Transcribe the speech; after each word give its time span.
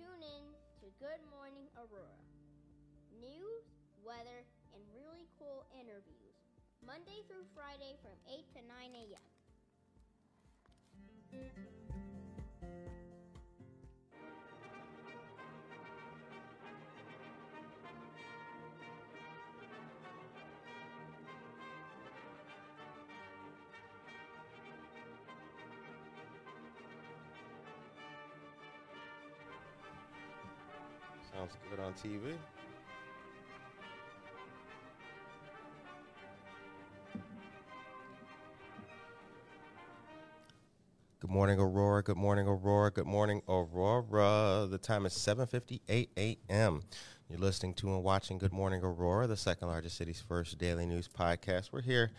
tune 0.00 0.24
in 0.24 0.44
to 0.80 0.88
Good 0.96 1.20
Morning 1.28 1.68
Aurora. 1.76 2.24
News, 3.20 3.68
weather, 4.00 4.48
and 4.72 4.80
really 4.96 5.28
cool 5.36 5.68
interviews. 5.76 6.40
Monday 6.80 7.20
through 7.28 7.44
Friday 7.52 8.00
from 8.00 8.16
8 8.24 8.40
to 8.56 8.60
9 8.64 8.96
a.m. 8.96 9.19
Sounds 31.40 31.56
good 31.70 31.80
on 31.80 31.94
TV. 31.94 32.34
Good 41.20 41.30
morning, 41.30 41.58
Aurora. 41.58 42.02
Good 42.02 42.18
morning, 42.18 42.46
Aurora. 42.46 42.90
Good 42.90 43.06
morning, 43.06 43.40
Aurora. 43.48 44.66
The 44.70 44.76
time 44.76 45.06
is 45.06 45.14
7:58 45.14 46.08
a.m. 46.18 46.82
You're 47.30 47.38
listening 47.38 47.72
to 47.74 47.94
and 47.94 48.04
watching 48.04 48.36
Good 48.36 48.52
Morning 48.52 48.82
Aurora, 48.82 49.26
the 49.26 49.36
second 49.38 49.68
largest 49.68 49.96
city's 49.96 50.20
first 50.20 50.58
daily 50.58 50.84
news 50.84 51.08
podcast. 51.08 51.72
We're 51.72 51.80
here 51.80 52.10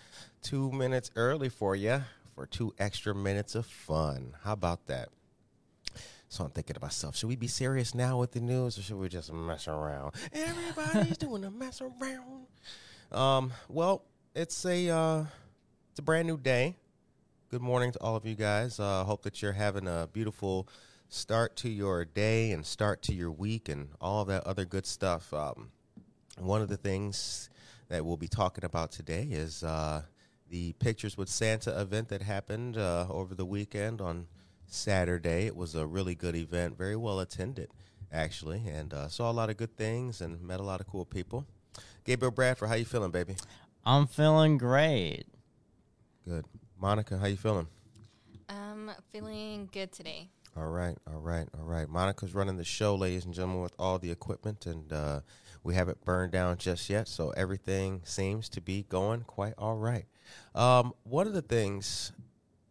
two 0.42 0.72
minutes 0.72 1.12
early 1.16 1.50
for 1.50 1.76
you 1.76 2.02
for 2.34 2.48
two 2.48 2.74
extra 2.80 3.14
minutes 3.14 3.54
of 3.54 3.68
fun. 3.68 4.34
How 4.42 4.54
about 4.54 4.88
that? 4.88 5.10
So 6.32 6.46
I'm 6.46 6.52
thinking 6.52 6.76
to 6.76 6.82
myself, 6.82 7.18
should 7.18 7.28
we 7.28 7.36
be 7.36 7.48
serious 7.48 7.94
now 7.94 8.18
with 8.18 8.32
the 8.32 8.40
news 8.40 8.78
or 8.78 8.82
should 8.84 8.96
we 8.96 9.10
just 9.10 9.34
mess 9.34 9.68
around? 9.68 10.14
Everybody's 10.32 11.18
doing 11.18 11.44
a 11.44 11.52
mess 11.52 11.82
around. 11.82 12.48
Um, 13.12 13.52
well, 13.68 14.06
it's 14.34 14.66
a 14.66 14.88
uh, 14.88 15.26
it's 15.90 16.00
a 16.00 16.02
brand 16.02 16.30
new 16.30 16.38
day. 16.38 16.78
Good 17.50 17.62
morning 17.62 17.92
to 17.92 18.00
all 18.00 18.16
of 18.16 18.26
you 18.26 18.36
guys. 18.36 18.80
Uh, 18.80 19.04
hope 19.04 19.24
that 19.24 19.42
you're 19.42 19.52
having 19.52 19.88
a 19.88 20.08
beautiful 20.14 20.70
start 21.10 21.58
to 21.58 21.70
your 21.70 22.06
day 22.06 22.54
and 22.54 22.66
start 22.66 23.02
to 23.02 23.14
your 23.14 23.30
week 23.32 23.68
and 23.68 23.90
all 24.00 24.24
that 24.24 24.48
other 24.48 24.64
good 24.64 24.86
stuff. 24.86 25.34
Um, 25.34 25.70
one 26.38 26.62
of 26.62 26.70
the 26.70 26.78
things 26.78 27.50
that 27.90 28.06
we'll 28.06 28.16
be 28.16 28.30
talking 28.30 28.64
about 28.64 28.94
today 28.94 29.28
is 29.30 29.66
uh, 29.66 30.04
the 30.50 30.72
Pictures 30.80 31.18
with 31.18 31.28
Santa 31.28 31.78
event 31.82 32.08
that 32.08 32.22
happened 32.22 32.78
uh, 32.78 33.06
over 33.10 33.36
the 33.36 33.46
weekend 33.46 34.00
on 34.00 34.28
Saturday. 34.72 35.46
It 35.46 35.56
was 35.56 35.76
a 35.76 35.86
really 35.86 36.16
good 36.16 36.36
event, 36.36 36.78
very 36.78 36.96
well 36.96 37.20
attended, 37.20 37.70
actually, 38.12 38.64
and 38.68 38.94
uh, 38.94 39.08
saw 39.10 39.30
a 39.30 39.34
lot 39.34 39.50
of 39.50 39.58
good 39.58 39.76
things 39.78 40.22
and 40.22 40.42
met 40.42 40.60
a 40.60 40.64
lot 40.64 40.80
of 40.82 40.88
cool 40.88 41.06
people. 41.06 41.46
Gabriel 42.06 42.32
Bradford, 42.32 42.70
how 42.70 42.76
you 42.76 42.86
feeling, 42.86 43.12
baby? 43.12 43.36
I'm 43.86 44.08
feeling 44.08 44.58
great. 44.58 45.26
Good. 46.26 46.46
Monica, 46.80 47.18
how 47.18 47.28
you 47.28 47.38
feeling? 47.38 47.68
I'm 48.50 48.92
feeling 49.12 49.70
good 49.72 49.92
today. 49.92 50.30
All 50.58 50.68
right, 50.68 50.98
all 51.08 51.20
right, 51.20 51.48
all 51.58 51.66
right. 51.66 51.88
Monica's 51.88 52.34
running 52.34 52.58
the 52.58 52.66
show, 52.66 52.96
ladies 52.96 53.26
and 53.26 53.34
gentlemen, 53.34 53.62
with 53.62 53.74
all 53.80 54.00
the 54.00 54.12
equipment, 54.12 54.66
and 54.66 54.92
uh, 54.92 55.22
we 55.64 55.76
haven't 55.76 56.04
burned 56.04 56.32
down 56.34 56.58
just 56.58 56.90
yet, 56.90 57.08
so 57.08 57.30
everything 57.32 58.02
seems 58.04 58.50
to 58.50 58.62
be 58.62 58.84
going 58.90 59.22
quite 59.22 59.54
all 59.58 59.76
right. 59.76 60.06
Um, 60.54 60.94
one 61.04 61.28
of 61.28 61.34
the 61.34 61.42
things 61.42 62.12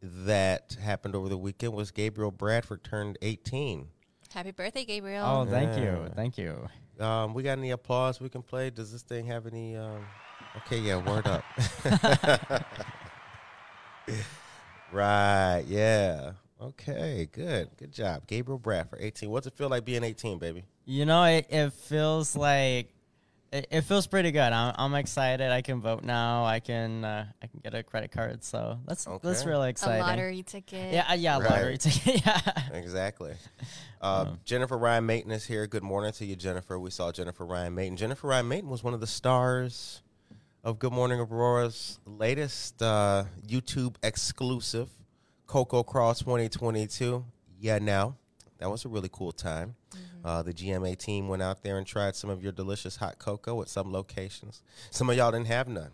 that 0.03 0.77
happened 0.83 1.15
over 1.15 1.29
the 1.29 1.39
weekend 1.39 1.73
was 1.75 1.91
Gabriel 1.91 2.31
Bradford 2.31 2.83
turned 2.85 3.19
18. 3.23 3.89
Happy 4.33 4.51
birthday, 4.53 4.85
Gabriel. 4.85 5.27
Oh, 5.27 5.45
thank 5.45 5.77
Yeah. 5.77 5.83
you, 6.05 6.09
thank 6.15 6.39
you. 6.39 6.69
Um, 6.99 7.35
we 7.35 7.43
got 7.43 7.59
any 7.59 7.71
applause 7.71 8.21
we 8.21 8.29
can 8.29 8.43
play? 8.43 8.71
Does 8.71 8.93
this 8.93 9.03
thing 9.03 9.27
have 9.27 9.47
any? 9.47 9.77
Um... 9.77 10.05
Okay, 10.59 10.79
yeah, 10.79 10.97
word 10.97 11.27
up. 11.27 11.45
right, 14.93 15.65
yeah. 15.67 16.33
Okay, 16.61 17.29
good, 17.33 17.71
good 17.79 17.93
job, 17.93 18.27
Gabriel 18.27 18.59
Bradford, 18.59 18.99
18. 19.01 19.31
What's 19.31 19.47
it 19.47 19.55
feel 19.55 19.69
like 19.69 19.85
being 19.85 20.05
18, 20.05 20.39
baby? 20.39 20.65
You 20.85 21.07
know, 21.07 21.25
it, 21.25 21.47
it 21.49 21.73
feels 21.73 22.37
like 22.37 22.93
it, 23.53 23.67
it 23.71 23.81
feels 23.83 24.07
pretty 24.07 24.31
good. 24.31 24.53
I'm, 24.53 24.75
I'm 24.79 24.95
excited. 24.95 25.51
I 25.51 25.63
can 25.63 25.81
vote 25.81 26.05
now. 26.05 26.45
I 26.45 26.61
can 26.61 27.05
uh, 27.05 27.27
I 27.43 27.47
can 27.47 27.61
get 27.63 27.75
a 27.75 27.83
credit 27.83 28.11
card. 28.13 28.45
So 28.45 28.79
that's 28.87 29.05
that's 29.23 29.41
Okay. 29.43 29.51
really 29.51 29.67
a 29.67 29.71
exciting. 29.71 30.03
lottery 30.03 30.43
ticket. 30.43 30.93
Yeah, 30.93 31.07
uh, 31.11 31.15
yeah, 31.15 31.39
Right. 31.39 31.51
lottery 31.51 31.79
ticket. 31.79 32.25
yeah. 32.25 32.41
Exactly. 32.73 33.35
Uh, 34.01 34.33
Jennifer 34.45 34.79
Ryan 34.79 35.07
Mayton 35.07 35.31
is 35.33 35.45
here. 35.47 35.67
Good 35.67 35.83
morning 35.83 36.13
to 36.13 36.25
you, 36.25 36.37
Jennifer. 36.37 36.79
We 36.79 36.91
saw 36.91 37.13
Jennifer 37.13 37.45
Ryan 37.45 37.75
Mayton. 37.75 37.97
Jennifer 37.97 38.29
Ryan 38.29 38.49
Mayton 38.49 38.71
was 38.71 38.83
one 38.85 38.95
of 38.95 39.01
the 39.01 39.07
stars 39.07 40.03
of 40.63 40.79
Good 40.79 40.93
Morning 40.93 41.19
Aurora's 41.21 41.99
latest 42.07 42.83
uh, 42.83 43.25
YouTube 43.47 43.97
exclusive, 44.03 44.89
Cocoa 45.47 45.83
Crawl 45.83 46.15
2022. 46.15 47.25
Yeah, 47.59 47.79
now. 47.79 48.17
That 48.61 48.71
was 48.71 48.85
a 48.85 48.89
really 48.89 49.09
cool 49.11 49.33
time. 49.33 49.75
Uh, 50.25 50.43
the 50.43 50.53
GMA 50.53 50.97
team 50.99 51.29
went 51.29 51.43
out 51.43 51.63
there 51.63 51.79
and 51.79 51.87
tried 51.87 52.15
some 52.15 52.31
of 52.31 52.43
your 52.43 52.53
delicious 52.53 52.97
hot 52.97 53.19
cocoa 53.19 53.61
at 53.63 53.69
some 53.69 53.91
locations. 53.93 54.63
Some 54.91 55.09
of 55.11 55.17
y'all 55.17 55.33
didn't 55.33 55.47
have 55.49 55.67
none. 55.67 55.91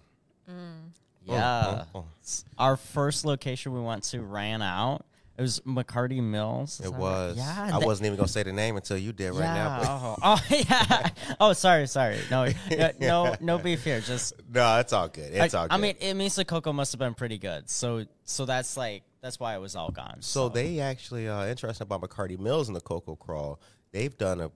Yeah. 1.25 1.84
oh, 1.94 2.00
oh. 2.00 2.04
S- 2.22 2.44
Our 2.59 2.77
first 2.77 3.24
location 3.24 3.72
we 3.72 3.80
went 3.80 4.04
to 4.04 4.21
ran 4.22 4.63
out. 4.63 5.04
It 5.39 5.42
was 5.42 5.60
McCarty 5.60 6.22
Mills. 6.22 6.80
Is 6.80 6.80
It 6.80 6.83
that 6.84 6.91
right? 6.92 7.01
was. 7.01 7.36
Yeah. 7.36 7.71
I 7.77 7.78
they- 7.80 7.84
wasn't 7.86 8.07
even 8.07 8.16
going 8.16 8.27
to 8.27 8.33
say 8.33 8.42
the 8.42 8.53
name 8.53 8.77
until 8.77 8.97
you 8.97 9.12
did 9.12 9.33
right 9.33 9.41
now. 9.41 9.80
yeah. 9.80 9.86
Oh, 9.89 10.16
oh, 10.22 10.42
yeah. 10.51 11.09
Oh, 11.39 11.53
sorry, 11.53 11.86
sorry. 11.89 12.19
No, 12.30 12.47
no, 12.71 12.91
no, 13.01 13.34
no 13.41 13.59
beef 13.59 13.84
here. 13.84 14.01
Just 14.01 14.33
no, 14.53 14.78
it's 14.78 14.92
all 14.92 15.09
good. 15.09 15.33
It's 15.34 15.53
I, 15.54 15.59
all 15.60 15.69
good. 15.69 15.74
I 15.74 15.78
mean, 15.78 15.95
it 16.01 16.15
means 16.15 16.36
the 16.36 16.45
cocoa 16.45 16.72
must 16.72 16.92
have 16.92 16.98
been 17.01 17.15
pretty 17.15 17.39
good. 17.39 17.69
So, 17.69 18.07
so 18.24 18.47
that's 18.47 18.77
like 18.78 19.03
that's 19.27 19.41
why 19.41 19.55
it 19.57 19.61
was 19.61 19.75
all 19.75 19.91
gone. 19.91 20.19
So 20.21 20.49
they 20.49 20.78
actually 20.78 21.28
uh, 21.28 21.47
interesting 21.47 21.84
about 21.84 22.01
McCarty 22.01 22.39
Mills 22.39 22.69
and 22.69 22.77
the 22.77 22.81
Cocoa 22.81 23.17
Crawl. 23.17 23.61
They've 23.93 24.17
done 24.17 24.41
a 24.41 24.51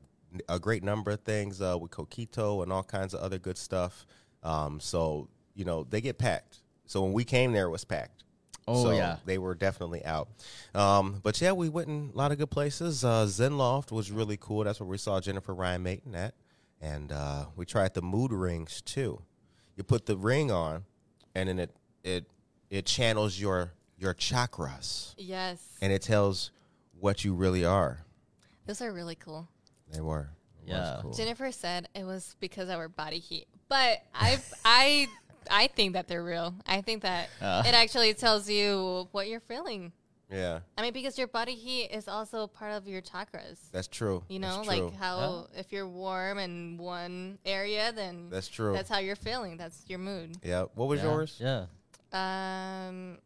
a 0.49 0.61
great 0.61 0.85
number 0.85 1.11
of 1.11 1.21
things 1.23 1.61
uh, 1.61 1.77
with 1.77 1.91
Coquito 1.91 2.63
and 2.63 2.73
all 2.73 2.85
kinds 2.85 3.15
of 3.15 3.21
other 3.21 3.39
good 3.39 3.59
stuff. 3.59 4.07
Um, 4.45 4.79
so 4.79 5.29
you 5.55 5.65
know 5.65 5.85
they 5.91 6.01
get 6.01 6.19
packed. 6.19 6.61
So 6.87 7.03
when 7.03 7.13
we 7.13 7.25
came 7.25 7.53
there, 7.53 7.67
it 7.67 7.71
was 7.71 7.85
packed. 7.85 8.23
Oh, 8.69 8.85
So 8.85 8.91
yeah. 8.93 9.17
they 9.25 9.39
were 9.39 9.57
definitely 9.57 10.05
out. 10.05 10.29
Um, 10.75 11.19
but 11.23 11.41
yeah, 11.41 11.51
we 11.53 11.69
went 11.69 11.89
in 11.89 12.11
a 12.15 12.17
lot 12.17 12.31
of 12.31 12.39
good 12.39 12.51
places. 12.51 13.05
Uh, 13.05 13.27
Zen 13.27 13.59
Loft 13.59 13.91
was 13.91 14.13
really 14.13 14.37
cool. 14.37 14.63
That's 14.65 14.79
where 14.79 14.89
we 14.89 14.99
saw 14.99 15.21
Jennifer 15.21 15.53
Ryan 15.55 15.83
Mayton 15.83 16.15
at, 16.15 16.35
and 16.81 17.11
uh, 17.11 17.47
we 17.57 17.65
tried 17.67 17.95
the 17.95 18.03
mood 18.03 18.33
rings 18.33 18.83
too. 18.83 19.21
You 19.77 19.83
put 19.83 20.07
the 20.07 20.17
ring 20.17 20.53
on, 20.53 20.85
and 21.35 21.49
then 21.49 21.59
it 21.59 21.75
it 22.05 22.27
it 22.71 22.87
channels 22.87 23.41
your 23.41 23.73
your 24.01 24.15
chakras 24.15 25.15
Yes. 25.19 25.61
and 25.83 25.93
it 25.93 26.03
tells 26.03 26.51
what 26.99 27.23
you 27.25 27.35
really 27.35 27.65
are. 27.65 28.05
Those 28.67 28.81
are 28.81 28.93
really 28.93 29.15
cool. 29.15 29.47
They 29.93 30.01
were. 30.01 30.31
It 30.63 30.71
Yeah. 30.71 30.99
cool. 31.03 31.13
Jennifer 31.13 31.53
said 31.53 31.89
it 31.95 32.05
was 32.05 32.35
because 32.41 32.69
of 32.69 32.77
our 32.79 32.89
body 32.89 33.19
heat, 33.19 33.47
but 33.69 33.99
I 34.15 34.41
I 34.65 35.09
I 35.51 35.67
think 35.69 35.93
that 35.95 36.09
they're 36.09 36.25
real. 36.25 36.55
I 36.67 36.81
think 36.81 37.03
that 37.03 37.29
Uh. 37.41 37.63
it 37.67 37.75
actually 37.75 38.15
tells 38.15 38.49
you 38.49 39.09
what 39.13 39.29
you're 39.29 39.41
feeling. 39.41 39.93
Yeah, 40.31 40.61
I 40.79 40.83
mean, 40.83 40.93
because 40.93 41.19
your 41.19 41.27
body 41.27 41.57
heat 41.57 41.87
is 41.87 42.07
also 42.07 42.47
part 42.47 42.71
of 42.73 42.87
your 42.87 43.03
chakras. 43.03 43.59
that's 43.73 43.89
true. 43.89 44.23
You 44.29 44.39
know, 44.39 44.59
That's 44.59 44.69
like 44.69 44.79
true. 44.79 44.93
how 44.97 45.49
if 45.57 45.73
you're 45.73 45.89
warm 45.89 46.39
in 46.39 46.79
one 46.79 47.39
area, 47.45 47.91
then 47.93 48.31
That's 48.31 48.47
true. 48.47 48.73
that's 48.73 48.89
how 48.89 48.99
you're 48.99 49.17
feeling. 49.17 49.57
That's 49.57 49.83
your 49.89 49.99
mood. 49.99 50.37
yeah. 50.45 50.67
What 50.77 50.87
was 50.87 51.01
yeah, 51.03 51.07
yours? 51.11 51.37
Yeah. 51.41 51.67
Um, 52.13 53.19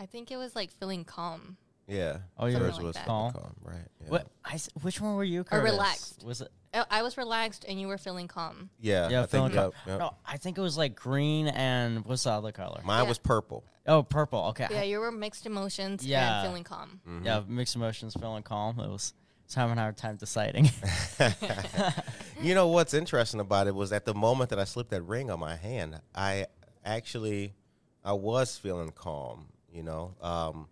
I 0.00 0.06
think 0.06 0.30
it 0.30 0.36
was 0.38 0.56
like 0.56 0.70
feeling 0.72 1.04
calm. 1.04 1.56
Yeah. 1.86 2.18
Oh, 2.38 2.46
yours 2.46 2.54
yours 2.60 2.62
Something 2.76 2.76
like 2.76 2.84
was 2.86 2.94
that. 2.96 3.06
Calm. 3.06 3.32
calm. 3.32 3.54
Right. 3.62 3.76
Yeah. 4.02 4.08
What? 4.08 4.26
I 4.44 4.54
s 4.54 4.68
which 4.80 5.00
one 5.00 5.14
were 5.16 5.24
you? 5.24 5.44
Curtis? 5.44 5.70
relaxed. 5.72 6.24
Was 6.24 6.40
it? 6.40 6.48
Oh, 6.72 6.84
I 6.90 7.02
was 7.02 7.18
relaxed 7.18 7.64
and 7.68 7.80
you 7.80 7.86
were 7.88 7.98
feeling 7.98 8.28
calm. 8.28 8.70
Yeah. 8.80 9.08
Yeah, 9.10 9.18
I 9.18 9.20
think. 9.22 9.30
feeling 9.30 9.52
Yep, 9.54 9.62
calm. 9.62 9.72
yep. 9.86 9.98
No, 9.98 10.14
I 10.24 10.36
think 10.38 10.56
it 10.56 10.60
was 10.62 10.78
like 10.78 10.94
green 10.94 11.48
and 11.48 12.04
what's 12.06 12.22
the 12.24 12.30
other 12.30 12.52
color? 12.52 12.80
Mine 12.84 13.02
Yeah. 13.02 13.08
was 13.08 13.18
purple. 13.18 13.64
Oh, 13.86 14.02
purple. 14.02 14.40
Okay. 14.50 14.68
Yeah, 14.70 14.82
you 14.84 15.00
were 15.00 15.10
mixed 15.12 15.44
emotions 15.46 16.06
Yeah. 16.06 16.40
and 16.40 16.46
feeling 16.48 16.64
calm. 16.64 17.00
Mm-hmm. 17.06 17.26
Yeah, 17.26 17.42
mixed 17.46 17.74
emotions, 17.76 18.14
feeling 18.18 18.42
calm. 18.42 18.78
It 18.80 18.88
was. 18.88 19.12
I 19.12 19.44
was 19.50 19.54
having 19.56 19.78
a 19.78 19.80
hard 19.80 19.96
time 19.96 20.16
deciding. 20.16 20.70
You 22.40 22.54
know 22.54 22.68
what's 22.68 22.94
interesting 22.94 23.38
about 23.40 23.66
it 23.66 23.74
was 23.74 23.92
at 23.92 24.06
the 24.06 24.14
moment 24.14 24.48
that 24.50 24.58
I 24.58 24.64
slipped 24.64 24.90
that 24.92 25.02
ring 25.02 25.30
on 25.30 25.38
my 25.40 25.56
hand, 25.56 26.00
I 26.14 26.46
actually, 26.86 27.52
I 28.02 28.12
was 28.14 28.56
feeling 28.56 28.92
calm. 28.92 29.48
You 29.72 29.82
know. 29.82 30.14
Um, 30.20 30.68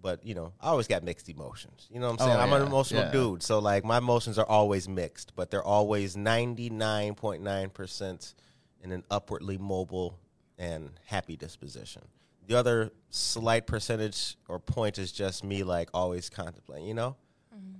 but 0.00 0.24
you 0.26 0.34
know, 0.34 0.52
I 0.60 0.68
always 0.68 0.88
got 0.88 1.04
mixed 1.04 1.28
emotions. 1.28 1.86
You 1.90 2.00
know 2.00 2.06
what 2.06 2.14
I'm 2.20 2.26
saying? 2.26 2.38
Oh, 2.38 2.40
I'm 2.40 2.52
an 2.52 2.66
emotional 2.66 3.02
yeah. 3.04 3.12
dude, 3.12 3.42
so 3.42 3.60
like 3.60 3.84
my 3.84 3.98
emotions 3.98 4.38
are 4.38 4.46
always 4.46 4.88
mixed, 4.88 5.34
but 5.36 5.50
they're 5.50 5.62
always 5.62 6.16
99.9 6.16 7.72
percent 7.72 8.34
in 8.82 8.90
an 8.92 9.04
upwardly 9.10 9.58
mobile 9.58 10.18
and 10.58 10.90
happy 11.06 11.36
disposition. 11.36 12.02
The 12.48 12.56
other 12.58 12.90
slight 13.10 13.66
percentage 13.66 14.36
or 14.48 14.58
point 14.58 14.98
is 14.98 15.12
just 15.12 15.44
me 15.44 15.62
like 15.62 15.88
always 15.94 16.28
contemplating, 16.28 16.86
you 16.88 16.94
know? 16.94 17.16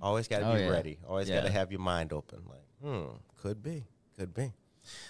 Always 0.01 0.27
got 0.27 0.39
to 0.39 0.49
Oh, 0.51 0.55
be 0.55 0.61
yeah. 0.61 0.69
ready. 0.69 0.99
Always 1.07 1.29
got 1.29 1.43
to 1.43 1.51
have 1.51 1.71
your 1.71 1.79
mind 1.81 2.11
open. 2.13 2.39
Like, 2.49 2.65
hmm, 2.81 3.15
could 3.41 3.61
be, 3.63 3.85
could 4.17 4.33
be. 4.33 4.51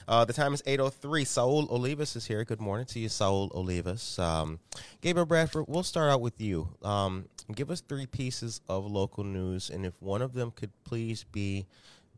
Uh, 0.07 0.25
the 0.25 0.33
time 0.33 0.53
is 0.53 0.61
8.03. 0.63 1.25
Saul 1.25 1.67
Olivas 1.67 2.15
is 2.15 2.25
here. 2.25 2.43
Good 2.43 2.61
morning 2.61 2.85
to 2.87 2.99
you, 2.99 3.09
Saul 3.09 3.49
Olivas. 3.49 4.19
Um, 4.19 4.59
Gabriel 5.01 5.25
Bradford, 5.25 5.65
we'll 5.67 5.83
start 5.83 6.11
out 6.11 6.21
with 6.21 6.39
you. 6.39 6.69
Um, 6.83 7.29
give 7.53 7.71
us 7.71 7.81
three 7.81 8.05
pieces 8.05 8.61
of 8.67 8.85
local 8.85 9.23
news, 9.23 9.69
and 9.69 9.85
if 9.85 9.93
one 10.01 10.21
of 10.21 10.33
them 10.33 10.51
could 10.51 10.71
please 10.83 11.25
be 11.31 11.65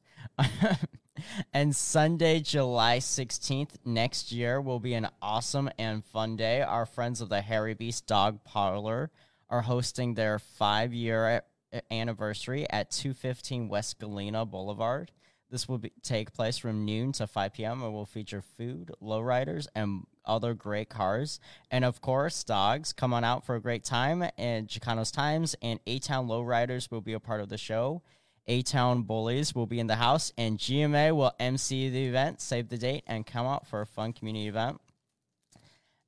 and 1.53 1.75
Sunday, 1.75 2.39
July 2.39 2.99
16th 2.99 3.71
next 3.85 4.31
year 4.31 4.61
will 4.61 4.79
be 4.79 4.95
an 4.95 5.09
awesome 5.21 5.69
and 5.77 6.05
fun 6.05 6.37
day. 6.37 6.63
Our 6.63 6.87
friends 6.87 7.21
of 7.21 7.29
the 7.29 7.41
Harry 7.41 7.75
Beast 7.75 8.07
Dog 8.07 8.45
Parlor 8.45 9.11
are 9.51 9.63
hosting 9.63 10.15
their 10.15 10.39
five 10.39 10.95
year 10.95 11.43
anniversary 11.91 12.71
at 12.71 12.93
215 12.93 13.69
West 13.69 13.99
Galena 13.99 14.47
Boulevard. 14.47 15.11
This 15.51 15.69
will 15.69 15.79
be, 15.79 15.93
take 16.03 16.33
place 16.33 16.59
from 16.59 16.85
noon 16.85 17.11
to 17.13 17.27
5 17.27 17.53
p.m. 17.53 17.83
and 17.83 17.93
will 17.93 18.07
feature 18.07 18.43
food, 18.43 18.93
lowriders, 19.03 19.67
and 19.75 20.07
other 20.27 20.55
great 20.55 20.89
cars. 20.89 21.41
And 21.71 21.85
of 21.85 22.01
course, 22.01 22.45
dogs. 22.45 22.93
Come 22.93 23.13
on 23.13 23.25
out 23.25 23.45
for 23.45 23.55
a 23.55 23.61
great 23.61 23.85
time. 23.85 24.25
And 24.37 24.69
Chicanos 24.69 25.13
Times 25.13 25.55
and 25.63 25.81
A 25.87 25.99
Town 25.99 26.29
Lowriders 26.29 26.91
will 26.91 27.01
be 27.01 27.13
a 27.13 27.21
part 27.21 27.41
of 27.41 27.49
the 27.49 27.59
show. 27.59 28.03
A 28.49 28.63
Town 28.63 29.03
Bullies 29.03 29.55
will 29.55 29.67
be 29.67 29.81
in 29.81 29.89
the 29.89 29.97
house, 29.97 30.33
and 30.39 30.57
GMA 30.57 31.15
will 31.17 31.33
MC 31.41 31.89
the 31.89 32.05
event. 32.05 32.41
Save 32.41 32.69
the 32.69 32.79
date 32.79 33.03
and 33.07 33.27
come 33.27 33.45
out 33.45 33.67
for 33.67 33.81
a 33.81 33.87
fun 33.87 34.13
community 34.13 34.47
event. 34.47 34.81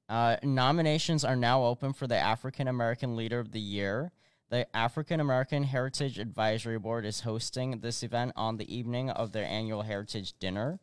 Uh, 0.08 0.36
nominations 0.42 1.24
are 1.24 1.36
now 1.36 1.64
open 1.64 1.92
for 1.92 2.06
the 2.06 2.16
African 2.16 2.68
American 2.68 3.16
Leader 3.16 3.40
of 3.40 3.52
the 3.52 3.60
Year. 3.60 4.12
The 4.50 4.74
African 4.74 5.20
American 5.20 5.64
Heritage 5.64 6.18
Advisory 6.18 6.78
Board 6.78 7.04
is 7.04 7.20
hosting 7.20 7.80
this 7.80 8.02
event 8.02 8.32
on 8.34 8.56
the 8.56 8.74
evening 8.74 9.10
of 9.10 9.32
their 9.32 9.44
annual 9.44 9.82
Heritage 9.82 10.32
Dinner. 10.38 10.78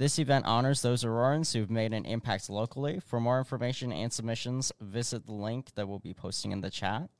This 0.00 0.18
event 0.18 0.46
honors 0.46 0.80
those 0.80 1.04
Aurorans 1.04 1.52
who've 1.52 1.68
made 1.68 1.92
an 1.92 2.06
impact 2.06 2.48
locally. 2.48 3.02
For 3.06 3.20
more 3.20 3.36
information 3.36 3.92
and 3.92 4.10
submissions, 4.10 4.72
visit 4.80 5.26
the 5.26 5.34
link 5.34 5.74
that 5.74 5.86
we'll 5.86 5.98
be 5.98 6.14
posting 6.14 6.52
in 6.52 6.62
the 6.62 6.70
chat. 6.70 7.10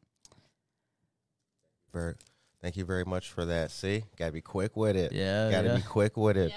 Very, 1.92 2.14
thank 2.62 2.78
you 2.78 2.86
very 2.86 3.04
much 3.04 3.28
for 3.28 3.44
that. 3.44 3.70
See, 3.70 4.04
gotta 4.16 4.32
be 4.32 4.40
quick 4.40 4.78
with 4.78 4.96
it. 4.96 5.12
Yeah, 5.12 5.50
gotta 5.50 5.68
yeah. 5.68 5.76
be 5.76 5.82
quick 5.82 6.16
with 6.16 6.38
it. 6.38 6.52
Yeah, 6.52 6.56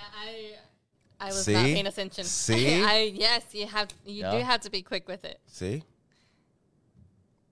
I 1.19 1.25
I 1.25 1.25
was 1.25 1.43
See? 1.43 1.51
not 1.51 1.65
paying 1.65 1.87
attention. 1.87 2.23
See? 2.23 2.81
I 2.85 3.11
yes, 3.13 3.43
you 3.51 3.67
have 3.67 3.89
you 4.05 4.21
Yeah. 4.21 4.31
do 4.31 4.37
have 4.45 4.61
to 4.61 4.69
be 4.71 4.81
quick 4.81 5.09
with 5.09 5.25
it. 5.25 5.41
See, 5.47 5.83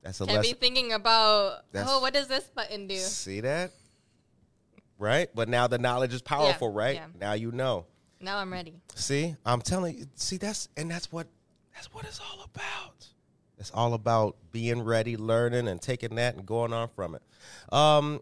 that's 0.01 0.21
a 0.21 0.25
Can't 0.25 0.43
be 0.43 0.53
thinking 0.53 0.93
about 0.93 1.69
That's- 1.73 1.91
oh, 1.91 1.99
what 1.99 2.13
does 2.13 2.29
this 2.29 2.45
button 2.45 2.87
do? 2.87 2.95
See 2.95 3.41
that? 3.41 3.71
Right, 4.97 5.27
but 5.35 5.49
now 5.49 5.67
the 5.67 5.77
knowledge 5.77 6.13
is 6.13 6.21
powerful, 6.21 6.71
right? 6.71 6.95
yeah. 6.95 7.07
Now 7.19 7.33
you 7.33 7.51
know. 7.51 7.87
Now 8.21 8.37
I'm 8.37 8.51
ready. 8.51 8.75
See, 8.95 9.35
I'm 9.45 9.61
telling 9.61 9.97
you. 9.97 10.05
See, 10.15 10.37
that's 10.37 10.69
and 10.77 10.89
that's 10.89 11.11
what 11.11 11.27
that's 11.73 11.93
what 11.93 12.05
it's 12.05 12.19
all 12.19 12.43
about. 12.43 13.07
It's 13.57 13.71
all 13.73 13.93
about 13.93 14.35
being 14.51 14.81
ready, 14.81 15.17
learning, 15.17 15.67
and 15.67 15.81
taking 15.81 16.15
that 16.15 16.35
and 16.35 16.45
going 16.45 16.73
on 16.73 16.89
from 16.95 17.15
it. 17.15 17.21
Um, 17.73 18.21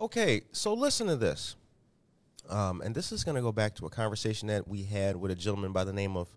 okay, 0.00 0.42
so 0.52 0.72
listen 0.72 1.06
to 1.08 1.16
this. 1.16 1.56
Um, 2.48 2.80
and 2.80 2.94
this 2.94 3.12
is 3.12 3.22
going 3.22 3.36
to 3.36 3.42
go 3.42 3.52
back 3.52 3.74
to 3.76 3.86
a 3.86 3.90
conversation 3.90 4.48
that 4.48 4.66
we 4.66 4.82
had 4.82 5.16
with 5.16 5.30
a 5.30 5.34
gentleman 5.34 5.72
by 5.72 5.84
the 5.84 5.92
name 5.92 6.16
of 6.16 6.28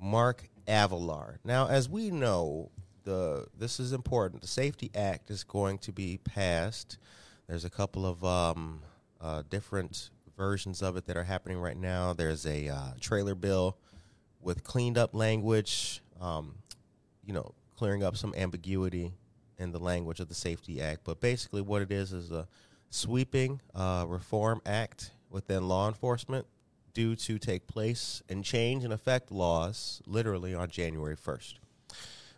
Mark 0.00 0.48
Avalar. 0.68 1.38
Now, 1.42 1.66
as 1.66 1.88
we 1.88 2.10
know, 2.10 2.70
the 3.04 3.46
this 3.58 3.80
is 3.80 3.92
important. 3.92 4.42
The 4.42 4.48
SAFE-T 4.48 4.90
Act 4.94 5.30
is 5.30 5.44
going 5.44 5.78
to 5.78 5.92
be 5.92 6.18
passed. 6.22 6.98
There's 7.46 7.64
a 7.64 7.70
couple 7.70 8.06
of 8.06 8.24
um, 8.24 8.80
uh, 9.20 9.42
different 9.48 10.10
versions 10.36 10.82
of 10.82 10.96
it 10.96 11.06
that 11.06 11.16
are 11.16 11.24
happening 11.24 11.58
right 11.58 11.76
now. 11.76 12.12
There's 12.12 12.46
a 12.46 12.68
uh, 12.68 12.92
trailer 13.00 13.34
bill 13.34 13.78
with 14.40 14.64
cleaned 14.64 14.98
up 14.98 15.14
language, 15.14 16.02
um, 16.20 16.56
you 17.24 17.32
know, 17.32 17.54
clearing 17.76 18.02
up 18.02 18.16
some 18.16 18.34
ambiguity 18.36 19.12
in 19.58 19.72
the 19.72 19.78
language 19.78 20.20
of 20.20 20.28
the 20.28 20.34
SAFE-T 20.34 20.80
Act. 20.80 21.02
But 21.04 21.20
basically, 21.20 21.62
what 21.62 21.82
it 21.82 21.90
is 21.90 22.12
is 22.12 22.30
a 22.30 22.46
sweeping 22.90 23.60
uh, 23.74 24.04
reform 24.06 24.60
act 24.66 25.12
within 25.30 25.66
law 25.66 25.88
enforcement 25.88 26.46
due 26.92 27.16
to 27.16 27.38
take 27.38 27.66
place 27.66 28.22
and 28.28 28.44
change 28.44 28.84
and 28.84 28.92
affect 28.92 29.32
laws 29.32 30.00
literally 30.06 30.54
on 30.54 30.68
January 30.68 31.16
1st. 31.16 31.54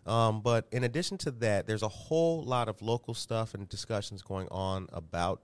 Um, 0.07 0.41
but 0.41 0.67
in 0.71 0.85
addition 0.85 1.19
to 1.19 1.31
that, 1.33 1.67
there's 1.67 1.83
a 1.83 1.88
whole 1.88 2.43
lot 2.43 2.69
of 2.69 2.81
local 2.81 3.12
stuff 3.12 3.55
and 3.55 3.69
discussions 3.69 4.23
going 4.23 4.49
on 4.50 4.88
about 4.93 5.43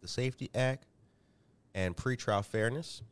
the 0.00 0.08
SAFE-T 0.08 0.50
Act 0.54 0.86
and 1.74 1.96
pretrial 1.96 2.44
fairness. 2.44 3.02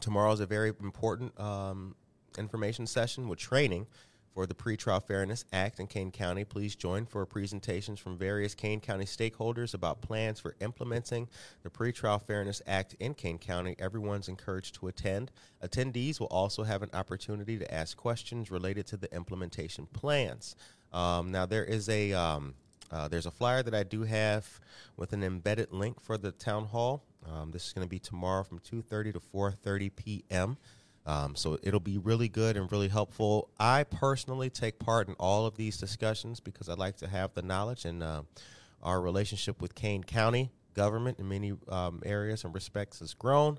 Tomorrow 0.00 0.32
is 0.32 0.40
a 0.40 0.46
very 0.46 0.68
important 0.80 1.38
um, 1.38 1.94
information 2.38 2.86
session 2.86 3.28
with 3.28 3.38
training 3.38 3.86
for 4.34 4.46
the 4.46 4.54
Pretrial 4.54 5.02
Fairness 5.02 5.44
Act 5.52 5.80
in 5.80 5.86
Kane 5.86 6.10
County. 6.10 6.44
Please 6.44 6.76
join 6.76 7.04
for 7.04 7.26
presentations 7.26 7.98
from 7.98 8.16
various 8.16 8.54
Kane 8.54 8.80
County 8.80 9.04
stakeholders 9.04 9.74
about 9.74 10.00
plans 10.00 10.38
for 10.38 10.54
implementing 10.60 11.28
the 11.62 11.70
Pretrial 11.70 12.22
Fairness 12.22 12.62
Act 12.66 12.94
in 13.00 13.14
Kane 13.14 13.38
County. 13.38 13.74
Everyone's 13.78 14.28
encouraged 14.28 14.76
to 14.76 14.86
attend. 14.86 15.32
Attendees 15.62 16.20
will 16.20 16.28
also 16.28 16.62
have 16.62 16.82
an 16.82 16.90
opportunity 16.92 17.58
to 17.58 17.74
ask 17.74 17.96
questions 17.96 18.50
related 18.50 18.86
to 18.86 18.96
the 18.96 19.12
implementation 19.14 19.86
plans. 19.86 20.54
Um, 20.92 21.32
now, 21.32 21.46
there 21.46 21.64
is 21.64 21.88
a 21.88 22.12
um, 22.12 22.54
uh, 22.90 23.08
there's 23.08 23.26
a 23.26 23.30
flyer 23.30 23.62
that 23.62 23.74
I 23.74 23.84
do 23.84 24.02
have 24.02 24.60
with 24.96 25.12
an 25.12 25.22
embedded 25.22 25.72
link 25.72 26.00
for 26.00 26.18
the 26.18 26.32
town 26.32 26.64
hall. 26.66 27.04
Um, 27.26 27.50
this 27.50 27.66
is 27.66 27.72
going 27.72 27.84
to 27.86 27.90
be 27.90 27.98
tomorrow 27.98 28.42
from 28.42 28.58
2:30 28.58 29.14
to 29.14 29.20
4:30 29.20 29.90
p.m. 29.94 30.56
Um, 31.06 31.34
so 31.34 31.58
it'll 31.62 31.80
be 31.80 31.98
really 31.98 32.28
good 32.28 32.56
and 32.56 32.70
really 32.70 32.88
helpful. 32.88 33.50
I 33.58 33.84
personally 33.84 34.50
take 34.50 34.78
part 34.78 35.08
in 35.08 35.14
all 35.14 35.46
of 35.46 35.56
these 35.56 35.78
discussions 35.78 36.40
because 36.40 36.68
I 36.68 36.74
like 36.74 36.96
to 36.98 37.08
have 37.08 37.32
the 37.34 37.42
knowledge 37.42 37.84
and 37.84 38.02
uh, 38.02 38.22
our 38.82 39.00
relationship 39.00 39.60
with 39.62 39.74
Kane 39.74 40.04
County 40.04 40.50
government 40.74 41.18
in 41.18 41.28
many 41.28 41.54
um, 41.68 42.02
areas 42.04 42.44
and 42.44 42.54
respects 42.54 43.00
has 43.00 43.14
grown 43.14 43.58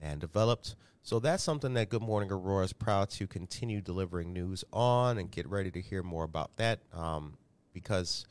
and 0.00 0.20
developed. 0.20 0.76
So 1.02 1.18
that's 1.18 1.42
something 1.42 1.74
that 1.74 1.88
Good 1.88 2.02
Morning 2.02 2.30
Aurora 2.30 2.64
is 2.64 2.72
proud 2.72 3.10
to 3.10 3.26
continue 3.26 3.80
delivering 3.80 4.32
news 4.32 4.64
on 4.72 5.18
and 5.18 5.30
get 5.30 5.48
ready 5.48 5.70
to 5.72 5.80
hear 5.80 6.02
more 6.02 6.24
about 6.24 6.56
that 6.56 6.80
um, 6.92 7.36
because 7.72 8.24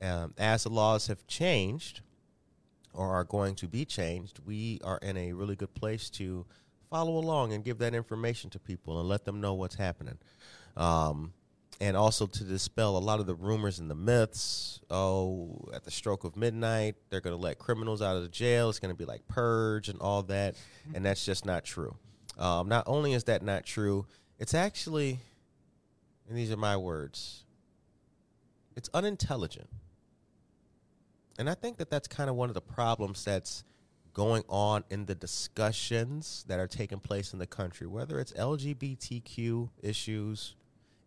um, 0.00 0.32
as 0.38 0.64
the 0.64 0.70
laws 0.70 1.08
have 1.08 1.26
changed 1.26 2.00
or 2.96 3.12
are 3.12 3.24
going 3.24 3.54
to 3.56 3.68
be 3.68 3.84
changed, 3.84 4.40
we 4.44 4.80
are 4.82 4.98
in 4.98 5.16
a 5.16 5.32
really 5.32 5.54
good 5.54 5.74
place 5.74 6.10
to 6.10 6.46
follow 6.90 7.18
along 7.18 7.52
and 7.52 7.64
give 7.64 7.78
that 7.78 7.94
information 7.94 8.50
to 8.50 8.58
people 8.58 8.98
and 8.98 9.08
let 9.08 9.24
them 9.24 9.40
know 9.40 9.54
what's 9.54 9.74
happening. 9.74 10.18
Um, 10.76 11.32
and 11.80 11.96
also 11.96 12.26
to 12.26 12.44
dispel 12.44 12.96
a 12.96 12.98
lot 12.98 13.20
of 13.20 13.26
the 13.26 13.34
rumors 13.34 13.78
and 13.78 13.90
the 13.90 13.94
myths. 13.94 14.80
Oh, 14.88 15.68
at 15.74 15.84
the 15.84 15.90
stroke 15.90 16.24
of 16.24 16.36
midnight, 16.36 16.94
they're 17.10 17.20
going 17.20 17.36
to 17.36 17.42
let 17.42 17.58
criminals 17.58 18.00
out 18.00 18.16
of 18.16 18.22
the 18.22 18.28
jail. 18.28 18.70
It's 18.70 18.78
going 18.78 18.94
to 18.94 18.98
be 18.98 19.04
like 19.04 19.26
purge 19.28 19.88
and 19.88 20.00
all 20.00 20.22
that, 20.24 20.56
and 20.94 21.04
that's 21.04 21.24
just 21.24 21.44
not 21.44 21.64
true. 21.64 21.94
Um, 22.38 22.68
not 22.68 22.84
only 22.86 23.12
is 23.12 23.24
that 23.24 23.42
not 23.42 23.64
true, 23.66 24.06
it's 24.38 24.54
actually, 24.54 25.18
and 26.28 26.36
these 26.36 26.50
are 26.50 26.56
my 26.56 26.76
words, 26.76 27.44
it's 28.74 28.88
unintelligent. 28.94 29.68
And 31.38 31.50
I 31.50 31.54
think 31.54 31.78
that 31.78 31.90
that's 31.90 32.08
kind 32.08 32.30
of 32.30 32.36
one 32.36 32.48
of 32.48 32.54
the 32.54 32.60
problems 32.60 33.24
that's 33.24 33.64
going 34.12 34.42
on 34.48 34.82
in 34.88 35.04
the 35.04 35.14
discussions 35.14 36.44
that 36.48 36.58
are 36.58 36.66
taking 36.66 36.98
place 36.98 37.34
in 37.34 37.38
the 37.38 37.46
country, 37.46 37.86
whether 37.86 38.18
it's 38.18 38.32
LGBTQ 38.32 39.68
issues, 39.82 40.54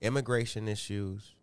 immigration 0.01 0.67
issues, 0.67 1.33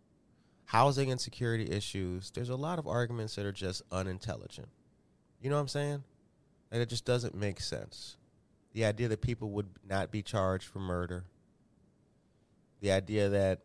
housing 0.67 1.11
and 1.11 1.21
security 1.21 1.69
issues, 1.71 2.31
there's 2.31 2.51
a 2.51 2.57
lot 2.57 2.79
of 2.79 2.87
arguments 2.87 3.35
that 3.35 3.45
are 3.45 3.53
just 3.53 3.83
unintelligent. 3.91 4.69
You 5.41 5.51
know 5.51 5.57
what 5.57 5.63
I'm 5.63 5.69
saying? 5.69 6.05
And 6.71 6.81
it 6.81 6.89
just 6.89 7.05
doesn't 7.05 7.35
make 7.35 7.61
sense. 7.61 8.17
The 8.73 8.85
idea 8.85 9.09
that 9.09 9.21
people 9.21 9.51
would 9.51 9.69
not 9.89 10.13
be 10.13 10.23
charged 10.23 10.67
for 10.67 10.79
murder, 10.79 11.25
the 12.81 12.93
idea 12.93 13.29
that 13.31 13.61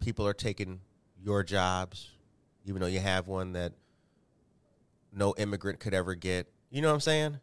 people 0.00 0.26
are 0.26 0.34
taking 0.34 0.80
your 1.22 1.42
jobs, 1.42 2.10
even 2.66 2.80
though 2.82 2.88
you 2.88 3.00
have 3.00 3.28
one 3.28 3.52
that 3.52 3.72
no 5.16 5.34
immigrant 5.38 5.80
could 5.80 5.94
ever 5.94 6.14
get. 6.14 6.46
You 6.70 6.82
know 6.82 6.88
what 6.88 6.94
I'm 6.94 7.00
saying? 7.00 7.40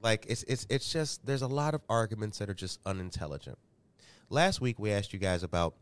Like 0.00 0.26
it's 0.28 0.44
it's 0.44 0.66
it's 0.70 0.92
just 0.92 1.26
there's 1.26 1.42
a 1.42 1.48
lot 1.48 1.74
of 1.74 1.82
arguments 1.88 2.38
that 2.38 2.48
are 2.48 2.54
just 2.54 2.80
unintelligent. 2.86 3.58
Last 4.30 4.60
week 4.60 4.78
we 4.78 4.92
asked 4.92 5.12
you 5.12 5.18
guys 5.18 5.42
about 5.42 5.74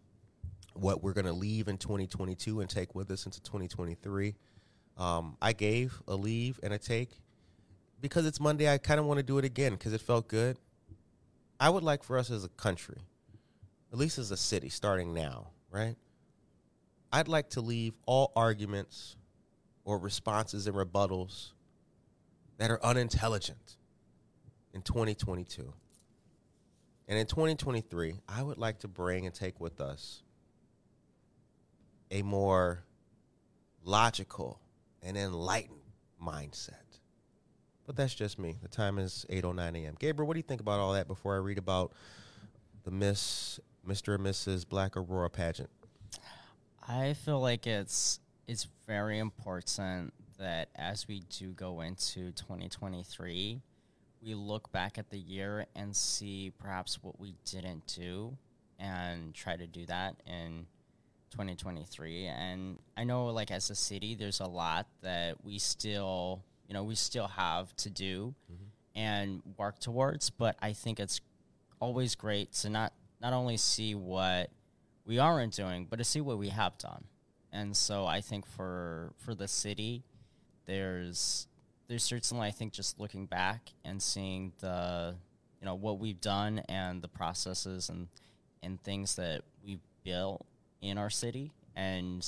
what 0.74 1.02
we're 1.02 1.12
going 1.12 1.26
to 1.26 1.32
leave 1.32 1.68
in 1.68 1.78
2022 1.78 2.60
and 2.60 2.68
take 2.68 2.94
with 2.94 3.10
us 3.10 3.26
into 3.26 3.40
2023. 3.42 4.34
Um, 4.96 5.36
I 5.40 5.52
gave 5.52 6.02
a 6.08 6.16
leave 6.16 6.58
and 6.62 6.72
a 6.72 6.78
take 6.78 7.10
because 8.00 8.26
it's 8.26 8.40
Monday. 8.40 8.72
I 8.72 8.78
kind 8.78 8.98
of 8.98 9.06
want 9.06 9.18
to 9.18 9.22
do 9.22 9.38
it 9.38 9.44
again 9.44 9.72
because 9.72 9.92
it 9.92 10.00
felt 10.00 10.28
good. 10.28 10.58
I 11.60 11.70
would 11.70 11.82
like 11.82 12.02
for 12.02 12.18
us 12.18 12.30
as 12.30 12.44
a 12.44 12.48
country, 12.48 12.98
at 13.92 13.98
least 13.98 14.18
as 14.18 14.30
a 14.30 14.36
city, 14.36 14.68
starting 14.68 15.14
now, 15.14 15.48
right? 15.70 15.96
I'd 17.12 17.28
like 17.28 17.50
to 17.50 17.60
leave 17.60 17.94
all 18.06 18.32
arguments 18.34 19.16
or 19.84 19.98
responses 19.98 20.66
and 20.66 20.76
rebuttals 20.76 21.52
that 22.58 22.70
are 22.70 22.84
unintelligent 22.84 23.76
in 24.72 24.82
2022. 24.82 25.72
And 27.06 27.18
in 27.18 27.26
2023, 27.26 28.14
I 28.28 28.42
would 28.42 28.58
like 28.58 28.78
to 28.80 28.88
bring 28.88 29.26
and 29.26 29.34
take 29.34 29.60
with 29.60 29.80
us 29.80 30.22
a 32.10 32.22
more 32.22 32.84
logical 33.84 34.60
and 35.02 35.16
enlightened 35.16 35.80
mindset. 36.22 36.72
But 37.86 37.96
that's 37.96 38.14
just 38.14 38.38
me. 38.38 38.56
The 38.62 38.68
time 38.68 38.98
is 38.98 39.26
8:09 39.28 39.84
a.m. 39.84 39.96
Gabriel, 39.98 40.26
what 40.26 40.34
do 40.34 40.38
you 40.38 40.44
think 40.44 40.62
about 40.62 40.80
all 40.80 40.94
that 40.94 41.06
before 41.06 41.34
I 41.34 41.38
read 41.38 41.58
about 41.58 41.92
the 42.84 42.90
Miss 42.90 43.60
Mr. 43.86 44.14
and 44.14 44.24
Mrs. 44.24 44.66
Black 44.66 44.96
Aurora 44.96 45.28
pageant? 45.28 45.68
I 46.88 47.12
feel 47.12 47.40
like 47.40 47.66
it's 47.66 48.20
it's 48.46 48.68
very 48.86 49.18
important 49.18 50.12
that 50.38 50.68
as 50.76 51.06
we 51.08 51.20
do 51.30 51.52
go 51.52 51.80
into 51.80 52.32
2023, 52.32 53.60
we 54.22 54.34
look 54.34 54.72
back 54.72 54.98
at 54.98 55.10
the 55.10 55.18
year 55.18 55.66
and 55.74 55.94
see 55.94 56.52
perhaps 56.58 56.98
what 57.02 57.20
we 57.20 57.34
didn't 57.44 57.86
do 57.86 58.36
and 58.78 59.34
try 59.34 59.56
to 59.56 59.66
do 59.66 59.86
that 59.86 60.16
in 60.26 60.66
2023. 61.30 62.26
And 62.26 62.78
I 62.96 63.04
know, 63.04 63.26
like, 63.26 63.50
as 63.50 63.70
a 63.70 63.74
city, 63.74 64.14
there's 64.14 64.40
a 64.40 64.46
lot 64.46 64.86
that 65.02 65.44
we 65.44 65.58
still, 65.58 66.42
you 66.68 66.74
know, 66.74 66.84
we 66.84 66.94
still 66.94 67.28
have 67.28 67.74
to 67.76 67.90
do 67.90 68.34
mm-hmm. 68.50 68.98
and 68.98 69.42
work 69.56 69.78
towards. 69.78 70.30
But 70.30 70.56
I 70.60 70.72
think 70.72 71.00
it's 71.00 71.20
always 71.80 72.14
great 72.14 72.52
to 72.52 72.70
not 72.70 72.92
not 73.20 73.32
only 73.32 73.56
see 73.56 73.94
what 73.94 74.50
we 75.06 75.18
aren't 75.18 75.54
doing, 75.54 75.86
but 75.88 75.96
to 75.96 76.04
see 76.04 76.20
what 76.20 76.38
we 76.38 76.48
have 76.48 76.76
done. 76.78 77.04
And 77.54 77.76
so 77.76 78.04
I 78.04 78.20
think 78.20 78.46
for 78.46 79.12
for 79.16 79.34
the 79.34 79.46
city, 79.46 80.02
there's 80.66 81.46
there's 81.86 82.02
certainly 82.02 82.48
I 82.48 82.50
think 82.50 82.72
just 82.72 82.98
looking 82.98 83.26
back 83.26 83.70
and 83.84 84.02
seeing 84.02 84.52
the 84.58 85.14
you 85.60 85.64
know 85.64 85.76
what 85.76 86.00
we've 86.00 86.20
done 86.20 86.62
and 86.68 87.00
the 87.00 87.08
processes 87.08 87.88
and 87.88 88.08
and 88.64 88.82
things 88.82 89.14
that 89.16 89.42
we've 89.64 89.80
built 90.02 90.44
in 90.82 90.98
our 90.98 91.10
city. 91.10 91.52
And 91.76 92.26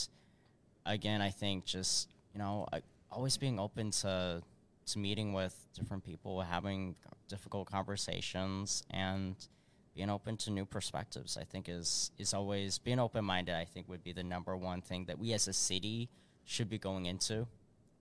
again, 0.87 1.21
I 1.21 1.31
think 1.31 1.65
just 1.65 2.09
you 2.33 2.39
know 2.39 2.69
I, 2.73 2.83
always 3.11 3.37
being 3.37 3.59
open 3.59 3.91
to 4.03 4.43
to 4.87 4.99
meeting 5.01 5.33
with 5.33 5.57
different 5.75 6.05
people, 6.05 6.41
having 6.41 6.95
difficult 7.29 7.69
conversations, 7.69 8.85
and 8.91 9.35
being 9.97 10.11
open 10.11 10.37
to 10.37 10.51
new 10.51 10.67
perspectives. 10.67 11.37
I 11.37 11.45
think 11.45 11.69
is 11.69 12.11
is 12.19 12.35
always 12.35 12.79
being 12.79 12.99
open 13.01 13.25
minded. 13.25 13.55
I 13.55 13.65
think 13.65 13.89
would 13.89 14.05
be 14.05 14.13
the 14.13 14.23
number 14.23 14.57
one 14.57 14.83
thing 14.83 15.07
that 15.07 15.19
we 15.19 15.33
as 15.33 15.49
a 15.49 15.53
city 15.53 16.09
should 16.45 16.69
be 16.69 16.79
going 16.79 17.07
into. 17.07 17.47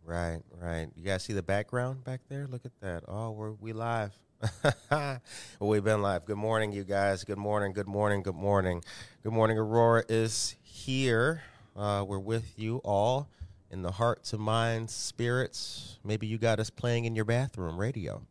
Right, 0.04 0.42
right. 0.62 0.88
You 0.96 1.04
guys 1.04 1.24
see 1.24 1.34
the 1.34 1.42
background 1.42 2.04
back 2.04 2.22
there? 2.30 2.46
Look 2.48 2.66
at 2.66 2.80
that. 2.82 3.04
Oh, 3.08 3.32
we're 3.32 3.54
we 3.54 3.74
live. 3.74 4.14
well, 4.92 5.20
we've 5.60 5.84
been 5.84 6.02
live. 6.02 6.26
Good 6.26 6.38
morning, 6.38 6.72
you 6.72 6.84
guys. 6.84 7.24
Good 7.24 7.38
morning. 7.40 7.74
Good 7.74 7.88
morning. 7.88 8.22
Good 8.22 8.36
morning. 8.36 8.84
Good 9.24 9.34
morning. 9.34 9.58
Aurora 9.58 10.04
is 10.10 10.56
here. 10.62 11.42
Uh, 11.76 12.06
we're 12.08 12.20
with 12.20 12.54
you 12.60 12.78
all 12.84 13.30
in 13.72 13.82
the 13.82 13.92
hearts 13.92 14.34
and 14.34 14.42
minds, 14.42 14.94
spirits. 14.94 15.98
Maybe 16.04 16.28
you 16.28 16.38
got 16.38 16.60
us 16.60 16.70
playing 16.70 17.06
in 17.06 17.16
your 17.16 17.26
bathroom 17.26 17.80
radio. 17.80 18.22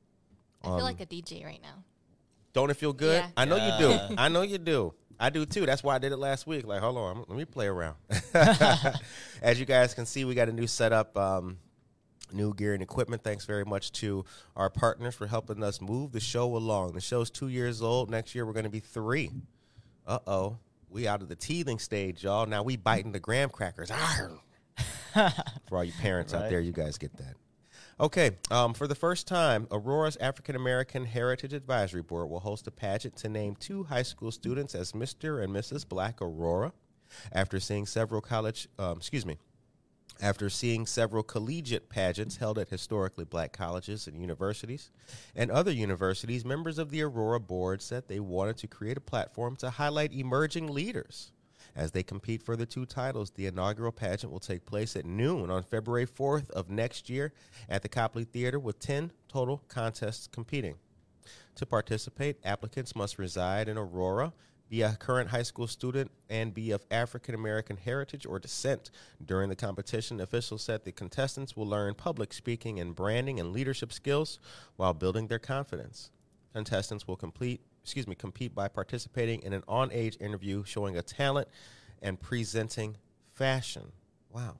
I 0.62 0.68
Um, 0.68 0.76
feel 0.76 0.84
like 0.84 1.00
a 1.00 1.06
DJ 1.06 1.44
right 1.44 1.60
now. 1.60 1.82
Don't 2.54 2.70
it 2.70 2.76
feel 2.78 2.92
good? 2.92 3.22
Yeah. 3.22 3.30
I 3.36 3.44
know 3.44 3.56
you 3.56 3.78
do. 3.78 4.14
I 4.16 4.28
know 4.28 4.42
you 4.42 4.58
do. 4.58 4.94
I 5.20 5.30
do 5.30 5.44
too. 5.44 5.66
That's 5.66 5.82
why 5.82 5.96
I 5.96 5.98
did 5.98 6.12
it 6.12 6.16
last 6.18 6.46
week. 6.46 6.66
Like, 6.66 6.80
hold 6.80 6.96
on, 6.96 7.24
let 7.28 7.36
me 7.36 7.44
play 7.44 7.66
around. 7.66 7.96
As 9.42 9.60
you 9.60 9.66
guys 9.66 9.94
can 9.94 10.06
see, 10.06 10.24
we 10.24 10.34
got 10.34 10.48
a 10.48 10.52
new 10.52 10.66
setup, 10.66 11.16
um, 11.16 11.58
new 12.32 12.54
gear 12.54 12.74
and 12.74 12.82
equipment. 12.82 13.22
Thanks 13.22 13.44
very 13.44 13.64
much 13.64 13.92
to 13.92 14.24
our 14.56 14.70
partners 14.70 15.14
for 15.14 15.26
helping 15.26 15.62
us 15.62 15.80
move 15.80 16.12
the 16.12 16.20
show 16.20 16.56
along. 16.56 16.92
The 16.92 17.00
show's 17.00 17.30
two 17.30 17.48
years 17.48 17.82
old. 17.82 18.10
Next 18.10 18.34
year, 18.34 18.46
we're 18.46 18.52
going 18.52 18.64
to 18.64 18.70
be 18.70 18.80
three. 18.80 19.30
Uh 20.06 20.18
oh. 20.26 20.58
We 20.88 21.08
out 21.08 21.22
of 21.22 21.28
the 21.28 21.34
teething 21.34 21.80
stage, 21.80 22.22
y'all. 22.22 22.46
Now 22.46 22.62
we 22.62 22.76
biting 22.76 23.10
the 23.10 23.18
graham 23.18 23.50
crackers. 23.50 23.90
For 25.68 25.76
all 25.76 25.84
you 25.84 25.92
parents 26.00 26.32
out 26.34 26.50
there, 26.50 26.60
you 26.60 26.72
guys 26.72 26.98
get 26.98 27.16
that. 27.16 27.34
Okay, 28.00 28.32
um, 28.50 28.74
for 28.74 28.88
the 28.88 28.94
first 28.96 29.28
time, 29.28 29.68
Aurora's 29.70 30.16
African 30.16 30.56
American 30.56 31.04
Heritage 31.04 31.52
Advisory 31.52 32.02
Board 32.02 32.28
will 32.28 32.40
host 32.40 32.66
a 32.66 32.72
pageant 32.72 33.14
to 33.18 33.28
name 33.28 33.54
two 33.54 33.84
high 33.84 34.02
school 34.02 34.32
students 34.32 34.74
as 34.74 34.92
Mr. 34.92 35.42
and 35.42 35.54
Mrs. 35.54 35.88
Black 35.88 36.20
Aurora. 36.20 36.72
After 37.30 37.60
seeing 37.60 37.86
several 37.86 38.20
college, 38.20 38.66
um, 38.80 38.96
excuse 38.96 39.24
me, 39.24 39.38
after 40.20 40.50
seeing 40.50 40.86
several 40.86 41.22
collegiate 41.22 41.88
pageants 41.88 42.38
held 42.38 42.58
at 42.58 42.68
historically 42.68 43.24
black 43.24 43.52
colleges 43.52 44.08
and 44.08 44.20
universities 44.20 44.90
and 45.36 45.52
other 45.52 45.70
universities, 45.70 46.44
members 46.44 46.78
of 46.78 46.90
the 46.90 47.02
Aurora 47.02 47.38
board 47.38 47.80
said 47.80 48.08
they 48.08 48.18
wanted 48.18 48.56
to 48.56 48.66
create 48.66 48.96
a 48.96 49.00
platform 49.00 49.54
to 49.56 49.70
highlight 49.70 50.12
emerging 50.12 50.66
leaders. 50.66 51.30
As 51.76 51.90
they 51.90 52.04
compete 52.04 52.42
for 52.42 52.54
the 52.56 52.66
two 52.66 52.86
titles, 52.86 53.30
the 53.30 53.46
inaugural 53.46 53.90
pageant 53.90 54.32
will 54.32 54.40
take 54.40 54.64
place 54.64 54.94
at 54.94 55.04
noon 55.04 55.50
on 55.50 55.64
February 55.64 56.06
4th 56.06 56.50
of 56.50 56.70
next 56.70 57.10
year 57.10 57.32
at 57.68 57.82
the 57.82 57.88
Copley 57.88 58.24
Theater 58.24 58.60
with 58.60 58.78
10 58.78 59.10
total 59.28 59.62
contests 59.68 60.28
competing. 60.28 60.76
To 61.56 61.66
participate, 61.66 62.36
applicants 62.44 62.94
must 62.94 63.18
reside 63.18 63.68
in 63.68 63.76
Aurora, 63.76 64.32
be 64.68 64.82
a 64.82 64.92
current 64.92 65.30
high 65.30 65.42
school 65.42 65.66
student, 65.66 66.10
and 66.28 66.54
be 66.54 66.70
of 66.70 66.84
African 66.90 67.34
American 67.34 67.76
heritage 67.76 68.24
or 68.24 68.38
descent. 68.38 68.90
During 69.24 69.48
the 69.48 69.56
competition, 69.56 70.20
officials 70.20 70.62
said 70.62 70.84
the 70.84 70.92
contestants 70.92 71.56
will 71.56 71.66
learn 71.66 71.94
public 71.94 72.32
speaking 72.32 72.78
and 72.78 72.94
branding 72.94 73.40
and 73.40 73.52
leadership 73.52 73.92
skills 73.92 74.38
while 74.76 74.94
building 74.94 75.26
their 75.26 75.38
confidence. 75.38 76.10
Contestants 76.52 77.06
will 77.06 77.16
complete, 77.16 77.60
excuse 77.84 78.08
me, 78.08 78.14
compete 78.14 78.54
by 78.54 78.66
participating 78.66 79.42
in 79.42 79.52
an 79.52 79.62
on-age 79.68 80.16
interview 80.18 80.64
showing 80.64 80.96
a 80.96 81.02
talent 81.02 81.48
and 82.00 82.18
presenting 82.18 82.96
fashion. 83.34 83.92
Wow. 84.32 84.56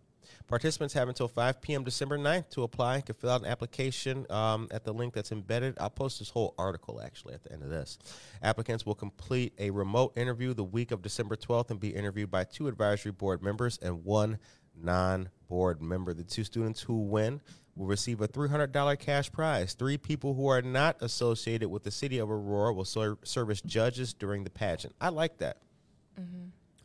Participants 0.47 0.93
have 0.93 1.09
until 1.09 1.27
5 1.27 1.63
p.m. 1.63 1.85
December 1.85 2.19
9th 2.19 2.51
to 2.51 2.65
apply. 2.65 2.97
You 2.97 3.03
can 3.03 3.15
fill 3.15 3.31
out 3.31 3.41
an 3.41 3.47
application 3.47 4.27
um, 4.31 4.69
at 4.71 4.85
the 4.85 4.93
link 4.93 5.15
that's 5.15 5.33
embedded. 5.33 5.75
I'll 5.81 5.89
post 5.89 6.19
this 6.19 6.29
whole 6.29 6.55
article 6.59 7.01
actually 7.03 7.33
at 7.33 7.43
the 7.43 7.53
end 7.53 7.63
of 7.63 7.71
this. 7.71 7.99
Applicants 8.43 8.85
will 8.85 8.95
complete 8.95 9.55
a 9.59 9.71
remote 9.71 10.13
interview 10.17 10.53
the 10.53 10.65
week 10.65 10.91
of 10.91 11.01
December 11.01 11.37
12th 11.37 11.71
and 11.71 11.81
be 11.81 11.89
interviewed 11.89 12.31
by 12.31 12.45
two 12.45 12.69
advisory 12.69 13.13
board 13.13 13.43
members 13.43 13.79
and 13.81 14.05
one 14.05 14.39
non 14.77 15.31
board 15.49 15.81
member. 15.81 16.13
The 16.13 16.25
two 16.25 16.45
students 16.45 16.83
who 16.83 17.01
win 17.01 17.41
will 17.77 17.87
receive 17.87 18.21
a 18.21 18.29
$300 18.29 18.99
cash 18.99 19.31
prize. 19.33 19.75
Three 19.75 19.99
people 19.99 20.35
who 20.35 20.47
are 20.49 20.63
not 20.63 20.97
associated 21.01 21.69
with 21.69 21.83
the 21.83 21.91
city 21.91 22.19
of 22.19 22.31
Aurora 22.31 22.73
will 22.73 22.85
ser- 22.85 23.19
serve 23.25 23.51
as 23.51 23.61
judges 23.63 24.15
during 24.15 24.45
the 24.45 24.51
pageant. 24.51 24.95
I 25.01 25.09
like 25.09 25.39
that. 25.39 25.59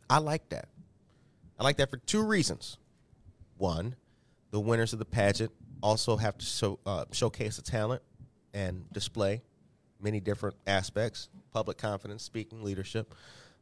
I 0.08 0.18
like 0.18 0.48
that. 0.48 0.68
I 1.58 1.62
like 1.62 1.76
that 1.76 1.90
for 1.90 1.98
two 1.98 2.22
reasons. 2.22 2.78
One, 3.58 3.94
the 4.50 4.58
winners 4.58 4.92
of 4.92 4.98
the 4.98 5.04
pageant 5.04 5.52
also 5.82 6.16
have 6.16 6.36
to 6.38 6.44
show, 6.44 6.78
uh, 6.84 7.04
showcase 7.12 7.58
a 7.58 7.62
talent 7.62 8.02
and 8.52 8.90
display 8.92 9.42
many 10.00 10.18
different 10.18 10.56
aspects 10.66 11.28
public 11.52 11.78
confidence, 11.78 12.22
speaking, 12.22 12.62
leadership. 12.62 13.14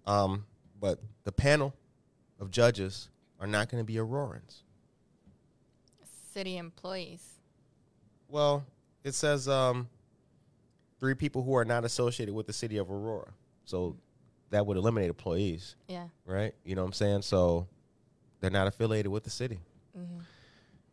Um, 0.07 0.45
but 0.81 1.01
the 1.25 1.33
panel 1.33 1.75
of 2.39 2.51
judges 2.51 3.09
are 3.41 3.47
not 3.47 3.69
going 3.69 3.81
to 3.83 3.87
be 3.87 3.95
Aurorans. 3.95 4.63
City 6.39 6.57
employees. 6.57 7.41
Well, 8.29 8.65
it 9.03 9.13
says 9.13 9.49
um, 9.49 9.89
three 11.01 11.15
people 11.15 11.43
who 11.43 11.57
are 11.57 11.65
not 11.65 11.85
associated 11.85 12.33
with 12.33 12.47
the 12.47 12.53
city 12.53 12.77
of 12.77 12.93
Aurora. 12.93 13.33
So 13.65 13.97
that 14.51 14.65
would 14.65 14.77
eliminate 14.77 15.09
employees, 15.09 15.75
Yeah. 15.89 16.07
right? 16.25 16.55
You 16.65 16.77
know 16.77 16.83
what 16.83 16.87
I'm 16.89 16.93
saying? 16.93 17.23
So 17.23 17.67
they're 18.39 18.51
not 18.51 18.69
affiliated 18.69 19.11
with 19.11 19.25
the 19.25 19.31
city. 19.31 19.59
Mm-hmm. 19.99 20.19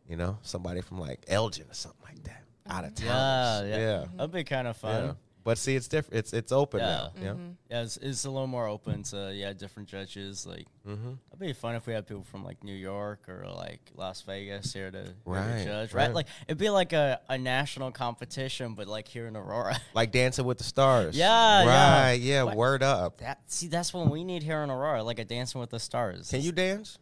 You 0.08 0.16
know, 0.16 0.36
somebody 0.42 0.80
from 0.80 0.98
like 0.98 1.20
Elgin 1.28 1.66
or 1.70 1.74
something 1.74 2.02
like 2.04 2.24
that, 2.24 2.42
out 2.68 2.84
of 2.84 2.98
Yeah, 2.98 3.06
town. 3.12 3.68
yeah. 3.68 3.76
yeah. 3.78 4.04
That'd 4.16 4.32
be 4.32 4.42
kind 4.42 4.66
of 4.66 4.76
fun. 4.76 5.16
Yeah. 5.46 5.50
But 5.52 5.58
see, 5.58 5.76
it's 5.76 5.88
different. 5.88 6.18
It's 6.18 6.32
it's 6.32 6.52
open 6.52 6.80
Yeah. 6.80 6.86
now. 6.86 7.12
Yeah. 7.22 7.28
Mm-hmm. 7.30 7.50
Yeah, 7.70 7.82
it's, 7.82 7.96
it's 7.96 8.24
a 8.24 8.30
little 8.30 8.46
more 8.46 8.66
open 8.68 9.02
to 9.04 9.32
yeah 9.34 9.52
different 9.52 9.88
judges. 9.88 10.44
Like 10.46 10.66
Mm-hmm. 10.86 11.12
it'd 11.30 11.40
be 11.40 11.52
fun 11.52 11.74
if 11.74 11.86
we 11.86 11.92
had 11.94 12.06
people 12.06 12.22
from 12.22 12.44
like 12.44 12.62
New 12.62 12.74
York 12.74 13.28
or 13.28 13.44
like 13.56 13.80
Las 13.96 14.22
Vegas 14.22 14.72
here 14.72 14.90
to, 14.92 15.14
Right, 15.24 15.64
judge, 15.64 15.92
right? 15.92 16.06
right. 16.06 16.14
Like 16.14 16.26
it'd 16.46 16.58
be 16.58 16.70
like 16.70 16.92
a, 16.92 17.20
a 17.28 17.36
national 17.38 17.90
competition, 17.90 18.74
but 18.74 18.86
like 18.86 19.08
here 19.08 19.26
in 19.26 19.36
Aurora. 19.36 19.76
Like 19.94 20.12
Dancing 20.12 20.44
with 20.44 20.58
the 20.58 20.64
Stars. 20.64 21.16
Yeah, 21.16 21.64
yeah. 21.64 22.02
Right. 22.06 22.20
Yeah. 22.20 22.42
What? 22.44 22.56
Word 22.56 22.82
up. 22.82 23.18
That 23.18 23.40
see, 23.46 23.66
that's 23.68 23.92
what 23.94 24.08
we 24.10 24.22
need 24.24 24.42
here 24.42 24.62
in 24.62 24.70
Aurora, 24.70 25.02
like 25.02 25.18
a 25.18 25.24
Dancing 25.24 25.60
with 25.60 25.70
the 25.70 25.80
Stars. 25.80 26.30
Can 26.30 26.40
you 26.42 26.52
dance? 26.52 26.98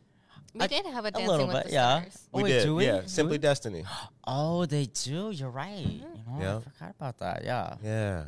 We 0.54 0.60
I- 0.60 0.66
did 0.68 0.86
have 0.86 1.04
a 1.04 1.08
a 1.08 1.10
dancing 1.10 1.28
little 1.28 1.46
with 1.48 1.56
bit, 1.56 1.66
the 1.66 1.72
yeah. 1.72 2.00
stars. 2.00 2.28
Oh, 2.32 2.36
we 2.38 2.42
wait, 2.44 2.48
did. 2.50 2.62
do 2.64 2.74
we? 2.76 2.86
Yeah. 2.86 3.02
Simply 3.06 3.34
we? 3.34 3.38
Destiny. 3.38 3.84
Oh, 4.26 4.64
they 4.64 4.86
do. 4.86 5.30
You're 5.32 5.50
right. 5.50 5.76
You 5.84 6.00
know, 6.26 6.38
Yeah. 6.40 6.56
I 6.56 6.60
forgot 6.60 6.94
about 6.98 7.18
that. 7.18 7.44
Yeah, 7.44 7.76
Yeah. 7.82 8.24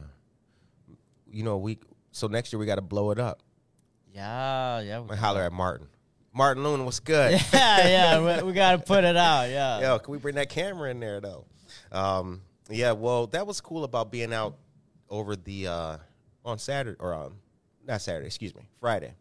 You 1.31 1.43
know, 1.43 1.57
we 1.57 1.79
so 2.13 2.27
next 2.27 2.53
year 2.53 2.61
we 2.61 2.67
got 2.67 2.75
to 2.77 2.83
blow 2.83 3.11
it 3.13 3.19
up. 3.19 3.43
yeah, 4.15 4.81
yeah. 4.81 5.03
I 5.09 5.17
holler 5.17 5.43
at 5.43 5.53
Martin. 5.53 5.87
Martin 6.35 6.65
Loon, 6.65 6.85
what's 6.85 7.01
good? 7.01 7.33
yeah, 7.53 7.89
yeah. 7.89 8.41
We, 8.43 8.49
we 8.49 8.53
got 8.53 8.73
to 8.73 8.79
put 8.79 9.05
it 9.05 9.17
out. 9.17 9.49
Yeah. 9.49 9.81
Yo, 9.93 9.99
can 9.99 10.13
we 10.13 10.19
bring 10.19 10.35
that 10.35 10.49
camera 10.51 10.91
in 10.91 11.01
there 11.01 11.21
though? 11.21 11.47
Um, 11.93 12.43
yeah, 12.69 12.93
well, 12.93 13.27
that 13.29 13.47
was 13.47 13.61
cool 13.61 13.85
about 13.85 14.11
being 14.13 14.33
out 14.35 14.57
over 15.09 15.35
the 15.37 15.67
uh, 15.69 15.97
on 16.45 16.59
Saturday 16.59 16.97
or 17.01 17.15
um, 17.15 17.37
not 17.87 18.03
Saturday, 18.03 18.27
excuse 18.27 18.55
me, 18.55 18.69
Friday. 18.81 19.15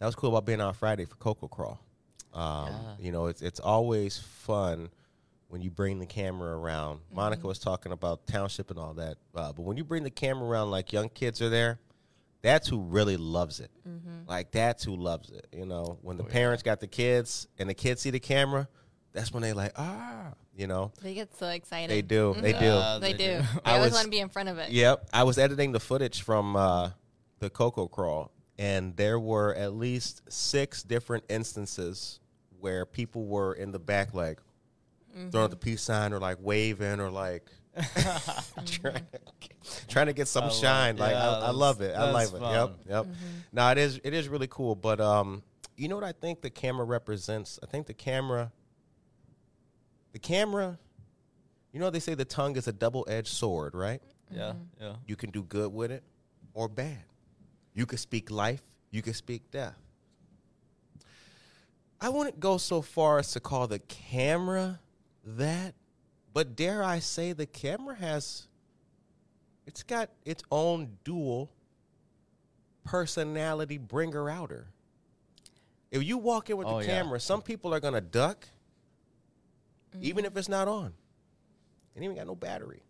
That 0.00 0.06
was 0.06 0.14
cool 0.16 0.30
about 0.30 0.46
being 0.46 0.60
on 0.60 0.74
Friday 0.74 1.04
for 1.04 1.14
Cocoa 1.16 1.46
Crawl. 1.48 1.78
Um, 2.34 2.66
Yeah. 2.68 2.72
You 2.98 3.12
know, 3.12 3.26
it's 3.26 3.42
it's 3.42 3.60
always 3.60 4.18
fun 4.18 4.90
when 5.48 5.62
you 5.62 5.70
bring 5.70 5.98
the 5.98 6.06
camera 6.06 6.56
around. 6.58 7.00
Monica 7.12 7.46
was 7.46 7.58
talking 7.58 7.92
about 7.92 8.26
township 8.26 8.70
and 8.70 8.78
all 8.78 8.94
that, 8.94 9.16
uh, 9.34 9.52
but 9.52 9.62
when 9.62 9.76
you 9.76 9.84
bring 9.84 10.02
the 10.04 10.10
camera 10.10 10.48
around, 10.48 10.70
like 10.70 10.92
young 10.92 11.08
kids 11.08 11.42
are 11.42 11.48
there, 11.48 11.78
that's 12.40 12.68
who 12.68 12.80
really 12.80 13.16
loves 13.16 13.60
it. 13.60 13.70
Like 14.26 14.52
that's 14.52 14.84
who 14.84 14.94
loves 14.96 15.30
it. 15.30 15.46
You 15.52 15.66
know, 15.66 15.98
when 16.02 16.16
the 16.16 16.22
Oh, 16.22 16.26
yeah. 16.28 16.32
parents 16.32 16.62
got 16.62 16.80
the 16.80 16.86
kids 16.86 17.48
and 17.58 17.68
the 17.68 17.74
kids 17.74 18.00
see 18.00 18.10
the 18.10 18.20
camera, 18.20 18.68
that's 19.12 19.32
when 19.32 19.42
they 19.42 19.52
like 19.52 19.72
ah, 19.76 20.32
you 20.56 20.66
know, 20.68 20.92
They 21.02 21.14
get 21.14 21.36
so 21.36 21.48
excited. 21.48 21.90
they 21.90 22.00
do, 22.02 22.34
they 22.40 22.52
Mhm. 22.54 22.58
do. 22.60 22.64
Yeah. 22.66 22.98
They 23.00 23.12
They 23.12 23.18
do. 23.18 23.24
do. 23.42 23.42
They 23.42 23.60
I 23.64 23.72
always 23.74 23.86
was- 23.90 23.92
want 23.94 24.04
to 24.04 24.10
be 24.10 24.20
in 24.20 24.28
front 24.28 24.48
of 24.48 24.58
it. 24.58 24.70
Yep, 24.70 25.08
I 25.12 25.24
was 25.24 25.36
editing 25.36 25.72
the 25.72 25.80
footage 25.80 26.22
from 26.22 26.54
uh, 26.56 26.90
the 27.40 27.50
Cocoa 27.50 27.88
Crawl, 27.88 28.30
and 28.60 28.94
there 28.94 29.18
were 29.18 29.54
at 29.54 29.72
least 29.72 30.20
six 30.30 30.82
different 30.82 31.24
instances 31.30 32.20
where 32.60 32.84
people 32.84 33.24
were 33.24 33.54
in 33.54 33.72
the 33.72 33.78
back, 33.78 34.12
like 34.12 34.38
throwing 35.30 35.46
up 35.46 35.50
the 35.50 35.56
mm-hmm. 35.56 35.70
peace 35.70 35.80
sign, 35.80 36.12
or 36.12 36.18
like 36.18 36.36
waving, 36.40 37.00
or 37.00 37.10
like 37.10 37.50
trying, 38.66 39.06
trying 39.88 40.06
to 40.06 40.12
get 40.12 40.28
some 40.28 40.44
I 40.44 40.46
love- 40.48 40.56
shine. 40.56 40.96
Like 40.98 41.12
yeah, 41.12 41.30
I, 41.30 41.46
I 41.46 41.50
love 41.52 41.80
it. 41.80 41.96
I 41.96 42.10
love 42.10 42.34
it. 42.34 42.40
Yep, 42.42 42.42
fun. 42.42 42.76
yep. 42.86 43.04
Mm-hmm. 43.06 43.26
No, 43.54 43.70
it 43.70 43.78
is. 43.78 43.98
It 44.04 44.12
is 44.12 44.28
really 44.28 44.48
cool. 44.48 44.74
But 44.74 45.00
um, 45.00 45.42
you 45.78 45.88
know 45.88 45.94
what 45.94 46.04
I 46.04 46.12
think 46.12 46.42
the 46.42 46.50
camera 46.50 46.84
represents? 46.84 47.58
I 47.62 47.66
think 47.66 47.86
the 47.86 47.94
camera. 47.94 48.52
The 50.12 50.18
camera. 50.18 50.78
You 51.72 51.80
know 51.80 51.88
they 51.88 52.00
say 52.00 52.12
the 52.12 52.26
tongue 52.26 52.56
is 52.56 52.68
a 52.68 52.72
double-edged 52.72 53.28
sword, 53.28 53.74
right? 53.74 54.02
Yeah. 54.30 54.50
Mm-hmm. 54.50 54.84
Yeah. 54.84 54.92
You 55.06 55.16
can 55.16 55.30
do 55.30 55.44
good 55.44 55.72
with 55.72 55.90
it 55.90 56.02
or 56.52 56.68
bad. 56.68 57.04
You 57.74 57.86
could 57.86 58.00
speak 58.00 58.30
life, 58.30 58.62
you 58.90 59.02
could 59.02 59.16
speak 59.16 59.50
death. 59.50 59.76
I 62.00 62.08
wouldn't 62.08 62.40
go 62.40 62.56
so 62.56 62.80
far 62.80 63.18
as 63.18 63.32
to 63.32 63.40
call 63.40 63.66
the 63.66 63.78
camera 63.78 64.80
that, 65.24 65.74
but 66.32 66.56
dare 66.56 66.82
I 66.82 66.98
say 66.98 67.32
the 67.32 67.46
camera 67.46 67.94
has 67.94 68.46
it's 69.66 69.82
got 69.82 70.10
its 70.24 70.42
own 70.50 70.98
dual 71.04 71.50
personality 72.84 73.78
bringer 73.78 74.28
outer. 74.28 74.66
If 75.90 76.02
you 76.02 76.18
walk 76.18 76.50
in 76.50 76.56
with 76.56 76.66
Oh, 76.66 76.78
the 76.80 76.86
yeah. 76.86 77.02
camera, 77.02 77.20
some 77.20 77.42
people 77.42 77.74
are 77.74 77.80
gonna 77.80 78.00
duck, 78.00 78.48
even 80.00 80.24
mm-hmm. 80.24 80.32
if 80.32 80.36
it's 80.36 80.48
not 80.48 80.66
on. 80.68 80.86
It 81.94 81.98
ain't 81.98 82.04
even 82.04 82.16
got 82.16 82.26
no 82.26 82.34
battery. 82.34 82.82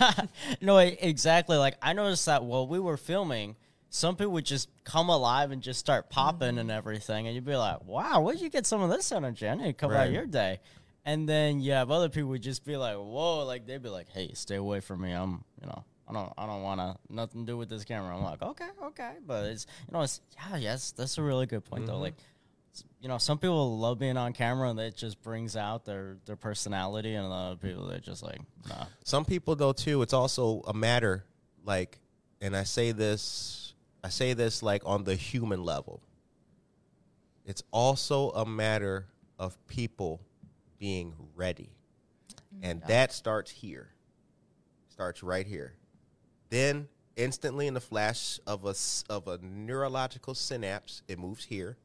no, 0.60 0.78
exactly. 0.78 1.56
Like 1.56 1.76
I 1.82 1.92
noticed 1.92 2.26
that 2.26 2.44
while 2.44 2.66
we 2.66 2.78
were 2.78 2.96
filming, 2.96 3.56
some 3.90 4.16
people 4.16 4.32
would 4.32 4.46
just 4.46 4.68
come 4.84 5.10
alive 5.10 5.50
and 5.50 5.62
just 5.62 5.78
start 5.78 6.08
popping 6.08 6.58
and 6.58 6.70
mm-hmm. 6.70 6.70
everything, 6.70 7.26
and 7.26 7.34
you'd 7.34 7.44
be 7.44 7.56
like, 7.56 7.84
"Wow, 7.84 8.22
where'd 8.22 8.40
you 8.40 8.48
get 8.48 8.66
some 8.66 8.82
of 8.82 8.90
this 8.90 9.12
energy? 9.12 9.48
I 9.48 9.54
need 9.54 9.64
to 9.64 9.72
come 9.74 9.90
Right. 9.90 10.06
out 10.06 10.12
your 10.12 10.26
day." 10.26 10.60
And 11.04 11.28
then 11.28 11.60
you 11.60 11.72
have 11.72 11.90
other 11.90 12.08
people 12.08 12.30
would 12.30 12.42
just 12.42 12.64
be 12.64 12.76
like, 12.76 12.96
"Whoa!" 12.96 13.44
Like 13.44 13.66
they'd 13.66 13.82
be 13.82 13.88
like, 13.88 14.08
"Hey, 14.08 14.32
stay 14.34 14.56
away 14.56 14.80
from 14.80 15.02
me. 15.02 15.12
I'm, 15.12 15.44
you 15.60 15.66
know, 15.66 15.84
I 16.08 16.12
don't, 16.14 16.32
I 16.38 16.46
don't 16.46 16.62
want 16.62 16.80
to 16.80 16.96
nothing 17.12 17.44
to 17.44 17.52
do 17.52 17.58
with 17.58 17.68
this 17.68 17.84
camera." 17.84 18.16
I'm 18.16 18.22
like, 18.22 18.40
"Okay, 18.40 18.68
okay," 18.84 19.12
but 19.26 19.46
it's, 19.46 19.66
you 19.88 19.92
know, 19.92 20.02
it's 20.02 20.20
yeah, 20.36 20.56
yes, 20.56 20.92
that's 20.92 21.18
a 21.18 21.22
really 21.22 21.46
good 21.46 21.64
point 21.64 21.86
though. 21.86 21.94
Mm-hmm. 21.94 22.02
Like 22.02 22.14
you 23.00 23.08
know, 23.08 23.18
some 23.18 23.38
people 23.38 23.78
love 23.78 23.98
being 23.98 24.16
on 24.16 24.32
camera 24.32 24.70
and 24.70 24.78
it 24.78 24.96
just 24.96 25.20
brings 25.22 25.56
out 25.56 25.84
their 25.84 26.16
their 26.24 26.36
personality, 26.36 27.14
and 27.14 27.32
other 27.32 27.56
people 27.56 27.86
they're 27.86 27.98
just 27.98 28.22
like, 28.22 28.40
nah. 28.68 28.86
Some 29.04 29.24
people 29.24 29.56
though 29.56 29.72
too, 29.72 30.02
it's 30.02 30.12
also 30.12 30.62
a 30.66 30.72
matter 30.72 31.24
like 31.64 31.98
and 32.40 32.56
I 32.56 32.64
say 32.64 32.92
this 32.92 33.74
I 34.04 34.08
say 34.08 34.34
this 34.34 34.62
like 34.62 34.82
on 34.84 35.04
the 35.04 35.14
human 35.14 35.64
level. 35.64 36.02
It's 37.44 37.62
also 37.72 38.30
a 38.30 38.46
matter 38.46 39.06
of 39.38 39.56
people 39.66 40.20
being 40.78 41.14
ready. 41.34 41.70
Mm-hmm. 42.54 42.64
And 42.64 42.82
that 42.86 43.12
starts 43.12 43.50
here. 43.50 43.88
Starts 44.90 45.22
right 45.22 45.46
here. 45.46 45.74
Then 46.50 46.88
instantly 47.16 47.66
in 47.66 47.74
the 47.74 47.80
flash 47.80 48.38
of 48.46 48.64
a 48.64 48.70
s- 48.70 49.04
of 49.10 49.26
a 49.26 49.38
neurological 49.42 50.34
synapse, 50.34 51.02
it 51.08 51.18
moves 51.18 51.44
here. 51.44 51.76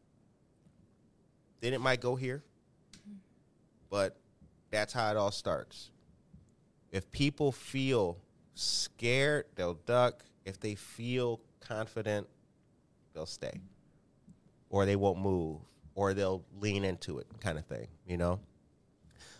Then 1.62 1.74
it 1.74 1.82
might 1.82 2.02
go 2.02 2.16
here. 2.16 2.44
But 3.90 4.18
that's 4.70 4.94
how 4.94 5.10
it 5.12 5.18
all 5.18 5.32
starts. 5.32 5.92
If 6.92 7.12
people 7.12 7.52
feel 7.52 8.18
scared, 8.56 9.46
they'll 9.56 9.76
duck. 9.76 10.24
If 10.46 10.60
they 10.60 10.76
feel 10.76 11.42
confident, 11.60 12.28
they'll 13.14 13.26
stay. 13.26 13.60
Or 14.70 14.86
they 14.86 14.96
won't 14.96 15.20
move. 15.20 15.60
Or 15.96 16.14
they'll 16.14 16.44
lean 16.60 16.84
into 16.84 17.20
it, 17.20 17.28
kind 17.40 17.58
of 17.58 17.66
thing, 17.66 17.88
you 18.06 18.18
know? 18.18 18.40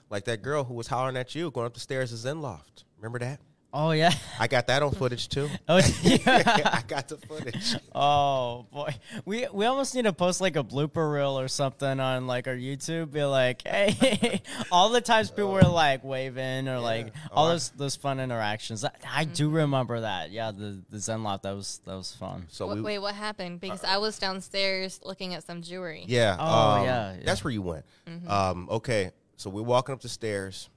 Like 0.10 0.26
that 0.26 0.42
girl 0.42 0.64
who 0.64 0.74
was 0.74 0.88
hollering 0.88 1.18
at 1.18 1.36
you 1.36 1.52
going 1.52 1.68
up 1.68 1.74
the 1.74 1.80
stairs 1.80 2.12
of 2.12 2.20
Zen 2.20 2.42
Loft. 2.42 2.86
Remember 2.98 3.20
that? 3.20 3.40
Oh 3.74 3.92
yeah. 3.92 4.14
I 4.40 4.48
got 4.48 4.68
that 4.68 4.82
on 4.82 4.92
footage 4.94 5.28
too. 5.30 5.50
Oh 5.68 5.78
yeah. 6.04 6.72
I 6.74 6.84
got 6.88 7.08
the 7.10 7.18
footage. 7.18 7.76
Oh 7.94 8.66
boy, 8.72 8.96
we 9.26 9.48
we 9.52 9.66
almost 9.66 9.94
need 9.96 10.04
to 10.04 10.14
post 10.14 10.40
like 10.40 10.56
a 10.56 10.64
blooper 10.64 11.12
reel 11.14 11.38
or 11.40 11.48
something 11.48 12.00
on 12.00 12.28
like 12.28 12.48
our 12.48 12.56
YouTube. 12.56 13.12
Be 13.12 13.24
like, 13.24 13.64
hey, 13.68 14.42
all 14.72 14.90
the 14.90 15.02
times 15.02 15.30
people 15.32 15.52
were 15.52 15.62
like 15.64 16.04
waving 16.04 16.68
or 16.70 16.80
like 16.80 17.14
all 17.32 17.46
Oh, 17.46 17.50
I- 17.50 17.52
those 17.54 17.70
those 17.72 17.96
fun 17.96 18.20
interactions. 18.20 18.86
I, 18.86 18.92
I 19.14 19.26
do 19.26 19.50
remember 19.50 20.02
that. 20.02 20.32
Yeah, 20.32 20.52
the 20.52 20.82
the 20.90 21.00
Zen 21.00 21.24
Loft 21.24 21.44
that 21.44 21.56
was 21.56 21.82
that 21.86 21.96
was 21.96 22.14
fun. 22.14 22.46
So 22.50 22.68
Wait, 22.68 22.76
we, 22.78 22.82
wait, 22.82 23.00
what 23.00 23.16
happened? 23.16 23.60
Because 23.60 23.84
I 23.84 23.98
was 23.98 24.18
downstairs 24.20 25.00
looking 25.04 25.34
at 25.34 25.44
some 25.44 25.62
jewelry. 25.62 26.04
Yeah. 26.08 26.38
Oh, 26.40 26.46
um, 26.46 26.86
yeah, 26.86 27.14
yeah. 27.16 27.24
That's 27.26 27.44
where 27.44 27.52
you 27.52 27.62
went. 27.64 27.86
Um, 28.28 28.68
okay. 28.72 29.12
So 29.36 29.50
we're 29.50 29.62
walking 29.62 29.94
up 29.94 30.02
the 30.02 30.10
stairs, 30.10 30.70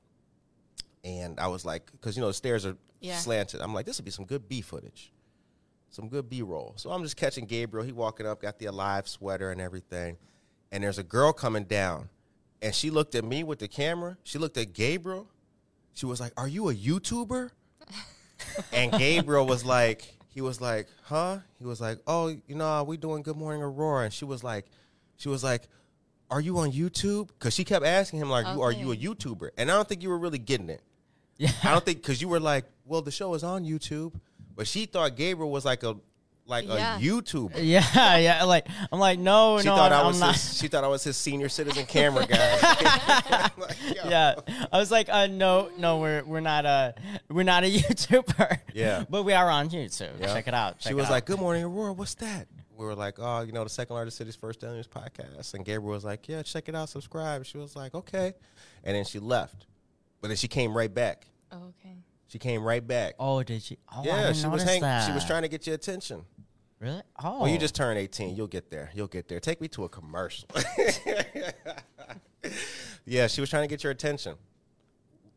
and 1.05 1.39
I 1.41 1.49
was 1.49 1.65
like, 1.65 1.91
because 1.93 2.17
you 2.17 2.21
know 2.21 2.29
the 2.29 2.35
stairs 2.35 2.67
are 2.67 2.77
Yeah. 3.01 3.17
slanted. 3.19 3.61
I'm 3.61 3.73
like, 3.75 3.87
this 3.87 3.99
would 3.99 4.05
be 4.05 4.11
some 4.11 4.25
good 4.27 4.49
B 4.49 4.61
footage, 4.61 5.13
some 5.91 6.09
good 6.09 6.29
B 6.29 6.43
roll. 6.43 6.75
So 6.77 6.91
I'm 6.91 7.03
just 7.03 7.17
catching 7.17 7.47
Gabriel. 7.47 7.85
He 7.87 7.93
walking 7.93 8.27
up, 8.27 8.41
got 8.43 8.59
the 8.59 8.67
alive 8.67 9.09
sweater 9.09 9.51
and 9.51 9.61
everything, 9.61 10.17
and 10.73 10.83
there's 10.85 10.99
a 10.99 11.03
girl 11.05 11.33
coming 11.33 11.65
down, 11.65 12.09
and 12.63 12.75
she 12.75 12.91
looked 12.91 13.15
at 13.15 13.25
me 13.25 13.43
with 13.45 13.59
the 13.59 13.69
camera. 13.69 14.17
She 14.25 14.39
looked 14.39 14.57
at 14.59 14.73
Gabriel. 14.73 15.29
She 15.95 16.07
was 16.07 16.21
like, 16.21 16.33
"Are 16.37 16.49
you 16.49 16.69
a 16.69 16.75
YouTuber?" 16.75 17.51
and 18.73 18.93
Gabriel 18.93 19.47
was 19.47 19.65
like, 19.65 20.17
he 20.29 20.41
was 20.41 20.61
like, 20.61 20.87
huh? 21.03 21.39
He 21.59 21.67
was 21.67 21.81
like, 21.81 21.99
oh, 22.07 22.29
you 22.29 22.55
know, 22.55 22.83
we 22.85 22.97
doing 22.97 23.23
Good 23.23 23.37
Morning 23.37 23.63
Aurora, 23.63 24.05
and 24.05 24.13
she 24.13 24.25
was 24.25 24.43
like, 24.45 24.67
she 25.17 25.29
was 25.29 25.43
like, 25.45 25.63
are 26.31 26.41
you 26.41 26.59
on 26.59 26.71
YouTube? 26.73 27.29
Because 27.29 27.53
she 27.53 27.65
kept 27.65 27.85
asking 27.85 28.21
him 28.21 28.31
like, 28.31 28.47
you 28.55 28.63
are 28.63 28.71
you 28.73 28.93
a 28.93 28.97
YouTuber? 28.97 29.51
And 29.59 29.71
I 29.71 29.75
don't 29.75 29.89
think 29.89 30.03
you 30.03 30.09
were 30.09 30.19
really 30.19 30.39
getting 30.39 30.71
it. 30.71 30.81
Yeah. 31.41 31.51
I 31.65 31.71
don't 31.73 31.85
think 31.85 32.03
because 32.03 32.21
you 32.21 32.29
were 32.29 32.39
like, 32.41 32.67
well, 32.85 33.01
the 33.01 33.11
show 33.11 33.33
is 33.35 33.43
on 33.43 33.65
YouTube, 33.65 34.13
but 34.55 34.67
she 34.69 34.85
thought 34.85 35.17
Gabriel 35.17 35.51
was 35.51 35.65
like 35.65 35.83
a 35.85 35.97
like 36.47 36.67
Yeah. 36.67 36.97
a 36.99 37.01
YouTuber. 37.01 37.53
Yeah, 37.63 38.17
yeah. 38.19 38.45
Like 38.45 38.67
I'm 38.93 38.99
like, 38.99 39.19
no, 39.19 39.59
She 39.59 39.65
no, 39.67 39.75
thought 39.77 39.91
I 39.93 40.01
I'm 40.01 40.07
was 40.09 40.21
not. 40.21 40.35
his, 40.35 40.59
she 40.59 40.69
thought 40.69 40.85
I 40.85 40.89
was 40.89 41.03
his 41.03 41.17
senior 41.17 41.49
citizen 41.49 41.87
camera 41.97 42.27
guy. 42.27 43.49
Like, 43.57 43.77
yeah, 44.05 44.35
I 44.71 44.79
was 44.79 44.91
like, 44.91 45.09
uh, 45.09 45.29
no, 45.29 45.71
no, 45.79 45.99
we're 46.01 46.23
we're 46.25 46.41
not 46.41 46.67
a 46.67 46.95
we're 47.31 47.43
not 47.45 47.65
a 47.65 47.71
YouTuber. 47.71 48.59
Yeah. 48.75 49.05
but 49.09 49.23
we 49.23 49.33
are 49.33 49.49
on 49.49 49.71
YouTube. 49.71 50.21
Yeah. 50.21 50.35
Check 50.35 50.47
it 50.49 50.55
out. 50.55 50.77
She 50.83 50.91
check 50.91 50.97
was 50.97 51.09
it 51.09 51.13
like, 51.13 51.25
"Good 51.25 51.41
morning, 51.41 51.65
Aurora. 51.65 51.95
What's 51.95 52.15
that?" 52.17 52.49
We 52.77 52.85
were 52.87 52.95
like, 52.95 53.17
"Oh, 53.19 53.41
you 53.43 53.53
know, 53.53 53.63
the 53.65 53.71
second 53.71 53.95
largest 53.95 54.17
city's 54.19 54.37
first 54.37 54.61
daily 54.61 54.77
news 54.77 54.89
podcast." 54.89 55.55
And 55.55 55.65
Gabriel 55.65 55.93
was 55.95 56.05
like, 56.05 56.29
"Yeah, 56.29 56.43
check 56.43 56.69
it 56.69 56.75
out, 56.75 56.89
subscribe." 56.89 57.45
She 57.47 57.57
was 57.59 57.77
like, 57.77 57.95
"Okay," 57.95 58.33
and 58.85 58.97
then 58.97 59.05
she 59.05 59.19
left, 59.19 59.67
but 60.21 60.29
then 60.29 60.37
she 60.37 60.49
came 60.49 60.77
right 60.77 60.93
back. 60.93 61.27
Oh, 61.53 61.73
okay. 61.81 61.97
She 62.29 62.39
came 62.39 62.63
right 62.63 62.87
back. 62.87 63.15
oh, 63.19 63.43
did 63.43 63.63
she? 63.63 63.79
Oh, 63.93 64.03
I 64.03 64.05
yeah, 64.05 64.23
didn't 64.23 64.37
she 64.37 64.47
was 64.47 64.63
notice 64.63 64.65
hang- 64.65 64.81
that. 64.83 65.07
She 65.07 65.13
was 65.13 65.25
trying 65.25 65.43
to 65.43 65.49
get 65.49 65.67
your 65.67 65.75
attention. 65.75 66.25
Really? 66.79 67.03
Oh, 67.23 67.41
Well, 67.43 67.49
you 67.51 67.59
just 67.59 67.75
turn 67.75 67.97
18. 67.99 68.37
You'll 68.37 68.47
get 68.47 68.71
there. 68.71 68.91
You'll 68.95 69.07
get 69.09 69.29
there. 69.29 69.39
Take 69.41 69.61
me 69.61 69.69
to 69.69 69.85
a 69.85 69.89
commercial. 69.89 70.49
yeah, 73.05 73.27
she 73.27 73.41
was 73.41 73.51
trying 73.51 73.65
to 73.65 73.69
get 73.69 73.83
your 73.85 73.91
attention. 73.93 74.37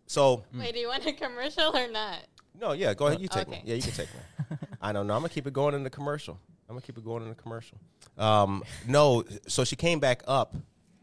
So, 0.05 0.43
Wait, 0.57 0.73
do 0.73 0.79
you 0.79 0.87
want 0.87 1.05
a 1.05 1.13
commercial 1.13 1.75
or 1.75 1.87
not? 1.89 2.19
no, 2.59 2.71
yeah, 2.73 2.93
go 2.93 3.07
ahead. 3.07 3.19
You 3.19 3.27
take 3.27 3.49
me. 3.49 3.57
Okay. 3.57 3.63
Yeah, 3.69 3.75
you 3.75 3.81
can 3.81 3.91
take 3.91 4.09
me. 4.13 4.57
I 4.81 4.93
don't 4.93 5.07
know. 5.07 5.13
I'm 5.15 5.19
going 5.21 5.29
to 5.29 5.33
keep 5.33 5.47
it 5.47 5.53
going 5.53 5.73
in 5.75 5.83
the 5.83 5.89
commercial. 5.89 6.39
I'm 6.69 6.75
going 6.75 6.81
to 6.81 6.85
keep 6.85 6.97
it 6.97 7.03
going 7.03 7.23
in 7.23 7.29
the 7.29 7.35
commercial. 7.35 7.77
Um, 8.17 8.63
no, 8.87 9.23
so 9.47 9.63
she 9.63 9.75
came 9.75 9.99
back 9.99 10.23
up 10.27 10.55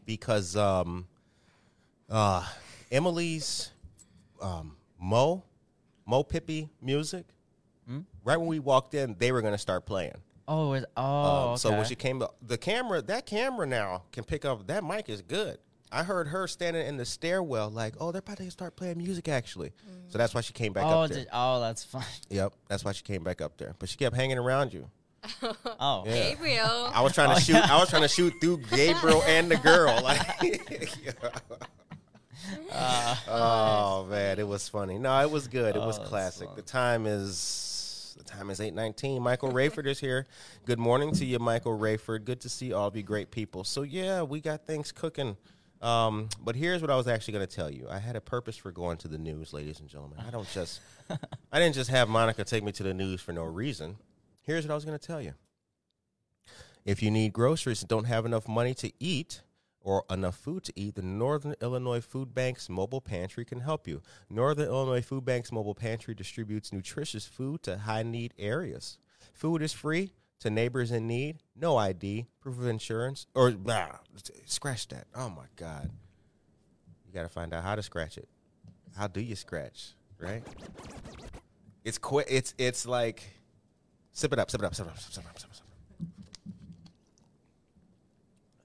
because 0.05 0.55
um, 0.55 1.05
uh, 2.09 2.45
Emily's 2.91 3.71
um, 4.41 4.75
Mo, 4.99 5.43
Mo 6.05 6.23
Pippi 6.23 6.69
music, 6.81 7.25
right 8.23 8.37
when 8.37 8.47
we 8.47 8.59
walked 8.59 8.93
in, 8.93 9.15
they 9.17 9.31
were 9.31 9.41
going 9.41 9.53
to 9.53 9.57
start 9.57 9.85
playing. 9.85 10.15
Oh, 10.47 10.73
it, 10.73 10.85
oh, 10.97 11.03
Um, 11.03 11.47
okay. 11.49 11.57
So 11.59 11.71
when 11.71 11.85
she 11.85 11.95
came, 11.95 12.21
up, 12.21 12.35
the 12.41 12.57
camera, 12.57 13.01
that 13.03 13.25
camera 13.25 13.65
now 13.65 14.03
can 14.11 14.23
pick 14.23 14.43
up. 14.43 14.67
That 14.67 14.83
mic 14.83 15.07
is 15.09 15.21
good. 15.21 15.57
I 15.93 16.03
heard 16.03 16.27
her 16.29 16.47
standing 16.47 16.85
in 16.87 16.95
the 16.97 17.05
stairwell, 17.05 17.69
like, 17.69 17.95
"Oh, 17.99 18.11
they're 18.11 18.19
about 18.19 18.37
to 18.37 18.49
start 18.49 18.77
playing 18.77 18.97
music, 18.97 19.27
actually." 19.27 19.73
So 20.07 20.17
that's 20.17 20.33
why 20.33 20.39
she 20.39 20.53
came 20.53 20.71
back 20.71 20.85
oh, 20.85 21.01
up 21.01 21.09
there. 21.09 21.19
did, 21.19 21.27
oh, 21.33 21.59
that's 21.59 21.83
fine. 21.83 22.05
Yep, 22.29 22.53
that's 22.69 22.85
why 22.85 22.93
she 22.93 23.03
came 23.03 23.23
back 23.23 23.41
up 23.41 23.57
there. 23.57 23.75
But 23.77 23.89
she 23.89 23.97
kept 23.97 24.15
hanging 24.15 24.37
around 24.37 24.73
you. 24.73 24.89
Oh, 25.79 26.03
Yeah. 26.05 26.29
Gabriel. 26.29 26.91
I 26.93 27.01
was 27.01 27.13
trying 27.13 27.35
to 27.35 27.41
shoot. 27.41 27.55
I 27.57 27.77
was 27.77 27.89
trying 27.89 28.03
to 28.03 28.07
shoot 28.07 28.33
through 28.39 28.59
Gabriel 28.71 29.21
and 29.23 29.49
the 29.49 29.57
girl. 29.57 30.01
Like, 30.01 30.21
oh 33.27 34.07
man, 34.09 34.39
it 34.39 34.47
was 34.47 34.67
funny. 34.69 34.97
No, 34.97 35.19
it 35.21 35.29
was 35.29 35.47
good. 35.47 35.75
It 35.75 35.79
was 35.81 35.99
Oh, 35.99 36.03
classic. 36.03 36.49
The 36.55 36.61
time 36.61 37.05
is 37.05 38.15
the 38.17 38.23
time 38.23 38.49
is 38.49 38.59
eight 38.61 38.73
nineteen. 38.73 39.21
Michael 39.21 39.51
Rayford 39.51 39.85
is 39.87 39.99
here. 39.99 40.25
Good 40.65 40.79
morning 40.79 41.11
to 41.13 41.25
you, 41.25 41.39
Michael 41.39 41.77
Rayford. 41.77 42.25
Good 42.25 42.41
to 42.41 42.49
see 42.49 42.73
all 42.73 42.87
of 42.87 42.95
you 42.95 43.03
great 43.03 43.31
people. 43.31 43.63
So 43.63 43.83
yeah, 43.83 44.21
we 44.23 44.41
got 44.41 44.65
things 44.65 44.91
cooking. 44.91 45.37
Um, 45.81 46.29
but 46.39 46.55
here's 46.55 46.81
what 46.81 46.91
I 46.91 46.95
was 46.95 47.07
actually 47.07 47.33
going 47.33 47.47
to 47.47 47.55
tell 47.55 47.71
you. 47.71 47.87
I 47.89 47.97
had 47.97 48.15
a 48.15 48.21
purpose 48.21 48.55
for 48.55 48.71
going 48.71 48.97
to 48.97 49.07
the 49.07 49.17
news, 49.17 49.51
ladies 49.51 49.79
and 49.79 49.89
gentlemen. 49.89 50.19
I 50.25 50.29
don't 50.29 50.47
just, 50.49 50.79
I 51.51 51.59
didn't 51.59 51.73
just 51.73 51.89
have 51.89 52.07
Monica 52.07 52.43
take 52.43 52.63
me 52.63 52.71
to 52.73 52.83
the 52.83 52.93
news 52.93 53.19
for 53.19 53.31
no 53.33 53.43
reason. 53.45 53.95
Here's 54.43 54.63
what 54.63 54.71
I 54.71 54.75
was 54.75 54.85
going 54.85 54.99
to 54.99 55.03
tell 55.07 55.19
you. 55.19 55.33
If 56.85 57.01
you 57.01 57.09
need 57.09 57.33
groceries 57.33 57.81
and 57.81 57.89
don't 57.89 58.03
have 58.05 58.27
enough 58.27 58.47
money 58.47 58.75
to 58.75 58.91
eat 58.99 59.41
or 59.83 60.05
enough 60.09 60.35
food 60.35 60.63
to 60.65 60.73
eat, 60.75 60.95
the 60.95 61.01
Northern 61.01 61.55
Illinois 61.61 62.01
Food 62.01 62.33
Bank's 62.33 62.69
mobile 62.69 63.01
pantry 63.01 63.43
can 63.45 63.61
help 63.61 63.87
you. 63.87 64.01
Northern 64.29 64.67
Illinois 64.67 65.01
Food 65.01 65.25
Bank's 65.25 65.51
mobile 65.51 65.75
pantry 65.75 66.13
distributes 66.13 66.71
nutritious 66.71 67.25
food 67.25 67.63
to 67.63 67.79
high 67.79 68.03
need 68.03 68.33
areas. 68.37 68.97
Food 69.33 69.61
is 69.61 69.73
free 69.73 70.11
to 70.39 70.49
neighbors 70.49 70.91
in 70.91 71.07
need, 71.07 71.37
no 71.55 71.77
ID, 71.77 72.27
proof 72.41 72.57
of 72.59 72.67
insurance, 72.67 73.27
or 73.35 73.51
blah, 73.51 73.97
scratch 74.45 74.87
that. 74.89 75.07
Oh 75.15 75.29
my 75.29 75.45
God. 75.55 75.89
You 77.07 77.13
got 77.13 77.23
to 77.23 77.29
find 77.29 77.53
out 77.53 77.63
how 77.63 77.75
to 77.75 77.83
scratch 77.83 78.17
it. 78.17 78.29
How 78.97 79.07
do 79.07 79.21
you 79.21 79.35
scratch, 79.35 79.93
right? 80.19 80.43
It's 81.83 81.97
quick. 81.97 82.27
It's 82.29 82.53
it's 82.57 82.85
like 82.85 83.23
sip 84.11 84.31
it 84.33 84.39
up, 84.39 84.51
sip 84.51 84.61
it 84.61 84.65
up, 84.65 84.75
sip 84.75 84.87
it 84.87 84.89
up, 84.91 84.99
sip 84.99 85.11
it 85.11 85.27
up, 85.27 85.39
sip 85.39 85.49
it 85.49 85.53
up. 85.53 85.55
Sip 85.55 85.65
it 85.99 86.05
up. 86.05 86.09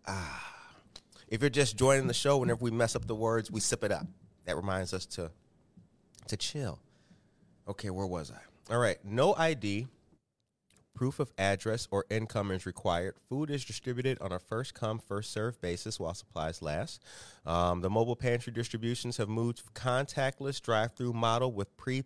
Ah. 0.09 0.45
If 1.28 1.40
you're 1.40 1.50
just 1.50 1.76
joining 1.76 2.06
the 2.06 2.14
show, 2.14 2.38
whenever 2.38 2.62
we 2.64 2.70
mess 2.70 2.94
up 2.94 3.06
the 3.06 3.14
words, 3.14 3.50
we 3.50 3.60
sip 3.60 3.82
it 3.82 3.90
up. 3.90 4.06
That 4.44 4.56
reminds 4.56 4.94
us 4.94 5.06
to 5.06 5.30
to 6.28 6.36
chill. 6.36 6.80
Okay, 7.68 7.90
where 7.90 8.06
was 8.06 8.30
I? 8.30 8.72
All 8.72 8.80
right, 8.80 8.98
no 9.04 9.34
ID, 9.34 9.86
proof 10.94 11.20
of 11.20 11.32
address 11.38 11.86
or 11.90 12.04
income 12.10 12.50
is 12.50 12.66
required. 12.66 13.14
Food 13.28 13.50
is 13.50 13.64
distributed 13.64 14.18
on 14.20 14.32
a 14.32 14.38
first 14.38 14.74
come, 14.74 14.98
first 14.98 15.32
served 15.32 15.60
basis 15.60 16.00
while 16.00 16.14
supplies 16.14 16.62
last. 16.62 17.04
Um, 17.44 17.80
the 17.80 17.90
mobile 17.90 18.16
pantry 18.16 18.52
distributions 18.52 19.16
have 19.18 19.28
moved 19.28 19.62
contactless 19.74 20.60
drive 20.60 20.94
through 20.94 21.12
model 21.12 21.52
with 21.52 21.76
pre 21.76 22.04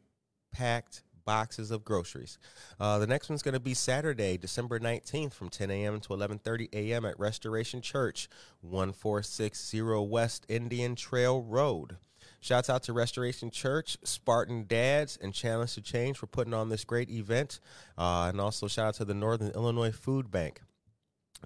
packed 0.53 1.03
boxes 1.31 1.71
of 1.71 1.85
groceries. 1.85 2.39
Uh, 2.81 2.99
the 2.99 3.07
next 3.07 3.29
one's 3.29 3.41
going 3.41 3.55
to 3.55 3.61
be 3.61 3.73
Saturday, 3.73 4.37
December 4.37 4.81
19th 4.81 5.33
from 5.33 5.49
10 5.49 5.71
a.m. 5.71 6.01
to 6.01 6.09
11:30 6.09 6.71
a.m. 6.73 7.05
at 7.05 7.17
Restoration 7.21 7.81
Church, 7.81 8.29
1460 8.63 9.81
West 10.09 10.45
Indian 10.49 10.97
Trail 10.97 11.41
Road. 11.41 11.99
Shouts 12.41 12.69
out 12.69 12.83
to 12.85 12.93
Restoration 12.93 13.53
Church, 13.53 13.97
Spartan 14.03 14.65
Dads, 14.67 15.19
and 15.23 15.33
Challenge 15.33 15.73
to 15.75 15.81
Change 15.81 16.19
for 16.19 16.27
putting 16.27 16.53
on 16.53 16.69
this 16.69 16.83
great 16.83 17.09
event. 17.09 17.61
Uh, 17.97 18.27
and 18.29 18.41
also 18.41 18.67
shout 18.67 18.89
out 18.89 18.95
to 18.95 19.05
the 19.05 19.15
Northern 19.15 19.53
Illinois 19.53 19.93
Food 19.93 20.33
Bank. 20.33 20.63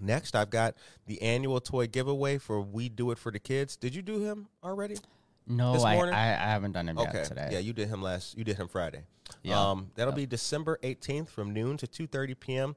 Next, 0.00 0.34
I've 0.34 0.48
got 0.48 0.76
the 1.06 1.20
annual 1.20 1.60
toy 1.60 1.88
giveaway 1.88 2.38
for 2.38 2.58
We 2.62 2.88
Do 2.88 3.10
It 3.10 3.18
for 3.18 3.30
the 3.30 3.38
Kids. 3.38 3.76
Did 3.76 3.94
you 3.94 4.00
do 4.00 4.20
him 4.20 4.48
already? 4.62 4.96
No, 5.46 5.74
I? 5.84 5.96
I 5.96 6.20
I 6.30 6.50
haven't 6.50 6.72
done 6.72 6.88
him 6.88 6.98
Okay. 6.98 7.10
yet 7.14 7.24
today. 7.26 7.48
Yeah, 7.52 7.58
you 7.58 7.72
did 7.72 7.88
him 7.88 8.02
last. 8.02 8.36
You 8.36 8.44
did 8.44 8.56
him 8.56 8.68
Friday. 8.68 9.02
Yeah. 9.42 9.70
Um, 9.70 9.90
that'll 9.94 10.12
be 10.12 10.26
December 10.26 10.78
18th 10.82 11.28
from 11.28 11.52
noon 11.52 11.76
to 11.78 11.86
2:30 11.86 12.38
p.m. 12.38 12.76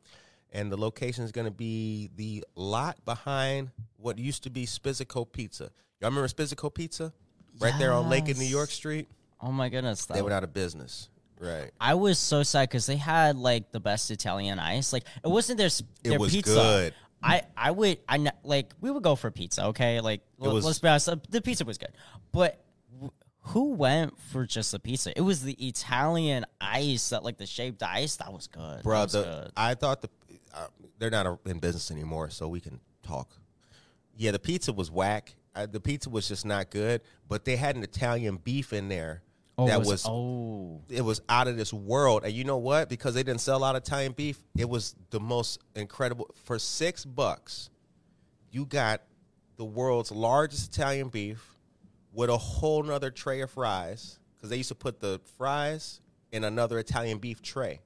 And 0.53 0.71
the 0.71 0.77
location 0.77 1.25
is 1.25 1.31
going 1.33 1.45
to 1.45 1.51
be 1.51 2.09
the 2.15 2.43
lot 2.55 3.03
behind 3.03 3.69
what 3.97 4.17
used 4.17 4.43
to 4.43 4.49
be 4.49 4.65
Spizzico 4.65 5.29
Pizza. 5.29 5.71
Y'all 5.99 6.09
remember 6.09 6.27
Spizzico 6.29 6.73
Pizza? 6.73 7.11
Right 7.59 7.73
there 7.77 7.91
on 7.91 8.09
Lake 8.09 8.29
in 8.29 8.37
New 8.37 8.45
York 8.45 8.69
Street. 8.71 9.09
Oh 9.41 9.51
my 9.51 9.67
goodness, 9.69 10.05
They 10.05 10.21
went 10.21 10.33
out 10.33 10.43
of 10.45 10.53
business. 10.53 11.09
Right. 11.39 11.69
I 11.81 11.95
was 11.95 12.17
so 12.17 12.43
sad 12.43 12.69
because 12.69 12.85
they 12.85 12.95
had 12.95 13.35
like 13.37 13.71
the 13.71 13.79
best 13.79 14.09
Italian 14.09 14.57
ice. 14.57 14.93
Like 14.93 15.03
it 15.23 15.27
wasn't 15.27 15.57
their 15.57 15.67
s- 15.67 15.81
It 16.03 16.09
their 16.11 16.19
was 16.19 16.31
pizza. 16.33 16.53
good. 16.53 16.93
I 17.23 17.41
I 17.55 17.71
would 17.71 17.97
I 18.07 18.31
like 18.43 18.73
we 18.81 18.91
would 18.91 19.03
go 19.03 19.15
for 19.15 19.31
pizza. 19.31 19.65
Okay, 19.67 19.99
like 20.01 20.21
l- 20.41 20.53
was- 20.53 20.65
let's 20.65 20.79
be 20.79 20.87
honest, 20.87 21.09
the 21.29 21.41
pizza 21.41 21.65
was 21.65 21.77
good, 21.77 21.91
but. 22.31 22.63
w- 22.93 23.11
Who 23.53 23.75
went 23.75 24.19
for 24.19 24.45
just 24.45 24.73
the 24.73 24.79
pizza? 24.79 25.17
It 25.17 25.21
was 25.21 25.41
the 25.41 25.53
Italian 25.53 26.45
ice 26.59 27.09
that, 27.09 27.23
like 27.23 27.37
the 27.37 27.45
shaped 27.45 27.81
ice, 27.81 28.17
that 28.17 28.33
was 28.33 28.47
good. 28.47 28.83
Bro, 28.83 29.03
was 29.03 29.11
the, 29.13 29.23
good. 29.23 29.51
I 29.55 29.73
thought 29.73 30.01
the 30.01 30.09
uh, 30.53 30.67
they're 30.99 31.09
not 31.09 31.25
a, 31.25 31.39
in 31.49 31.59
business 31.59 31.89
anymore, 31.89 32.29
so 32.29 32.49
we 32.49 32.59
can 32.59 32.81
talk. 33.03 33.29
Yeah, 34.17 34.31
the 34.31 34.39
pizza 34.39 34.73
was 34.73 34.91
whack. 34.91 35.35
Uh, 35.55 35.65
the 35.65 35.79
pizza 35.79 36.09
was 36.09 36.27
just 36.27 36.45
not 36.45 36.69
good, 36.71 37.01
but 37.29 37.45
they 37.45 37.55
had 37.55 37.75
an 37.77 37.83
Italian 37.83 38.35
beef 38.35 38.73
in 38.73 38.89
there 38.89 39.21
Oh, 39.59 39.67
that 39.67 39.79
was- 39.79 39.87
was 39.87 40.05
oh 40.07 40.81
it 40.89 41.01
was 41.01 41.21
out 41.27 41.47
of 41.47 41.57
this 41.57 41.73
world. 41.73 42.23
And 42.23 42.33
you 42.33 42.43
know 42.43 42.57
what? 42.57 42.89
Because 42.89 43.13
they 43.15 43.23
didn't 43.23 43.41
sell 43.41 43.57
a 43.57 43.59
lot 43.59 43.75
of 43.75 43.81
Italian 43.83 44.11
beef, 44.13 44.37
it 44.57 44.69
was 44.69 44.95
the 45.09 45.19
most 45.19 45.59
incredible. 45.75 46.29
For 46.45 46.59
six 46.59 47.03
bucks, 47.05 47.69
you 48.51 48.65
got 48.65 49.01
the 49.57 49.65
world's 49.65 50.11
largest 50.11 50.73
Italian 50.73 51.09
beef 51.09 51.43
with 52.13 52.29
a 52.29 52.37
whole 52.37 52.83
nother 52.83 53.09
tray 53.11 53.41
of 53.41 53.49
fries. 53.51 54.19
Because 54.35 54.51
they 54.51 54.57
used 54.57 54.69
to 54.69 54.75
put 54.75 54.99
the 54.99 55.19
fries 55.39 55.99
in 56.31 56.43
another 56.43 56.77
Italian 56.77 57.17
beef 57.17 57.41
tray. 57.41 57.81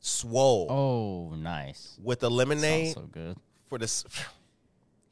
Swole 0.00 0.66
oh 0.68 1.34
nice. 1.36 1.96
with 2.02 2.18
the 2.18 2.26
Sounds 2.26 2.36
lemonade 2.36 2.94
so 2.94 3.02
good. 3.02 3.36
for 3.68 3.78
this. 3.78 4.04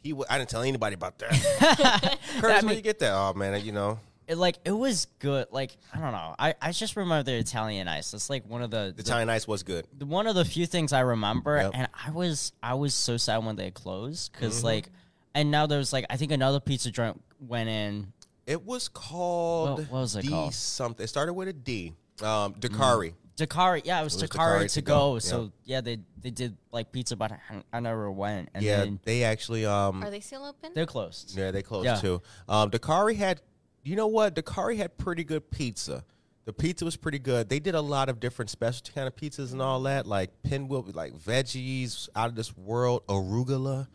He, 0.03 0.15
wa- 0.15 0.25
I 0.31 0.39
didn't 0.39 0.49
tell 0.49 0.63
anybody 0.63 0.95
about 0.95 1.19
that. 1.19 1.31
Curtis, 2.41 2.43
where 2.43 2.63
mean- 2.63 2.77
you 2.77 2.81
get 2.81 2.99
that? 3.01 3.13
Oh 3.13 3.35
man, 3.35 3.63
you 3.63 3.71
know 3.73 4.01
It, 4.31 4.37
like 4.39 4.59
it 4.65 4.71
was 4.71 5.07
good. 5.19 5.47
Like 5.51 5.77
I 5.93 5.99
don't 5.99 6.13
know. 6.13 6.35
I, 6.39 6.55
I 6.63 6.71
just 6.73 6.95
remember 6.97 7.25
the 7.25 7.37
Italian 7.39 7.89
ice. 7.89 8.15
It's 8.15 8.31
like 8.31 8.45
one 8.49 8.63
of 8.63 8.71
the, 8.71 8.87
the 8.87 8.93
the 8.95 9.01
Italian 9.03 9.29
ice 9.29 9.49
was 9.49 9.63
good. 9.65 9.87
the- 9.99 10.07
one 10.07 10.27
of 10.29 10.35
the 10.37 10.45
few 10.45 10.67
things 10.67 10.93
I 10.93 11.01
remember, 11.01 11.57
Yep. 11.57 11.71
and 11.75 11.89
I 12.07 12.11
was 12.13 12.53
I 12.63 12.75
was 12.75 12.95
so 12.95 13.17
sad 13.17 13.45
when 13.45 13.57
they 13.57 13.71
closed 13.73 14.33
because 14.33 14.59
Mm-hmm. 14.59 14.67
like, 14.67 14.89
and 15.35 15.51
now 15.51 15.67
there's 15.67 15.93
like 15.93 16.07
I 16.11 16.17
think 16.17 16.31
another 16.33 16.61
pizza 16.61 16.91
joint 16.93 17.21
went 17.41 17.69
in. 17.69 18.13
It 18.47 18.65
was 18.65 18.89
called 18.89 19.79
What- 19.81 19.91
what 19.91 20.01
was 20.01 20.17
it 20.17 20.23
D 20.23 20.29
called? 20.29 20.55
something. 20.55 21.03
It 21.05 21.09
started 21.09 21.33
with 21.35 21.49
a 21.49 21.53
D. 21.53 21.95
Um, 22.23 22.55
Dakari. 22.55 23.15
Dakari, 23.37 23.81
yeah, 23.87 24.01
it 24.01 24.05
was, 24.05 24.15
It 24.17 24.21
was 24.23 24.31
Dakari, 24.31 24.59
Dakari 24.59 24.69
to 24.69 24.75
to 24.75 24.83
go. 24.83 24.95
go, 25.15 25.19
So 25.19 25.51
yeah, 25.65 25.81
they 25.81 25.99
they 26.21 26.31
did 26.31 26.57
like 26.73 26.93
pizza, 26.93 27.17
but 27.17 27.33
I, 27.33 27.39
I 27.73 27.81
never 27.81 28.11
went. 28.13 28.51
And 28.55 28.63
yeah, 28.63 28.77
then 28.81 29.01
they 29.05 29.25
actually 29.25 29.65
um 29.67 30.03
Are 30.05 30.11
they 30.11 30.21
still 30.21 30.45
open? 30.45 30.73
they're 30.75 30.85
closed. 30.87 31.37
yeah 31.37 31.51
they 31.51 31.63
closed 31.63 31.87
Yeah. 31.87 31.97
too. 31.97 32.21
Um, 32.49 32.71
Dakari 32.71 33.17
had 33.17 33.41
you 33.83 33.97
know 33.97 34.07
what? 34.09 34.35
Dakari 34.35 34.77
had 34.77 34.97
pretty 34.99 35.25
good 35.25 35.51
pizza. 35.51 36.05
The 36.47 36.53
pizza 36.53 36.85
was 36.85 36.97
pretty 36.97 37.19
good. 37.19 37.49
They 37.49 37.61
did 37.61 37.75
a 37.75 37.81
lot 37.81 38.09
of 38.09 38.19
different 38.19 38.51
specialty 38.51 38.93
kind 38.93 39.07
of 39.07 39.15
pizzas 39.15 39.53
and 39.53 39.61
all 39.63 39.81
that, 39.83 40.07
like 40.07 40.31
pinwheel, 40.43 40.85
like 40.95 41.13
veggies 41.15 42.09
out 42.17 42.29
of 42.29 42.35
this 42.35 42.57
world, 42.57 43.07
arugula. 43.07 43.87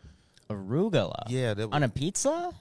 Arugula. 0.50 1.24
Yeah, 1.28 1.54
On 1.72 1.84
a 1.84 1.90
pizza? 1.90 2.52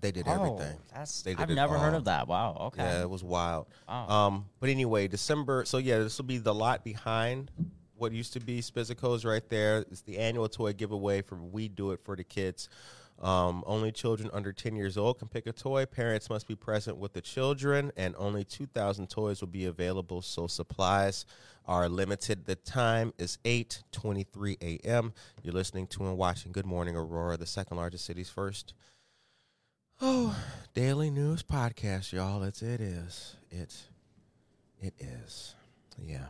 They 0.00 0.12
did 0.12 0.26
Oh, 0.28 0.32
everything. 0.56 0.78
that's 0.94 1.22
They 1.22 1.32
did 1.34 1.40
I've 1.42 1.50
never 1.50 1.78
heard 1.78 1.94
of 1.94 2.04
that. 2.04 2.28
Wow. 2.28 2.56
Okay. 2.68 2.82
Yeah, 2.82 3.02
it 3.02 3.10
was 3.10 3.24
wild. 3.24 3.66
Wow. 3.88 4.08
Um, 4.08 4.44
but 4.60 4.68
anyway, 4.68 5.08
December. 5.08 5.64
So 5.64 5.78
yeah, 5.78 5.98
this 5.98 6.18
will 6.18 6.26
be 6.26 6.38
the 6.38 6.54
lot 6.54 6.84
behind 6.84 7.50
what 7.96 8.12
used 8.12 8.34
to 8.34 8.40
be 8.40 8.60
Spizzico's 8.60 9.24
right 9.24 9.46
there. 9.48 9.78
It's 9.90 10.02
the 10.02 10.18
annual 10.18 10.48
toy 10.48 10.74
giveaway 10.74 11.22
from 11.22 11.50
We 11.50 11.68
Do 11.68 11.92
It 11.92 12.00
for 12.04 12.14
the 12.14 12.24
Kids. 12.24 12.68
Um, 13.20 13.64
only 13.66 13.92
children 13.92 14.28
under 14.32 14.52
10 14.52 14.76
years 14.76 14.98
old 14.98 15.18
can 15.18 15.28
pick 15.28 15.46
a 15.46 15.52
toy. 15.52 15.86
Parents 15.86 16.28
must 16.28 16.46
be 16.46 16.54
present 16.54 16.98
with 16.98 17.14
the 17.14 17.22
children, 17.22 17.90
and 17.96 18.14
only 18.18 18.44
2,000 18.44 19.08
toys 19.08 19.40
will 19.40 19.48
be 19.48 19.64
available. 19.64 20.20
So 20.20 20.46
supplies 20.46 21.24
are 21.66 21.88
limited. 21.88 22.44
The 22.44 22.56
time 22.56 23.14
is 23.18 23.38
8:23 23.44 24.56
a.m. 24.60 25.14
You're 25.42 25.54
listening 25.54 25.86
to 25.88 26.06
and 26.06 26.18
watching 26.18 26.52
Good 26.52 26.66
Morning 26.66 26.94
Aurora, 26.94 27.36
the 27.36 27.46
second 27.46 27.78
largest 27.78 28.04
city's 28.04 28.28
first 28.28 28.74
Oh, 30.00 30.36
daily 30.74 31.10
news 31.10 31.42
podcast, 31.42 32.12
y'all. 32.12 32.42
It's 32.42 32.60
it 32.60 32.82
is. 32.82 33.36
It 33.50 33.74
it 34.80 34.92
is. 34.98 35.54
Yeah. 35.98 36.26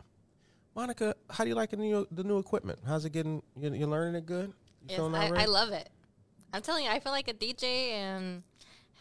Monica, 0.73 1.15
how 1.29 1.43
do 1.43 1.49
you 1.49 1.55
like 1.55 1.71
the 1.71 1.77
new 1.77 2.07
the 2.11 2.23
new 2.23 2.37
equipment? 2.37 2.79
How's 2.87 3.03
it 3.03 3.09
getting? 3.11 3.43
You, 3.59 3.73
you 3.73 3.87
learning 3.87 4.15
it 4.15 4.25
good? 4.25 4.53
You 4.87 4.95
Yes, 4.95 4.99
I, 4.99 5.29
right? 5.29 5.41
I 5.41 5.45
love 5.45 5.73
it. 5.73 5.89
I'm 6.53 6.61
telling 6.61 6.85
you, 6.85 6.91
I 6.91 6.99
feel 6.99 7.11
like 7.11 7.27
a 7.27 7.33
DJ 7.33 7.91
and 7.91 8.43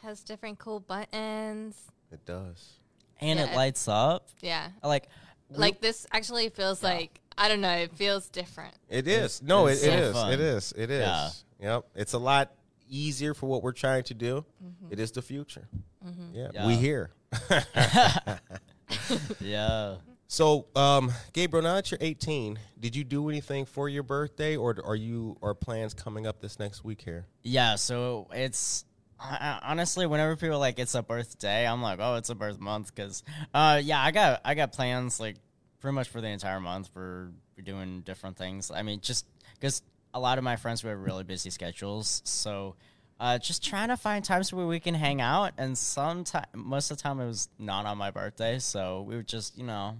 has 0.02 0.22
different 0.22 0.58
cool 0.58 0.80
buttons. 0.80 1.76
it 2.12 2.24
does. 2.26 2.74
and 3.20 3.38
Yeah, 3.38 3.46
it 3.46 3.56
lights 3.56 3.88
up. 3.88 4.28
Yeah, 4.40 4.68
like 4.82 5.08
like 5.50 5.80
this 5.80 6.06
actually 6.12 6.48
feels 6.48 6.82
like 6.82 7.20
I 7.38 7.48
don't 7.48 7.60
know. 7.60 7.72
It 7.72 7.92
feels 7.92 8.28
different. 8.28 8.74
It 8.88 9.06
is. 9.06 9.42
No, 9.42 9.66
it's 9.66 9.82
it 9.82 9.90
so 9.90 9.96
is. 9.96 10.12
fun. 10.12 10.32
It 10.32 10.40
is. 10.40 10.72
It 10.76 10.90
is. 10.90 11.00
Yeah. 11.00 11.30
Yep. 11.60 11.86
It's 11.94 12.12
a 12.14 12.18
lot 12.18 12.52
easier 12.88 13.34
for 13.34 13.46
what 13.46 13.62
we're 13.62 13.72
trying 13.72 14.04
to 14.04 14.14
do. 14.14 14.44
Mm-hmm. 14.64 14.92
It 14.92 15.00
is 15.00 15.10
the 15.12 15.22
future. 15.22 15.68
Mm-hmm. 16.06 16.34
Yeah. 16.34 16.48
Yeah. 16.54 16.66
We 16.66 16.74
here. 16.76 17.10
yeah. 19.40 19.96
So, 20.28 20.66
um, 20.74 21.12
Gabriel, 21.32 21.62
now 21.62 21.74
that 21.76 21.90
you're 21.90 21.98
18, 22.00 22.58
did 22.80 22.96
you 22.96 23.04
do 23.04 23.28
anything 23.28 23.64
for 23.64 23.88
your 23.88 24.02
birthday, 24.02 24.56
or 24.56 24.76
are 24.84 24.96
you 24.96 25.36
are 25.40 25.54
plans 25.54 25.94
coming 25.94 26.26
up 26.26 26.40
this 26.40 26.58
next 26.58 26.84
week 26.84 27.00
here? 27.02 27.26
Yeah, 27.42 27.76
so 27.76 28.26
it's 28.32 28.84
I- 29.20 29.58
I- 29.62 29.70
honestly 29.70 30.04
whenever 30.06 30.36
people 30.36 30.58
like 30.58 30.78
it's 30.78 30.94
a 30.94 31.02
birthday, 31.02 31.66
I'm 31.66 31.80
like, 31.80 32.00
oh, 32.02 32.16
it's 32.16 32.28
a 32.28 32.34
birth 32.34 32.58
month 32.60 32.94
because, 32.94 33.22
uh, 33.54 33.80
yeah, 33.82 34.00
I 34.02 34.10
got 34.10 34.40
I 34.44 34.54
got 34.54 34.72
plans 34.72 35.20
like 35.20 35.36
pretty 35.80 35.94
much 35.94 36.08
for 36.08 36.20
the 36.20 36.28
entire 36.28 36.60
month 36.60 36.88
for, 36.92 37.32
doing 37.64 38.02
different 38.02 38.36
things. 38.36 38.70
I 38.70 38.82
mean, 38.82 39.00
just 39.00 39.24
because 39.54 39.80
a 40.12 40.20
lot 40.20 40.36
of 40.36 40.44
my 40.44 40.56
friends 40.56 40.84
we 40.84 40.90
have 40.90 40.98
really 40.98 41.24
busy 41.24 41.48
schedules, 41.48 42.20
so 42.26 42.74
uh, 43.18 43.38
just 43.38 43.64
trying 43.64 43.88
to 43.88 43.96
find 43.96 44.22
times 44.22 44.52
where 44.52 44.66
we 44.66 44.78
can 44.78 44.92
hang 44.94 45.22
out. 45.22 45.52
And 45.56 45.76
sometime 45.78 46.44
most 46.52 46.90
of 46.90 46.98
the 46.98 47.02
time 47.02 47.18
it 47.18 47.26
was 47.26 47.48
not 47.58 47.86
on 47.86 47.96
my 47.96 48.10
birthday, 48.10 48.58
so 48.58 49.02
we 49.08 49.16
would 49.16 49.26
just 49.26 49.56
you 49.56 49.64
know 49.64 49.96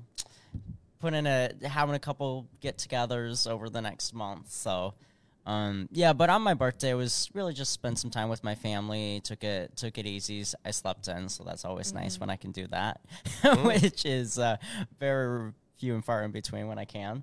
put 0.98 1.14
in 1.14 1.26
a 1.26 1.50
having 1.66 1.94
a 1.94 1.98
couple 1.98 2.48
get-togethers 2.60 3.50
over 3.50 3.68
the 3.68 3.80
next 3.80 4.14
month. 4.14 4.50
So, 4.50 4.94
um, 5.44 5.88
yeah, 5.92 6.12
but 6.12 6.30
on 6.30 6.42
my 6.42 6.54
birthday 6.54 6.90
it 6.90 6.94
was 6.94 7.30
really 7.34 7.52
just 7.52 7.72
spend 7.72 7.98
some 7.98 8.10
time 8.10 8.28
with 8.28 8.42
my 8.42 8.54
family. 8.54 9.20
Took 9.22 9.44
it 9.44 9.76
took 9.76 9.98
it 9.98 10.06
easy. 10.06 10.44
I 10.64 10.70
slept 10.70 11.08
in, 11.08 11.28
so 11.28 11.44
that's 11.44 11.64
always 11.64 11.92
nice 11.92 12.18
when 12.18 12.30
I 12.30 12.36
can 12.36 12.52
do 12.52 12.66
that, 12.68 13.00
which 13.62 14.04
is 14.04 14.38
uh, 14.38 14.56
very 14.98 15.52
few 15.78 15.94
and 15.94 16.04
far 16.04 16.24
in 16.24 16.30
between 16.30 16.66
when 16.68 16.78
I 16.78 16.84
can. 16.84 17.22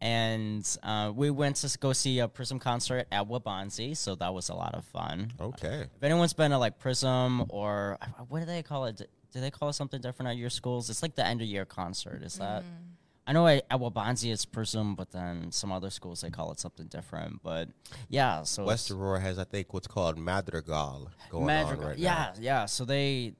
And 0.00 0.68
uh, 0.82 1.12
we 1.14 1.30
went 1.30 1.56
to 1.56 1.78
go 1.78 1.92
see 1.92 2.18
a 2.18 2.28
Prism 2.28 2.58
concert 2.58 3.06
at 3.10 3.28
Waubonsie, 3.28 3.96
so 3.96 4.14
that 4.16 4.34
was 4.34 4.48
a 4.48 4.54
lot 4.54 4.74
of 4.74 4.84
fun. 4.84 5.32
Okay. 5.40 5.86
If 5.96 6.02
anyone's 6.02 6.32
been 6.32 6.50
to 6.50 6.58
like 6.58 6.78
Prism 6.78 7.46
or 7.48 7.98
uh, 8.02 8.06
what 8.28 8.40
do 8.40 8.46
they 8.46 8.62
call 8.62 8.86
it? 8.86 9.00
Do 9.32 9.40
they 9.40 9.50
call 9.50 9.70
it 9.70 9.74
something 9.74 10.00
different 10.00 10.30
at 10.30 10.36
your 10.36 10.50
schools? 10.50 10.90
It's 10.90 11.02
like 11.02 11.14
the 11.14 11.26
end 11.26 11.40
of 11.40 11.46
year 11.46 11.64
concert. 11.64 12.22
Is 12.22 12.34
that? 12.34 12.64
I 13.26 13.32
know 13.32 13.46
at, 13.46 13.64
at 13.70 13.78
Waubonsie 13.78 14.32
it's 14.32 14.44
Prism, 14.44 14.94
but 14.94 15.12
then 15.12 15.52
some 15.52 15.70
other 15.70 15.90
schools 15.90 16.22
they 16.22 16.30
call 16.30 16.50
it 16.52 16.58
something 16.58 16.86
different. 16.86 17.42
But 17.42 17.68
yeah, 18.08 18.42
so 18.42 18.64
West 18.64 18.90
Aurora 18.90 19.20
has, 19.20 19.38
I 19.38 19.44
think, 19.44 19.72
what's 19.72 19.86
called 19.86 20.18
Madrigal 20.18 21.10
going 21.30 21.46
Madrigal. 21.46 21.84
on 21.84 21.90
right 21.90 21.98
yeah, 21.98 22.32
now. 22.34 22.40
yeah. 22.40 22.66
So 22.66 22.84
they 22.84 23.34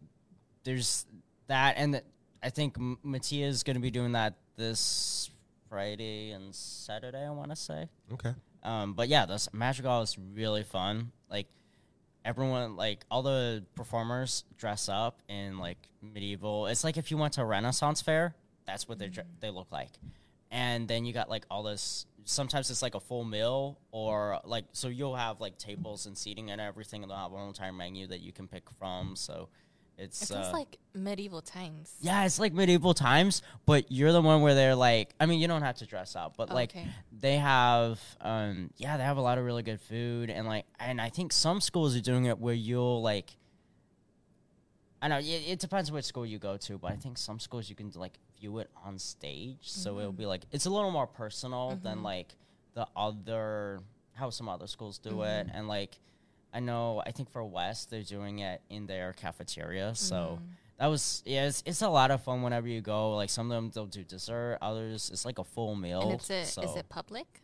there's 0.65 1.07
that, 1.49 1.75
and 1.77 1.95
the, 1.95 2.03
I 2.43 2.51
think 2.51 2.77
Metea 2.79 3.45
is 3.45 3.63
going 3.63 3.77
to 3.77 3.81
be 3.81 3.91
doing 3.91 4.13
that 4.13 4.35
this 4.57 5.31
Friday 5.69 6.31
and 6.31 6.55
Saturday. 6.55 7.25
I 7.25 7.31
want 7.31 7.51
to 7.51 7.57
say. 7.57 7.89
Okay. 8.13 8.35
Um, 8.63 8.95
but 8.95 9.09
yeah, 9.09 9.27
this 9.27 9.49
Madrigal 9.53 10.03
is 10.03 10.17
really 10.17 10.63
fun. 10.63 11.11
Like 11.29 11.49
everyone, 12.25 12.77
like 12.77 13.05
all 13.11 13.23
the 13.23 13.65
performers 13.75 14.45
dress 14.57 14.89
up 14.89 15.21
in 15.29 15.59
like 15.59 15.79
medieval. 16.01 16.67
It's 16.67 16.85
like 16.85 16.97
if 16.97 17.11
you 17.11 17.17
went 17.17 17.33
to 17.35 17.43
a 17.43 17.45
Renaissance 17.45 18.01
fair, 18.01 18.35
that's 18.67 18.89
what 18.89 18.99
they 18.99 19.11
they 19.41 19.51
look 19.51 19.71
like. 19.73 19.91
And 20.51 20.87
then 20.87 21.05
you 21.05 21.13
got 21.13 21.29
like 21.31 21.45
all 21.51 21.63
this. 21.63 22.07
Sometimes 22.25 22.71
it's 22.71 22.83
like 22.83 22.95
a 22.95 23.01
full 23.01 23.25
meal, 23.25 23.79
or 23.91 24.41
like 24.45 24.65
so 24.73 24.89
you'll 24.89 25.17
have 25.17 25.41
like 25.41 25.59
tables 25.59 26.07
and 26.07 26.17
seating 26.17 26.51
and 26.51 26.61
everything, 26.61 27.03
and 27.03 27.11
they'll 27.11 27.19
have 27.19 27.33
an 27.33 27.49
entire 27.49 27.73
menu 27.73 28.07
that 28.09 28.21
you 28.21 28.33
can 28.33 28.47
pick 28.49 28.71
from. 28.79 29.17
So 29.17 29.49
it's 29.99 30.23
It 30.23 30.35
feels 30.35 30.47
uh, 30.49 30.53
like 30.53 30.79
medieval 30.95 31.43
times. 31.43 31.95
yeah, 32.01 32.25
it's 32.25 32.39
like 32.39 32.53
medieval 32.53 32.95
times, 32.95 33.43
but 33.67 33.91
you're 33.91 34.13
the 34.13 34.23
one 34.23 34.41
where 34.41 34.55
they're 34.55 34.75
like, 34.75 35.15
I 35.21 35.27
mean, 35.27 35.41
you 35.41 35.49
don't 35.49 35.63
have 35.63 35.77
to 35.77 35.87
dress 35.87 36.15
up, 36.17 36.37
but 36.37 36.51
Oh, 36.51 36.55
like 36.55 36.71
okay. 36.71 36.87
they 37.13 37.37
have, 37.39 38.01
um, 38.21 38.71
yeah, 38.77 38.97
they 38.97 39.03
have 39.05 39.17
a 39.17 39.21
lot 39.21 39.39
of 39.39 39.45
really 39.45 39.63
good 39.63 39.81
food, 39.81 40.31
and 40.31 40.47
like, 40.47 40.65
and 40.79 41.01
I 41.01 41.09
think 41.09 41.33
some 41.33 41.61
schools 41.61 41.97
are 41.97 42.01
doing 42.01 42.25
it 42.27 42.39
where 42.39 42.55
you'll 42.55 43.03
like, 43.03 43.37
I 45.01 45.09
know 45.09 45.19
it, 45.19 45.25
it 45.25 45.59
depends 45.59 45.91
which 45.91 46.05
school 46.05 46.25
you 46.25 46.39
go 46.39 46.57
to, 46.57 46.79
but 46.79 46.93
I 46.93 46.97
think 46.97 47.19
some 47.19 47.41
schools 47.41 47.69
you 47.69 47.75
can 47.75 47.91
like 47.97 48.19
view 48.43 48.59
it 48.59 48.69
on 48.85 48.99
stage, 48.99 49.59
so 49.63 49.99
it'll 49.99 50.11
mm-hmm. 50.11 50.19
be 50.19 50.27
like 50.27 50.43
it's 50.51 50.67
a 50.67 50.71
little 50.71 50.91
more 50.91 51.07
personal 51.07 51.79
than 51.83 51.97
mm-hmm. 51.97 52.05
like 52.05 52.29
the 52.75 52.87
other 52.95 53.81
how 54.15 54.31
some 54.31 54.49
other 54.49 54.67
schools 54.67 54.99
do 54.99 55.23
it, 55.23 55.47
mm-hmm. 55.47 55.57
and 55.57 55.69
like. 55.69 55.99
I 56.55 56.61
know. 56.61 57.03
I 57.07 57.13
think 57.13 57.31
for 57.31 57.43
West, 57.43 57.89
they're 57.89 58.03
doing 58.03 58.41
it 58.41 58.61
in 58.69 58.87
their 58.87 59.15
cafeteria. 59.15 59.95
So 59.95 60.39
that 60.79 60.89
was 60.89 61.23
yeah. 61.25 61.47
It's, 61.47 61.63
it's 61.65 61.81
a 61.81 61.89
lot 61.89 62.11
of 62.11 62.23
fun 62.23 62.43
whenever 62.43 62.69
you 62.69 62.83
go. 62.83 63.17
Like 63.17 63.31
some 63.31 63.51
of 63.51 63.55
them 63.57 63.71
they'll 63.73 63.87
do 63.87 64.05
dessert. 64.05 64.59
Others 64.61 65.09
it's 65.11 65.25
like 65.25 65.39
a 65.39 65.45
full 65.45 65.75
meal. 65.75 66.03
And 66.03 66.13
it's 66.13 66.29
a, 66.29 66.45
so. 66.45 66.61
is 66.61 66.77
it 66.77 66.91
public? 66.91 67.41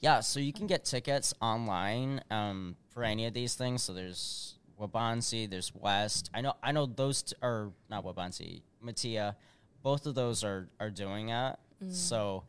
Yeah, 0.00 0.20
so 0.20 0.38
you 0.38 0.52
can 0.52 0.64
oh. 0.64 0.68
get 0.68 0.84
tickets 0.84 1.32
online 1.40 2.20
um, 2.30 2.76
for 2.92 3.04
any 3.04 3.24
of 3.26 3.32
these 3.32 3.54
things. 3.54 3.84
So 3.84 3.94
there's 3.94 4.58
Waubonsie, 4.78 5.48
there's 5.48 5.74
West. 5.74 6.30
I 6.34 6.40
know, 6.40 6.54
I 6.62 6.72
know 6.72 6.86
those 6.86 7.22
t- 7.22 7.36
are 7.42 7.70
not 7.88 8.04
Waubonsie, 8.04 8.62
Metea. 8.84 9.34
Both 9.82 10.06
of 10.06 10.14
those 10.14 10.44
are 10.44 10.68
are 10.80 10.90
doing 10.90 11.30
it. 11.30 11.56
Mm. 11.82 11.92
So 11.92 12.44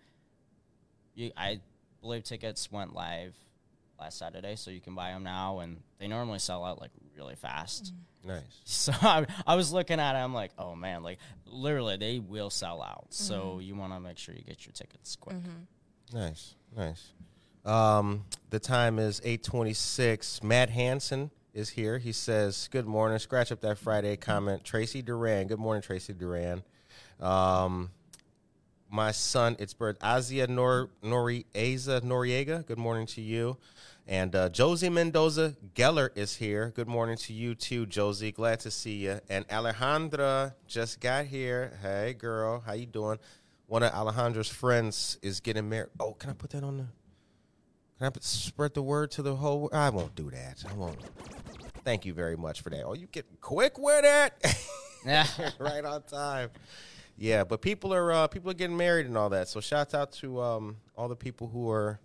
you, 1.15 1.31
I 1.35 1.59
believe 2.01 2.23
tickets 2.23 2.71
went 2.71 2.93
live 2.93 3.35
last 3.99 4.17
Saturday, 4.17 4.55
so 4.55 4.71
you 4.71 4.81
can 4.81 4.95
buy 4.95 5.11
them 5.11 5.23
now, 5.23 5.59
and 5.59 5.81
they 5.99 6.07
normally 6.07 6.39
sell 6.39 6.63
out 6.63 6.79
like 6.81 6.91
really 7.15 7.35
fast. 7.35 7.93
Mm. 7.93 7.97
Nice. 8.25 8.43
So 8.65 8.93
I, 9.01 9.25
I 9.45 9.55
was 9.55 9.71
looking 9.73 9.99
at 9.99 10.15
it, 10.15 10.19
I'm 10.19 10.33
like, 10.33 10.51
oh 10.57 10.75
man, 10.75 11.03
like 11.03 11.19
literally 11.45 11.97
they 11.97 12.19
will 12.19 12.49
sell 12.49 12.81
out. 12.81 13.07
So 13.09 13.35
mm-hmm. 13.35 13.61
you 13.61 13.75
want 13.75 13.93
to 13.93 13.99
make 13.99 14.17
sure 14.17 14.33
you 14.35 14.43
get 14.43 14.65
your 14.65 14.73
tickets 14.73 15.15
quick. 15.15 15.37
Mm-hmm. 15.37 16.17
Nice. 16.17 16.55
Nice. 16.75 17.13
Um, 17.65 18.25
the 18.49 18.59
time 18.59 18.99
is 18.99 19.21
826. 19.23 20.43
Matt 20.43 20.69
Hansen 20.69 21.31
is 21.53 21.69
here. 21.69 21.97
He 21.97 22.11
says, 22.11 22.67
Good 22.71 22.85
morning. 22.85 23.19
Scratch 23.19 23.51
up 23.51 23.61
that 23.61 23.77
Friday 23.77 24.17
comment. 24.17 24.63
Tracy 24.63 25.01
Duran. 25.01 25.47
Good 25.47 25.59
morning, 25.59 25.81
Tracy 25.81 26.13
Duran. 26.13 26.63
Um, 27.19 27.89
my 28.89 29.11
son, 29.11 29.55
it's 29.59 29.73
birth 29.73 29.97
Azia 29.99 30.47
Nor 30.47 30.89
Norieza 31.03 32.01
Noriega. 32.01 32.65
Good 32.65 32.77
morning 32.77 33.07
to 33.07 33.21
you. 33.21 33.57
And 34.07 34.35
uh, 34.35 34.49
Josie 34.49 34.89
Mendoza 34.89 35.55
Geller 35.75 36.09
is 36.15 36.35
here. 36.35 36.71
Good 36.75 36.87
morning 36.89 37.15
to 37.17 37.33
you 37.33 37.55
too, 37.55 37.85
Josie. 37.85 38.31
Glad 38.31 38.59
to 38.61 38.71
see 38.71 38.97
you. 39.05 39.19
And 39.29 39.47
Alejandra 39.47 40.53
just 40.67 40.99
got 40.99 41.25
here. 41.25 41.77
Hey, 41.81 42.13
girl, 42.13 42.61
how 42.65 42.73
you 42.73 42.85
doing? 42.85 43.17
One 43.67 43.81
of 43.81 43.91
Alejandra's 43.93 44.49
friends 44.49 45.17
is 45.21 45.39
getting 45.39 45.69
married. 45.69 45.89
Oh, 45.99 46.13
can 46.13 46.29
I 46.29 46.33
put 46.33 46.49
that 46.51 46.63
on 46.63 46.77
the? 46.77 46.85
Can 47.97 48.07
I 48.07 48.09
put, 48.09 48.23
spread 48.23 48.73
the 48.73 48.83
word 48.83 49.11
to 49.11 49.21
the 49.21 49.35
whole? 49.37 49.69
I 49.71 49.89
won't 49.89 50.15
do 50.15 50.29
that. 50.31 50.63
I 50.69 50.73
won't. 50.73 50.99
Thank 51.85 52.05
you 52.05 52.13
very 52.13 52.35
much 52.35 52.61
for 52.61 52.69
that. 52.71 52.83
Oh, 52.83 52.93
you 52.93 53.07
get 53.07 53.25
quick 53.41 53.77
with 53.77 54.03
it. 54.05 54.57
Yeah. 55.05 55.27
right 55.59 55.83
on 55.83 56.01
time. 56.03 56.49
Yeah, 57.17 57.43
but 57.43 57.61
people 57.61 57.93
are 57.93 58.11
uh, 58.11 58.27
people 58.27 58.49
are 58.51 58.55
getting 58.55 58.77
married 58.77 59.05
and 59.05 59.17
all 59.17 59.29
that. 59.29 59.47
So 59.47 59.61
shouts 59.61 59.93
out 59.93 60.11
to 60.13 60.41
um, 60.41 60.77
all 60.95 61.07
the 61.07 61.15
people 61.15 61.47
who 61.47 61.69
are 61.69 61.99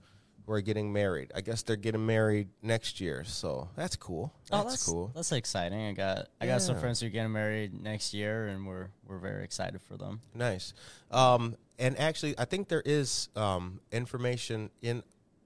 who 0.48 0.52
are 0.54 0.60
getting 0.62 0.92
married. 0.92 1.30
I 1.34 1.42
guess 1.42 1.62
they're 1.62 1.76
getting 1.76 2.06
married 2.06 2.48
next 2.62 3.00
year, 3.00 3.22
so 3.24 3.68
that's 3.76 3.96
cool. 3.96 4.32
That's, 4.50 4.64
oh, 4.64 4.68
that's 4.68 4.86
cool. 4.86 5.12
That's 5.14 5.32
exciting. 5.32 5.86
I 5.88 5.92
got 5.92 6.28
I 6.40 6.46
got 6.46 6.62
some 6.62 6.78
friends 6.78 7.00
who 7.00 7.06
are 7.06 7.10
getting 7.10 7.32
married 7.32 7.80
next 7.80 8.14
year, 8.14 8.48
and 8.48 8.66
we're 8.66 8.88
we're 9.06 9.18
very 9.18 9.44
excited 9.44 9.80
for 9.82 9.96
them. 9.96 10.20
Nice. 10.34 10.72
Um, 11.10 11.56
and 11.78 11.98
actually, 11.98 12.34
I 12.38 12.44
think 12.44 12.68
there 12.68 12.82
is 12.84 13.28
um, 13.36 13.80
information 13.92 14.70
in 14.80 15.02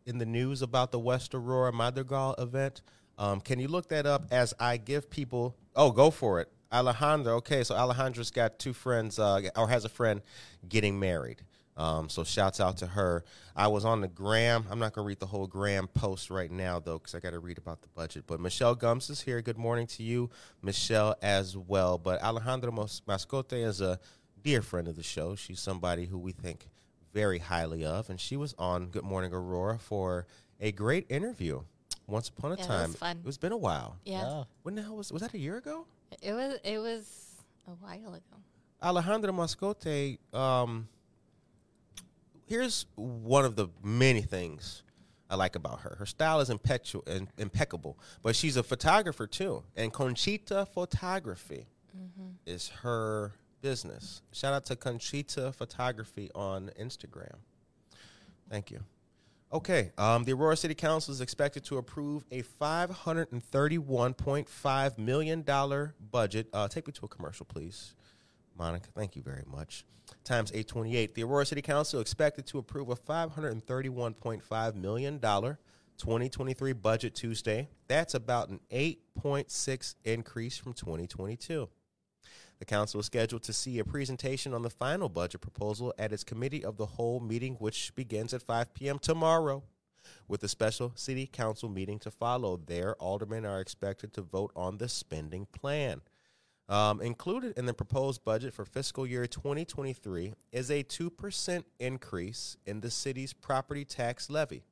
in 0.06 0.18
the 0.18 0.26
news 0.26 0.62
about 0.62 0.92
the 0.92 0.98
West 0.98 1.34
Aurora 1.34 1.72
Madrigal 1.72 2.34
event. 2.38 2.82
Um, 3.18 3.40
can 3.40 3.58
you 3.58 3.68
look 3.68 3.88
that 3.88 4.06
up 4.06 4.26
as 4.30 4.54
I 4.58 4.76
give 4.76 5.10
people? 5.10 5.56
Oh, 5.74 5.90
go 5.90 6.10
for 6.10 6.40
it, 6.40 6.48
Alejandro. 6.72 7.36
Okay, 7.36 7.62
so 7.64 7.74
Alejandra's 7.74 8.30
got 8.30 8.58
two 8.58 8.72
friends, 8.72 9.18
uh, 9.18 9.42
or 9.56 9.68
has 9.68 9.84
a 9.84 9.88
friend 9.88 10.22
getting 10.68 10.98
married. 10.98 11.42
Um, 11.76 12.08
so 12.10 12.22
shouts 12.22 12.60
out 12.60 12.76
to 12.78 12.86
her. 12.86 13.24
I 13.56 13.68
was 13.68 13.84
on 13.84 14.02
the 14.02 14.08
gram. 14.08 14.66
I'm 14.70 14.78
not 14.78 14.92
gonna 14.92 15.06
read 15.06 15.20
the 15.20 15.26
whole 15.26 15.46
gram 15.46 15.88
post 15.88 16.28
right 16.30 16.50
now 16.50 16.78
though, 16.80 16.98
because 16.98 17.14
I 17.14 17.20
got 17.20 17.30
to 17.30 17.38
read 17.38 17.56
about 17.58 17.80
the 17.80 17.88
budget. 17.88 18.24
But 18.26 18.40
Michelle 18.40 18.74
Gums 18.74 19.08
is 19.08 19.22
here. 19.22 19.40
Good 19.40 19.56
morning 19.58 19.86
to 19.88 20.02
you, 20.02 20.28
Michelle, 20.62 21.16
as 21.22 21.56
well. 21.56 21.96
But 21.96 22.20
Alejandra 22.20 22.72
Mos- 22.72 23.00
Mascote 23.08 23.52
is 23.54 23.80
a 23.80 23.98
dear 24.42 24.60
friend 24.60 24.86
of 24.86 24.96
the 24.96 25.02
show. 25.02 25.34
She's 25.34 25.60
somebody 25.60 26.04
who 26.06 26.18
we 26.18 26.32
think 26.32 26.66
very 27.14 27.38
highly 27.38 27.84
of, 27.86 28.10
and 28.10 28.20
she 28.20 28.36
was 28.36 28.54
on 28.58 28.88
Good 28.88 29.04
Morning 29.04 29.32
Aurora 29.32 29.78
for 29.78 30.26
a 30.60 30.72
great 30.72 31.06
interview. 31.10 31.62
Once 32.06 32.28
upon 32.28 32.52
a 32.52 32.56
Yeah, 32.56 32.82
it 32.84 32.86
was 32.88 32.96
fun. 32.96 33.22
it's 33.26 33.38
been 33.38 33.52
a 33.52 33.56
while. 33.56 33.96
Yeah. 34.04 34.44
When 34.62 34.74
the 34.74 34.82
hell 34.82 34.96
was 34.96 35.10
was 35.10 35.22
that? 35.22 35.32
A 35.32 35.38
year 35.38 35.56
ago? 35.56 35.86
It 36.20 36.32
was 36.32 36.58
it 36.64 36.78
was 36.78 37.42
a 37.66 37.70
while 37.72 38.14
ago. 38.14 38.36
Alejandra 38.82 39.30
Mascote, 39.32 40.18
um, 40.36 40.88
here's 42.46 42.86
one 42.96 43.44
of 43.44 43.54
the 43.54 43.68
many 43.82 44.22
things 44.22 44.82
I 45.30 45.36
like 45.36 45.54
about 45.54 45.80
her. 45.80 45.94
Her 45.98 46.06
style 46.06 46.40
is 46.40 46.50
impetu- 46.50 47.06
in- 47.08 47.28
impeccable, 47.38 47.96
but 48.22 48.34
she's 48.34 48.56
a 48.56 48.62
photographer 48.62 49.26
too. 49.26 49.62
And 49.76 49.92
Conchita 49.92 50.66
Photography 50.66 51.66
is 52.44 52.68
her 52.82 53.32
business. 53.60 54.22
Shout 54.32 54.52
out 54.52 54.64
to 54.66 54.76
Conchita 54.76 55.52
Photography 55.52 56.30
on 56.34 56.70
Instagram. 56.78 57.36
Thank 58.50 58.70
you. 58.70 58.80
Okay, 59.52 59.92
um, 59.98 60.24
the 60.24 60.32
Aurora 60.32 60.56
City 60.56 60.74
Council 60.74 61.12
is 61.12 61.20
expected 61.20 61.62
to 61.64 61.76
approve 61.76 62.24
a 62.30 62.42
$531.5 62.42 64.98
million 64.98 65.44
budget. 66.10 66.48
Uh, 66.54 66.68
take 66.68 66.86
me 66.86 66.92
to 66.94 67.04
a 67.04 67.08
commercial, 67.08 67.44
please. 67.44 67.94
Monica, 68.56 68.88
thank 68.94 69.14
you 69.14 69.20
very 69.20 69.44
much. 69.46 69.84
Times 70.24 70.50
828. 70.52 71.14
The 71.14 71.24
Aurora 71.24 71.44
City 71.44 71.60
Council 71.60 72.00
expected 72.00 72.46
to 72.46 72.56
approve 72.58 72.88
a 72.88 72.96
$531.5 72.96 74.74
million 74.74 75.20
2023 75.20 76.72
budget 76.72 77.14
Tuesday. 77.14 77.68
That's 77.88 78.14
about 78.14 78.48
an 78.48 78.60
8.6 78.70 79.94
increase 80.04 80.56
from 80.56 80.72
2022. 80.72 81.68
The 82.62 82.66
council 82.66 83.00
is 83.00 83.06
scheduled 83.06 83.42
to 83.42 83.52
see 83.52 83.80
a 83.80 83.84
presentation 83.84 84.54
on 84.54 84.62
the 84.62 84.70
final 84.70 85.08
budget 85.08 85.40
proposal 85.40 85.92
at 85.98 86.12
its 86.12 86.22
committee 86.22 86.64
of 86.64 86.76
the 86.76 86.86
whole 86.86 87.18
meeting, 87.18 87.56
which 87.56 87.92
begins 87.96 88.32
at 88.32 88.44
5 88.44 88.72
p.m. 88.72 89.00
tomorrow, 89.00 89.64
with 90.28 90.44
a 90.44 90.48
special 90.48 90.92
city 90.94 91.26
council 91.26 91.68
meeting 91.68 91.98
to 91.98 92.12
follow. 92.12 92.56
There, 92.56 92.94
aldermen 93.00 93.44
are 93.44 93.60
expected 93.60 94.12
to 94.12 94.22
vote 94.22 94.52
on 94.54 94.78
the 94.78 94.88
spending 94.88 95.46
plan. 95.46 96.02
Um, 96.68 97.00
included 97.00 97.58
in 97.58 97.66
the 97.66 97.74
proposed 97.74 98.24
budget 98.24 98.54
for 98.54 98.64
fiscal 98.64 99.08
year 99.08 99.26
2023 99.26 100.32
is 100.52 100.70
a 100.70 100.84
2% 100.84 101.64
increase 101.80 102.56
in 102.64 102.80
the 102.80 102.92
city's 102.92 103.32
property 103.32 103.84
tax 103.84 104.30
levy. 104.30 104.62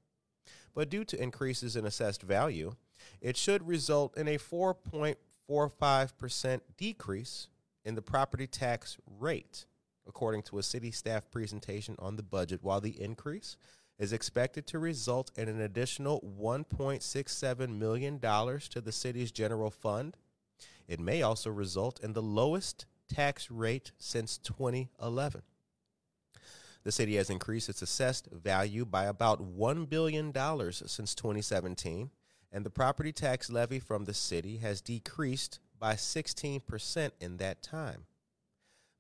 But 0.76 0.90
due 0.90 1.04
to 1.06 1.20
increases 1.20 1.74
in 1.74 1.84
assessed 1.84 2.22
value, 2.22 2.74
it 3.20 3.36
should 3.36 3.66
result 3.66 4.16
in 4.16 4.28
a 4.28 4.38
4.45% 4.38 6.60
decrease 6.76 7.48
in 7.84 7.94
the 7.94 8.02
property 8.02 8.46
tax 8.46 8.96
rate, 9.18 9.66
according 10.06 10.42
to 10.42 10.58
a 10.58 10.62
city 10.62 10.90
staff 10.90 11.30
presentation 11.30 11.94
on 11.98 12.16
the 12.16 12.22
budget, 12.22 12.60
while 12.62 12.80
the 12.80 13.00
increase 13.00 13.56
is 13.98 14.12
expected 14.12 14.66
to 14.66 14.78
result 14.78 15.30
in 15.36 15.48
an 15.48 15.60
additional 15.60 16.20
$1.67 16.40 17.78
million 17.78 18.18
to 18.18 18.80
the 18.80 18.92
city's 18.92 19.30
general 19.30 19.70
fund. 19.70 20.16
It 20.88 20.98
may 20.98 21.22
also 21.22 21.50
result 21.50 22.00
in 22.02 22.14
the 22.14 22.22
lowest 22.22 22.86
tax 23.08 23.50
rate 23.50 23.92
since 23.98 24.38
2011. 24.38 25.42
The 26.82 26.92
city 26.92 27.16
has 27.16 27.28
increased 27.28 27.68
its 27.68 27.82
assessed 27.82 28.28
value 28.32 28.86
by 28.86 29.04
about 29.04 29.56
$1 29.56 29.88
billion 29.88 30.32
since 30.72 31.14
2017, 31.14 32.10
and 32.50 32.64
the 32.64 32.70
property 32.70 33.12
tax 33.12 33.50
levy 33.50 33.78
from 33.78 34.06
the 34.06 34.14
city 34.14 34.56
has 34.58 34.80
decreased 34.80 35.60
by 35.80 35.94
16% 35.94 37.10
in 37.20 37.38
that 37.38 37.62
time. 37.62 38.04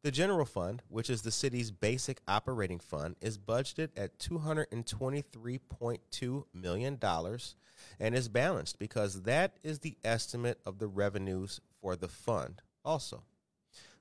The 0.02 0.10
general 0.10 0.46
fund, 0.46 0.82
which 0.88 1.10
is 1.10 1.20
the 1.20 1.30
city's 1.30 1.70
basic 1.70 2.22
operating 2.26 2.78
fund, 2.78 3.16
is 3.20 3.36
budgeted 3.36 3.90
at 3.98 4.18
$223.2 4.18 6.44
million 6.54 6.98
and 8.00 8.14
is 8.14 8.28
balanced 8.28 8.78
because 8.78 9.20
that 9.22 9.58
is 9.62 9.80
the 9.80 9.98
estimate 10.02 10.58
of 10.64 10.78
the 10.78 10.88
revenues 10.88 11.60
for 11.82 11.96
the 11.96 12.08
fund 12.08 12.62
also. 12.82 13.24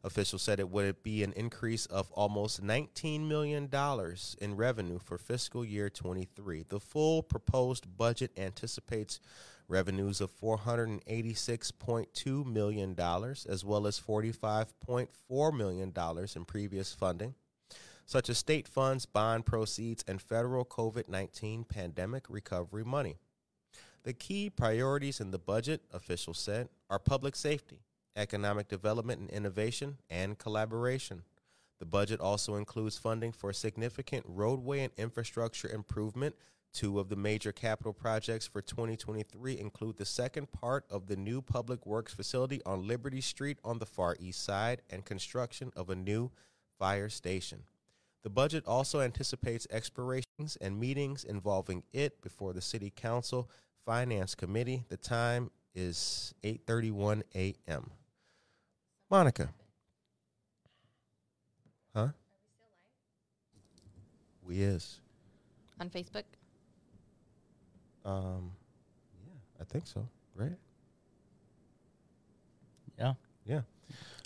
Officials 0.02 0.42
said 0.42 0.62
it 0.62 0.70
would 0.70 1.04
be 1.04 1.24
an 1.24 1.34
increase 1.34 1.86
of 1.88 2.10
almost 2.12 2.64
$19 2.64 3.28
million 3.28 3.70
in 4.40 4.56
revenue 4.56 5.00
for 5.00 5.18
fiscal 5.18 5.66
year 5.66 5.90
23. 5.90 6.64
The 6.70 6.80
full 6.80 7.22
proposed 7.22 7.98
budget 7.98 8.32
anticipates 8.38 9.20
revenues 9.70 10.20
of 10.20 10.38
$486.2 10.38 12.46
million, 12.46 12.96
as 13.00 13.64
well 13.64 13.88
as 13.88 13.98
$45.4 14.00 15.58
million 15.58 15.94
in 16.36 16.46
previous 16.46 16.94
funding, 16.94 17.36
such 18.06 18.30
as 18.30 18.38
state 18.38 18.68
funds, 18.68 19.06
bond 19.06 19.46
proceeds, 19.46 20.04
and 20.08 20.22
federal 20.22 20.66
COVID 20.66 21.08
19 21.08 21.64
pandemic 21.64 22.26
recovery 22.28 22.84
money. 22.84 23.16
The 24.04 24.14
key 24.14 24.50
priorities 24.50 25.20
in 25.20 25.32
the 25.32 25.40
budget, 25.40 25.82
officials 25.94 26.40
said, 26.40 26.70
are 26.90 27.00
public 27.00 27.36
safety, 27.36 27.82
economic 28.16 28.68
development 28.68 29.22
and 29.22 29.30
innovation, 29.30 29.98
and 30.10 30.38
collaboration. 30.38 31.24
The 31.80 31.86
budget 31.86 32.20
also 32.20 32.56
includes 32.56 32.98
funding 32.98 33.32
for 33.32 33.54
significant 33.54 34.26
roadway 34.28 34.82
and 34.82 34.92
infrastructure 34.98 35.70
improvement. 35.70 36.36
Two 36.74 37.00
of 37.00 37.10
the 37.10 37.16
major 37.16 37.52
capital 37.52 37.94
projects 37.94 38.46
for 38.46 38.62
2023 38.62 39.60
include 39.60 39.98
the 39.98 40.06
second 40.06 40.52
part 40.52 40.86
of 40.90 41.08
the 41.08 41.16
new 41.16 41.42
public 41.42 41.86
works 41.86 42.14
facility 42.14 42.62
on 42.66 42.88
Liberty 42.88 43.22
Street 43.22 43.58
on 43.64 43.80
the 43.80 43.86
far 43.86 44.16
east 44.20 44.44
side 44.44 44.82
and 44.90 45.04
construction 45.04 45.72
of 45.76 45.90
a 45.90 45.96
new 45.96 46.32
fire 46.78 47.10
station. 47.10 47.64
The 48.24 48.30
budget 48.30 48.66
also 48.68 49.02
anticipates 49.02 49.66
expirations 49.72 50.58
and 50.62 50.80
meetings 50.80 51.24
involving 51.24 51.84
it 51.94 52.22
before 52.22 52.54
the 52.54 52.62
City 52.62 52.92
Council 52.96 53.50
Finance 53.86 54.36
Committee. 54.36 54.84
The 54.90 54.98
time 54.98 55.52
is 55.74 56.34
8:31 56.44 57.24
a.m. 57.34 57.92
Monica. 59.10 59.50
Huh? 61.96 62.10
We 64.44 64.62
is. 64.62 65.00
On 65.80 65.90
Facebook? 65.90 66.24
Um 68.06 68.52
yeah, 69.26 69.34
I 69.62 69.64
think 69.66 69.88
so, 69.88 70.08
right? 70.36 70.58
Yeah, 72.98 73.14
Yeah. 73.46 73.62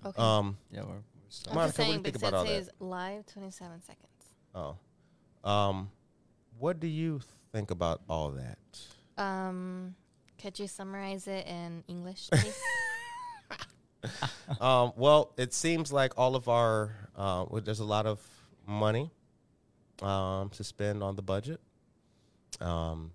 Okay. 0.05 0.21
Um 0.21 0.57
yeah, 0.71 0.81
we're, 0.81 0.87
we're 0.93 1.01
still. 1.29 1.51
I'm 1.51 1.55
Monica, 1.57 1.69
just 1.69 1.79
what 1.79 1.85
do 1.85 1.91
saying, 1.91 1.97
you 1.99 2.03
think 2.03 2.13
but 2.21 2.27
about 2.27 2.33
all 2.33 2.43
it 2.45 2.47
that? 2.47 2.65
says 2.65 2.69
live 2.79 3.25
27 3.27 3.81
seconds. 3.81 4.23
oh. 4.55 5.49
Um 5.49 5.89
what 6.59 6.79
do 6.79 6.87
you 6.87 7.19
think 7.51 7.71
about 7.71 8.01
all 8.09 8.31
that? 8.31 8.57
Um, 9.17 9.95
could 10.41 10.57
you 10.59 10.67
summarize 10.67 11.27
it 11.27 11.45
in 11.47 11.83
English, 11.87 12.29
please? 12.31 12.59
um, 14.61 14.91
well, 14.97 15.33
it 15.37 15.53
seems 15.53 15.91
like 15.91 16.13
all 16.17 16.35
of 16.35 16.47
our 16.49 16.95
uh, 17.15 17.45
well, 17.49 17.61
there's 17.61 17.79
a 17.79 17.85
lot 17.85 18.05
of 18.05 18.19
money 18.67 19.09
um, 20.01 20.49
to 20.49 20.63
spend 20.63 21.01
on 21.03 21.15
the 21.15 21.21
budget. 21.21 21.59
Um, 22.59 23.11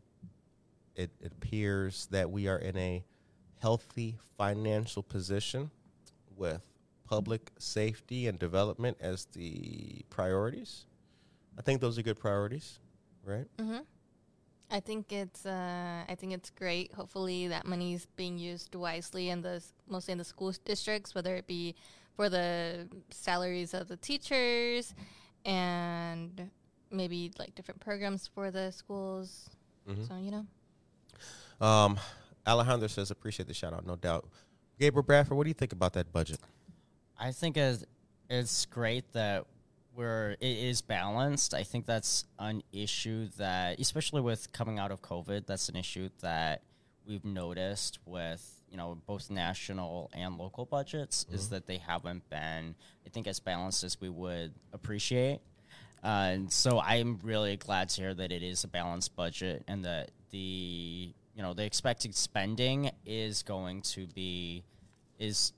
it, 0.98 1.10
it 1.20 1.32
appears 1.32 2.08
that 2.10 2.30
we 2.30 2.48
are 2.48 2.58
in 2.58 2.76
a 2.76 3.04
healthy 3.60 4.18
financial 4.36 5.02
position 5.02 5.70
with 6.36 6.60
public 7.08 7.52
safety 7.58 8.26
and 8.26 8.38
development 8.38 8.96
as 9.00 9.26
the 9.32 10.02
priorities. 10.10 10.86
I 11.56 11.62
think 11.62 11.80
those 11.80 11.98
are 11.98 12.02
good 12.02 12.18
priorities, 12.18 12.80
right? 13.24 13.46
mm-hmm. 13.58 13.78
I 14.70 14.80
think 14.80 15.12
it's 15.12 15.46
uh, 15.46 16.04
I 16.06 16.14
think 16.14 16.34
it's 16.34 16.50
great. 16.50 16.92
Hopefully, 16.92 17.48
that 17.48 17.64
money 17.64 17.94
is 17.94 18.06
being 18.16 18.36
used 18.36 18.74
wisely 18.74 19.30
in 19.30 19.40
the 19.40 19.62
mostly 19.88 20.12
in 20.12 20.18
the 20.18 20.24
school 20.24 20.52
districts, 20.66 21.14
whether 21.14 21.34
it 21.36 21.46
be 21.46 21.74
for 22.16 22.28
the 22.28 22.86
salaries 23.10 23.72
of 23.72 23.88
the 23.88 23.96
teachers 23.96 24.94
and 25.46 26.50
maybe 26.90 27.32
like 27.38 27.54
different 27.54 27.80
programs 27.80 28.26
for 28.26 28.50
the 28.50 28.70
schools. 28.72 29.48
So 30.06 30.16
you 30.16 30.30
know, 30.30 30.44
Um, 31.60 31.98
Alejandro 32.46 32.88
says, 32.88 33.10
appreciate 33.10 33.46
the 33.46 33.54
shout 33.54 33.72
out, 33.72 33.86
no 33.86 33.96
doubt. 33.96 34.26
Gabriel 34.78 35.02
Bradford, 35.02 35.36
what 35.36 35.44
do 35.44 35.50
you 35.50 35.54
think 35.54 35.72
about 35.72 35.92
that 35.94 36.12
budget? 36.12 36.38
I 37.18 37.32
think 37.32 37.56
it's, 37.56 37.84
it's 38.28 38.66
great 38.66 39.12
that 39.12 39.44
we're 39.98 40.36
it 40.40 40.58
is 40.58 40.80
balanced. 40.80 41.52
I 41.52 41.64
think 41.64 41.84
that's 41.84 42.24
an 42.38 42.62
issue 42.72 43.28
that, 43.36 43.80
especially 43.80 44.20
with 44.20 44.52
coming 44.52 44.78
out 44.78 44.92
of 44.92 45.02
COVID, 45.02 45.46
that's 45.46 45.68
an 45.68 45.76
issue 45.76 46.08
that 46.20 46.62
we've 47.04 47.24
noticed 47.24 47.98
with 48.06 48.62
you 48.70 48.76
know 48.76 48.98
both 49.06 49.28
national 49.30 50.10
and 50.14 50.38
local 50.38 50.66
budgets 50.66 51.26
is 51.32 51.48
that 51.48 51.66
they 51.66 51.78
haven't 51.78 52.28
been, 52.30 52.76
I 53.04 53.08
think, 53.10 53.26
as 53.26 53.40
balanced 53.40 53.82
as 53.82 54.00
we 54.00 54.08
would 54.08 54.54
appreciate. 54.72 55.40
Uh, 56.04 56.30
and 56.32 56.52
so 56.52 56.78
I'm 56.78 57.18
really 57.24 57.56
glad 57.56 57.88
to 57.90 58.00
hear 58.02 58.14
that 58.14 58.30
it 58.30 58.44
is 58.44 58.62
a 58.62 58.68
balanced 58.68 59.16
budget 59.16 59.64
and 59.66 59.84
that 59.84 60.12
the 60.30 61.12
you 61.38 61.44
know 61.44 61.54
the 61.54 61.64
expected 61.64 62.16
spending 62.16 62.90
is 63.06 63.44
going 63.44 63.80
to 63.82 64.08
be 64.08 64.64
is 65.20 65.52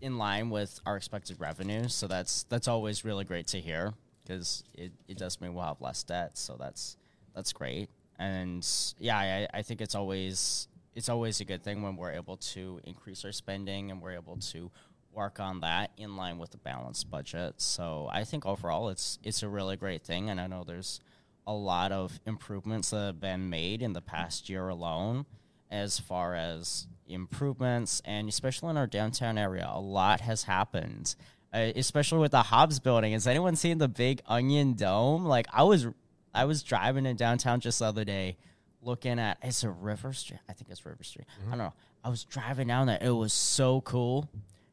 in 0.00 0.18
line 0.18 0.50
with 0.50 0.80
our 0.84 0.96
expected 0.96 1.40
revenue. 1.40 1.88
So 1.88 2.08
that's 2.08 2.42
that's 2.48 2.66
always 2.66 3.04
really 3.04 3.24
great 3.24 3.46
to 3.48 3.60
hear 3.60 3.94
because 4.24 4.64
it, 4.74 4.90
it 5.06 5.16
does 5.16 5.40
mean 5.40 5.54
we'll 5.54 5.64
have 5.64 5.80
less 5.80 6.02
debt. 6.02 6.36
So 6.36 6.56
that's 6.58 6.96
that's 7.36 7.52
great. 7.52 7.88
And 8.18 8.68
yeah, 8.98 9.16
I, 9.16 9.58
I 9.58 9.62
think 9.62 9.80
it's 9.80 9.94
always 9.94 10.66
it's 10.96 11.08
always 11.08 11.40
a 11.40 11.44
good 11.44 11.62
thing 11.62 11.82
when 11.82 11.96
we're 11.96 12.12
able 12.12 12.36
to 12.38 12.80
increase 12.82 13.24
our 13.24 13.32
spending 13.32 13.92
and 13.92 14.02
we're 14.02 14.14
able 14.14 14.36
to 14.36 14.72
work 15.12 15.38
on 15.38 15.60
that 15.60 15.92
in 15.96 16.16
line 16.16 16.38
with 16.38 16.50
the 16.50 16.58
balanced 16.58 17.08
budget. 17.12 17.54
So 17.60 18.08
I 18.10 18.24
think 18.24 18.44
overall 18.44 18.88
it's 18.88 19.20
it's 19.22 19.44
a 19.44 19.48
really 19.48 19.76
great 19.76 20.02
thing 20.02 20.30
and 20.30 20.40
I 20.40 20.48
know 20.48 20.64
there's 20.64 21.00
a 21.46 21.52
lot 21.52 21.92
of 21.92 22.20
improvements 22.26 22.90
that 22.90 23.06
have 23.06 23.20
been 23.20 23.50
made 23.50 23.82
in 23.82 23.92
the 23.92 24.00
past 24.00 24.48
year 24.48 24.68
alone 24.68 25.26
as 25.70 25.98
far 25.98 26.34
as 26.34 26.86
improvements 27.08 28.00
and 28.04 28.28
especially 28.28 28.70
in 28.70 28.76
our 28.76 28.86
downtown 28.86 29.36
area 29.38 29.68
a 29.72 29.80
lot 29.80 30.20
has 30.20 30.44
happened. 30.44 31.14
Uh, 31.54 31.70
especially 31.76 32.18
with 32.18 32.30
the 32.30 32.42
hobbs 32.42 32.78
building. 32.78 33.12
Has 33.12 33.26
anyone 33.26 33.56
seen 33.56 33.76
the 33.76 33.88
big 33.88 34.22
onion 34.26 34.72
dome? 34.72 35.26
Like 35.26 35.46
i 35.52 35.62
was 35.62 35.86
i 36.34 36.44
was 36.44 36.62
driving 36.62 37.04
in 37.04 37.16
downtown 37.16 37.60
just 37.60 37.80
the 37.80 37.84
other 37.86 38.04
day 38.04 38.36
looking 38.80 39.18
at 39.18 39.38
it's 39.42 39.62
a 39.62 39.70
river 39.70 40.12
street? 40.12 40.40
I 40.48 40.52
think 40.54 40.70
it's 40.70 40.84
river 40.86 41.04
street. 41.04 41.26
I 41.46 41.50
don't 41.50 41.58
know. 41.58 41.72
I 42.04 42.08
was 42.08 42.24
driving 42.24 42.68
down 42.68 42.86
there. 42.86 42.98
It 43.00 43.10
was 43.10 43.32
so 43.32 43.80
cool 43.82 44.28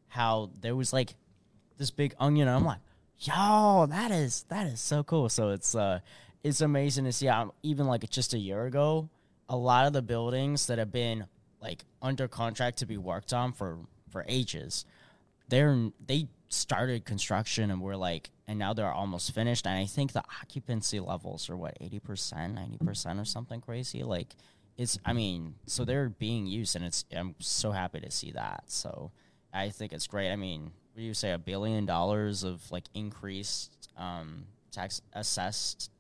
how 0.08 0.52
there 0.62 0.76
was 0.76 0.94
like 0.94 1.16
this 1.78 1.92
big 1.92 2.16
onion. 2.20 2.48
And 2.48 2.58
i'm 2.58 2.66
like 2.66 2.80
yo 3.20 3.86
that 3.90 4.12
is 4.12 4.46
that 4.50 4.68
is 4.68 4.80
so 4.80 5.04
cool. 5.04 5.30
So 5.30 5.50
it's 5.50 5.76
uh 5.76 6.00
it's 6.44 6.62
amazing 6.62 7.06
to 7.06 7.12
see 7.12 7.28
how 7.28 7.54
even 7.64 7.86
like 7.88 8.08
just 8.10 8.34
a 8.34 8.38
year 8.38 8.66
ago 8.66 9.10
a 9.50 9.58
lot 9.58 9.86
of 9.86 9.94
the 9.94 10.02
buildings 10.02 10.68
that 10.68 10.78
have 10.78 10.92
been 10.92 11.26
like 11.62 11.84
under 12.02 12.28
contract 12.28 12.78
to 12.78 12.86
be 12.86 12.98
worked 12.98 13.34
on 13.34 13.52
for 13.52 13.78
for 14.10 14.26
ages 14.28 14.86
they're 15.50 15.90
they 16.06 16.28
started 16.50 17.06
construction 17.06 17.70
and 17.70 17.82
we're 17.82 17.96
like 17.96 18.32
and 18.48 18.58
now 18.58 18.74
they're 18.74 18.92
almost 18.92 19.34
finished. 19.34 19.68
And 19.68 19.78
i 19.78 19.86
think 19.86 20.14
the 20.14 20.24
occupancy 20.42 21.00
levels 21.00 21.50
are 21.50 21.56
what 21.56 21.78
80% 21.80 22.56
90% 22.82 23.22
or 23.22 23.26
something 23.26 23.62
crazy? 23.62 24.04
Like 24.04 24.36
it's 24.78 24.98
i 25.06 25.14
mean 25.14 25.56
so 25.66 25.86
they're 25.86 26.10
being 26.10 26.48
used 26.48 26.76
and 26.76 26.86
it's 26.86 27.06
i'm 27.16 27.36
so 27.40 27.72
happy 27.72 28.00
to 28.00 28.12
see 28.12 28.32
that. 28.32 28.64
So 28.68 29.12
i 29.54 29.70
think 29.70 29.94
it's 29.94 30.08
great. 30.08 30.32
I 30.32 30.36
mean 30.36 30.64
what 30.94 31.02
do 31.02 31.04
you 31.04 31.14
say 31.14 31.32
a 31.32 31.38
billion 31.38 31.86
dollars 31.86 32.44
of 32.44 32.70
like 32.72 32.86
increased 32.94 33.90
um 33.98 34.46
tax 34.72 35.02
assessed 35.14 35.92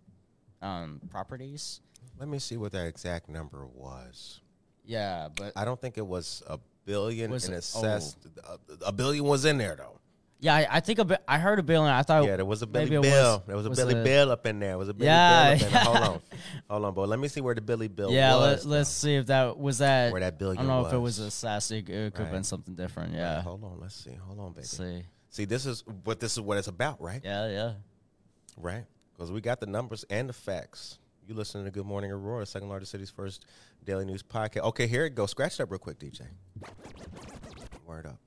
um 0.62 1.00
properties 1.10 1.82
Let 2.20 2.28
me 2.30 2.40
see 2.40 2.58
what 2.58 2.72
that 2.74 2.86
exact 2.88 3.30
number 3.30 3.66
was. 3.66 4.42
yeah 4.86 5.30
but 5.36 5.54
I 5.56 5.66
don't 5.66 5.80
think 5.80 5.98
it 5.98 6.06
was 6.06 6.44
a 6.48 6.60
billion 6.86 7.32
Was 7.32 7.46
and 7.46 7.54
it- 7.54 7.60
assessed. 7.60 8.18
A, 8.44 8.88
a 8.88 8.92
billion 8.92 9.24
was 9.24 9.46
in 9.46 9.58
there 9.58 9.76
though. 9.76 9.96
Yeah, 10.42 10.56
I, 10.56 10.68
I 10.78 10.80
think 10.80 11.00
a 11.00 11.04
bit, 11.06 11.22
I 11.28 11.38
heard 11.38 11.60
a 11.60 11.64
billion. 11.64 11.92
I 11.94 12.02
thought 12.02 12.24
Yeah, 12.24 12.38
there 12.38 12.46
was 12.46 12.62
a 12.62 12.66
Billy 12.68 12.86
maybe 12.86 12.96
it 12.96 13.02
Bill. 13.12 13.34
was- 13.40 13.46
there 13.46 13.56
was 13.58 13.66
a 13.66 13.70
was 13.70 13.78
Billy 13.78 14.00
a- 14.00 14.04
Bill 14.06 14.32
up 14.32 14.46
in 14.46 14.60
there. 14.62 14.72
It 14.72 14.78
was 14.78 14.88
a 14.88 14.94
Billy 14.94 15.08
Yeah, 15.08 15.56
Bill 15.56 15.58
up 15.58 15.62
in 15.68 15.74
there. 15.74 15.84
Hold 15.84 15.98
on, 15.98 16.22
hold 16.70 16.86
on, 16.86 16.94
boy. 16.94 17.04
Let 17.08 17.20
me 17.20 17.28
see 17.28 17.42
where 17.42 17.54
the 17.56 17.60
Billy 17.62 17.90
Bill 17.90 18.10
Yeah, 18.10 18.36
was. 18.38 18.66
let, 18.66 18.78
let's 18.78 18.90
see 18.90 19.16
if 19.16 19.26
that 19.28 19.58
was 19.60 19.80
that. 19.80 20.14
Where 20.14 20.22
that 20.22 20.36
I 20.36 20.38
billion 20.38 20.56
don't 20.66 20.68
know 20.68 20.86
if 20.88 20.94
it 20.94 20.98
was 20.98 21.20
was. 21.20 21.28
a 21.28 21.32
sassy. 21.32 21.80
It 21.80 21.86
could 21.88 21.96
have 21.96 22.20
Right. 22.20 22.32
been 22.32 22.44
something 22.46 22.74
different. 22.74 23.14
Yeah. 23.16 23.42
Hold 23.42 23.66
on. 23.66 23.80
Let's 23.82 23.96
see. 23.96 24.14
Hold 24.14 24.40
on, 24.40 24.52
baby. 24.54 24.60
Let's 24.62 24.78
see. 24.78 25.04
See, 25.30 25.44
this 25.46 25.66
is 25.66 25.84
what 26.06 26.22
this 26.22 26.32
is 26.32 26.40
what 26.42 26.58
it's 26.58 26.70
about, 26.70 27.02
right? 27.02 27.22
Yeah, 27.22 27.50
yeah. 27.50 27.74
Right. 28.56 28.86
Because 29.20 29.34
we 29.34 29.42
got 29.42 29.60
the 29.60 29.66
numbers 29.66 30.06
and 30.10 30.30
the 30.30 30.34
facts. 30.34 30.98
You 31.28 31.36
listening 31.36 31.66
to 31.66 31.72
Good 31.72 31.86
Morning 31.86 32.10
Aurora, 32.10 32.46
second 32.46 32.70
largest 32.70 32.94
city's 32.94 33.10
first 33.10 33.46
daily 33.84 34.06
news 34.06 34.24
podcast. 34.24 34.62
Okay, 34.62 34.88
here 34.88 35.06
it 35.06 35.14
goes. 35.14 35.32
Scratch 35.32 35.58
that 35.58 35.66
real 35.66 35.78
quick, 35.78 36.00
DJ. 36.00 36.22
Word 37.86 38.06
up. 38.06 38.18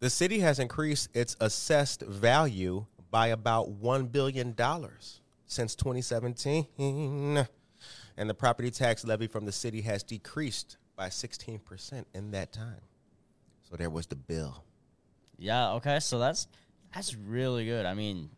The 0.00 0.10
city 0.10 0.40
has 0.40 0.58
increased 0.58 1.08
its 1.16 1.34
assessed 1.40 2.02
value 2.02 2.84
by 3.10 3.28
about 3.28 3.80
$1 3.80 4.12
billion 4.12 4.54
since 5.46 5.74
2017. 5.74 7.46
And 8.18 8.28
the 8.28 8.34
property 8.34 8.70
tax 8.70 9.02
levy 9.02 9.28
from 9.28 9.46
the 9.46 9.52
city 9.52 9.80
has 9.80 10.02
decreased 10.02 10.76
by 10.94 11.08
16% 11.08 12.04
in 12.14 12.32
that 12.32 12.52
time. 12.52 12.82
So 13.62 13.76
there 13.76 13.88
was 13.88 14.04
the 14.08 14.16
bill. 14.16 14.62
Yeah. 15.38 15.70
Okay. 15.72 16.00
So 16.00 16.18
that's 16.18 16.48
that's 16.94 17.14
really 17.14 17.64
good. 17.64 17.86
I 17.86 17.94
mean, 17.94 18.28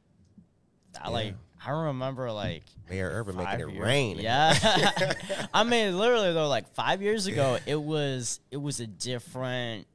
I 1.03 1.11
like. 1.11 1.35
I 1.65 1.71
remember 1.71 2.31
like 2.31 2.63
Mayor 2.89 3.11
Irvin 3.11 3.37
making 3.37 3.61
it 3.61 3.69
years- 3.71 3.79
rain. 3.83 4.19
Yeah. 4.19 5.13
I 5.55 5.65
mean, 5.65 5.99
literally 5.99 6.33
though, 6.33 6.49
like 6.49 6.73
five 6.75 7.03
years 7.03 7.27
ago, 7.27 7.59
it 7.67 7.81
was 7.81 8.41
it 8.51 8.57
was 8.57 8.81
a 8.81 8.87
different 8.87 9.87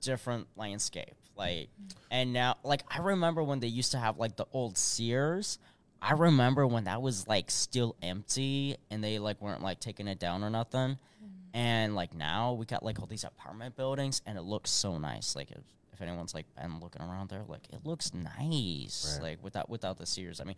different 0.00 0.46
landscape. 0.56 1.14
Like, 1.36 1.68
and 2.10 2.32
now, 2.32 2.56
like 2.64 2.82
I 2.88 3.00
remember 3.00 3.42
when 3.42 3.60
they 3.60 3.66
used 3.66 3.92
to 3.92 3.98
have 3.98 4.18
like 4.18 4.36
the 4.36 4.46
old 4.52 4.78
Sears. 4.78 5.58
I 6.00 6.12
remember 6.12 6.66
when 6.66 6.84
that 6.84 7.02
was 7.02 7.26
like 7.26 7.50
still 7.50 7.96
empty 8.02 8.76
and 8.90 9.02
they 9.02 9.18
like 9.18 9.40
weren't 9.40 9.62
like 9.62 9.80
taking 9.80 10.08
it 10.08 10.18
down 10.18 10.44
or 10.44 10.50
nothing. 10.50 10.90
Mm-hmm. 10.90 11.56
And 11.56 11.94
like 11.94 12.14
now 12.14 12.52
we 12.52 12.66
got 12.66 12.82
like 12.82 13.00
all 13.00 13.06
these 13.06 13.24
apartment 13.24 13.76
buildings 13.76 14.22
and 14.26 14.38
it 14.38 14.42
looks 14.42 14.70
so 14.70 14.98
nice. 14.98 15.34
Like 15.34 15.50
if, 15.50 15.58
if 15.96 16.02
anyone's 16.02 16.34
like 16.34 16.46
been 16.54 16.78
looking 16.80 17.00
around 17.00 17.30
there, 17.30 17.42
like 17.48 17.66
it 17.72 17.80
looks 17.84 18.12
nice. 18.12 19.18
Right. 19.18 19.30
Like 19.30 19.44
without 19.44 19.70
without 19.70 19.96
the 19.96 20.04
Sears. 20.04 20.40
I 20.40 20.44
mean, 20.44 20.56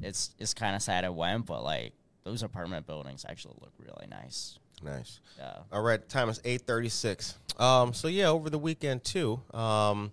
it's 0.00 0.34
it's 0.38 0.54
kind 0.54 0.74
of 0.74 0.82
sad 0.82 1.04
it 1.04 1.12
went, 1.14 1.46
but 1.46 1.62
like 1.62 1.92
those 2.24 2.42
apartment 2.42 2.86
buildings 2.86 3.26
actually 3.28 3.54
look 3.60 3.72
really 3.78 4.06
nice. 4.08 4.58
Nice. 4.82 5.20
Yeah. 5.38 5.58
All 5.72 5.82
right, 5.82 6.06
time 6.08 6.28
is 6.30 6.40
eight 6.44 6.62
thirty 6.62 6.88
six. 6.88 7.34
Um, 7.58 7.92
so 7.92 8.08
yeah, 8.08 8.28
over 8.28 8.48
the 8.48 8.58
weekend 8.58 9.04
too. 9.04 9.40
Um, 9.52 10.10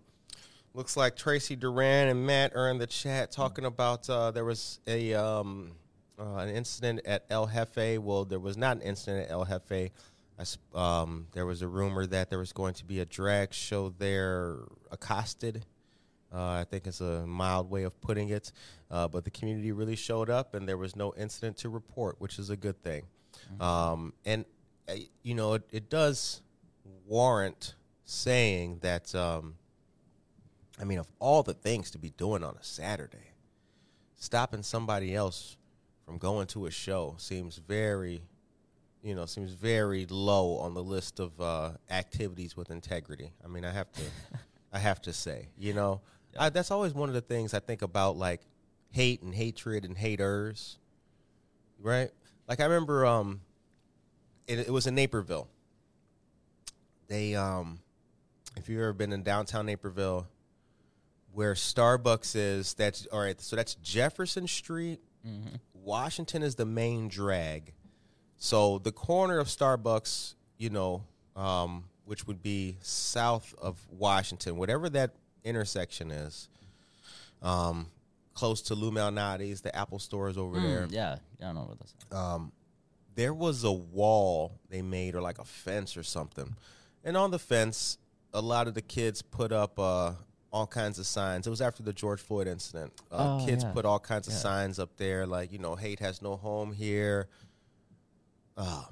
looks 0.73 0.97
like 0.97 1.15
Tracy 1.15 1.55
Duran 1.55 2.09
and 2.09 2.25
Matt 2.25 2.55
are 2.55 2.69
in 2.69 2.77
the 2.77 2.87
chat 2.87 3.31
talking 3.31 3.65
about 3.65 4.09
uh, 4.09 4.31
there 4.31 4.45
was 4.45 4.79
a 4.87 5.13
um, 5.13 5.71
uh, 6.19 6.35
an 6.35 6.49
incident 6.49 7.01
at 7.05 7.25
El 7.29 7.47
Jefe. 7.47 7.97
Well, 7.97 8.25
there 8.25 8.39
was 8.39 8.57
not 8.57 8.77
an 8.77 8.83
incident 8.83 9.27
at 9.27 9.31
El 9.31 9.45
Jefe. 9.45 9.91
Um, 10.73 11.27
there 11.33 11.45
was 11.45 11.61
a 11.61 11.67
rumor 11.67 12.05
that 12.07 12.29
there 12.29 12.39
was 12.39 12.53
going 12.53 12.73
to 12.75 12.85
be 12.85 12.99
a 12.99 13.05
drag 13.05 13.53
show 13.53 13.89
there, 13.89 14.57
accosted. 14.91 15.65
Uh, 16.33 16.61
I 16.61 16.65
think 16.69 16.87
it's 16.87 17.01
a 17.01 17.25
mild 17.27 17.69
way 17.69 17.83
of 17.83 17.99
putting 18.01 18.29
it. 18.29 18.51
Uh, 18.89 19.07
but 19.07 19.23
the 19.23 19.31
community 19.31 19.71
really 19.71 19.95
showed 19.95 20.29
up, 20.29 20.53
and 20.55 20.67
there 20.67 20.77
was 20.77 20.95
no 20.95 21.13
incident 21.15 21.57
to 21.57 21.69
report, 21.69 22.15
which 22.19 22.39
is 22.39 22.49
a 22.49 22.57
good 22.57 22.81
thing. 22.83 23.03
Um, 23.59 24.13
and 24.25 24.45
uh, 24.87 24.93
you 25.21 25.35
know, 25.35 25.53
it, 25.53 25.63
it 25.71 25.89
does 25.89 26.41
warrant 27.07 27.75
saying 28.05 28.79
that. 28.81 29.13
Um, 29.15 29.55
I 30.79 30.85
mean, 30.85 30.97
of 30.97 31.07
all 31.19 31.43
the 31.43 31.53
things 31.53 31.91
to 31.91 31.99
be 31.99 32.09
doing 32.09 32.43
on 32.43 32.55
a 32.59 32.63
Saturday, 32.63 33.31
stopping 34.15 34.63
somebody 34.63 35.15
else 35.15 35.55
from 36.05 36.17
going 36.17 36.47
to 36.47 36.65
a 36.65 36.71
show 36.71 37.15
seems 37.19 37.57
very, 37.57 38.23
you 39.04 39.14
know, 39.14 39.26
seems 39.26 39.51
very 39.51 40.06
low 40.10 40.58
on 40.58 40.74
the 40.74 40.84
list 40.84 41.20
of 41.20 41.39
uh, 41.41 41.72
activities 41.89 42.56
with 42.56 42.72
integrity. 42.72 43.34
I 43.43 43.47
mean, 43.49 43.66
I 43.66 43.72
have 43.72 43.91
to, 43.91 44.01
I 44.72 44.80
have 44.80 45.01
to 45.04 45.14
say, 45.14 45.49
you 45.58 45.74
know, 45.74 46.01
I, 46.39 46.49
that's 46.49 46.72
always 46.72 46.93
one 46.93 47.10
of 47.10 47.16
the 47.16 47.22
things 47.22 47.54
I 47.54 47.60
think 47.60 47.82
about, 47.82 48.18
like 48.18 48.41
hate 48.91 49.22
and 49.22 49.36
hatred 49.36 49.84
and 49.84 49.97
haters, 49.97 50.78
right? 51.80 52.10
Like 52.47 52.62
I 52.62 52.64
remember, 52.64 53.06
um, 53.06 53.41
it, 54.47 54.60
it 54.60 54.72
was 54.72 54.88
in 54.88 54.95
Naperville. 54.95 55.49
They, 57.08 57.36
um, 57.36 57.80
if 58.56 58.70
you've 58.70 58.80
ever 58.80 58.93
been 58.93 59.12
in 59.12 59.24
downtown 59.24 59.66
Naperville, 59.66 60.28
where 61.34 61.56
Starbucks 61.56 62.36
is, 62.36 62.74
that's 62.76 63.06
all 63.08 63.20
right. 63.20 63.39
So 63.41 63.56
that's 63.56 63.76
Jefferson 63.76 64.47
Street. 64.47 64.99
Washington 65.74 66.43
is 66.43 66.56
the 66.56 66.66
main 66.66 67.10
drag. 67.10 67.74
So 68.43 68.77
the 68.79 68.91
corner 68.91 69.39
of 69.39 69.47
Starbucks, 69.47 70.33
you 70.57 70.69
know, 70.69 71.03
um, 71.37 71.85
which 72.03 72.27
would 72.27 72.43
be 72.43 72.75
south 72.81 73.55
of 73.61 73.77
Washington, 73.89 74.57
whatever 74.57 74.89
that 74.89 75.11
intersection 75.45 76.11
is, 76.11 76.49
um, 77.41 77.87
close 78.33 78.61
to 78.63 78.75
Lou 78.75 78.91
Malnati's, 78.91 79.61
the 79.61 79.73
Apple 79.73 79.97
store 79.97 80.27
is 80.27 80.37
over 80.37 80.59
there. 80.59 80.87
Yeah. 80.89 81.19
Yeah. 81.39 81.49
I 81.49 81.53
don't 81.53 81.55
know 81.55 81.61
what 81.61 81.79
that's. 81.79 81.93
Um, 82.11 82.51
there 83.15 83.33
was 83.33 83.63
a 83.63 83.71
wall 83.71 84.51
they 84.69 84.81
made 84.81 85.15
or 85.15 85.21
like 85.21 85.39
a 85.39 85.45
fence 85.45 85.95
or 85.95 86.03
something. 86.03 86.53
And 87.05 87.15
on 87.15 87.31
the 87.31 87.39
fence, 87.39 87.97
a 88.33 88.41
lot 88.41 88.67
of 88.67 88.73
the 88.73 88.81
kids 88.81 89.21
put 89.21 89.53
up 89.53 89.79
uh, 89.79 90.11
all 90.51 90.67
kinds 90.67 90.99
of 90.99 91.05
signs. 91.05 91.47
It 91.47 91.49
was 91.49 91.61
after 91.61 91.81
the 91.81 91.93
George 91.93 92.19
Floyd 92.19 92.47
incident. 92.49 92.91
Uh, 93.09 93.39
Oh, 93.41 93.45
kids 93.45 93.63
yeah. 93.63 93.71
put 93.71 93.85
all 93.85 93.99
kinds 93.99 94.27
of 94.27 94.33
Yeah. 94.33 94.39
signs 94.39 94.79
up 94.79 94.97
there, 94.97 95.25
like, 95.25 95.53
you 95.53 95.59
know, 95.59 95.75
hate 95.77 96.01
has 96.01 96.21
no 96.21 96.35
home 96.35 96.73
here. 96.73 97.29
Um, 98.58 98.86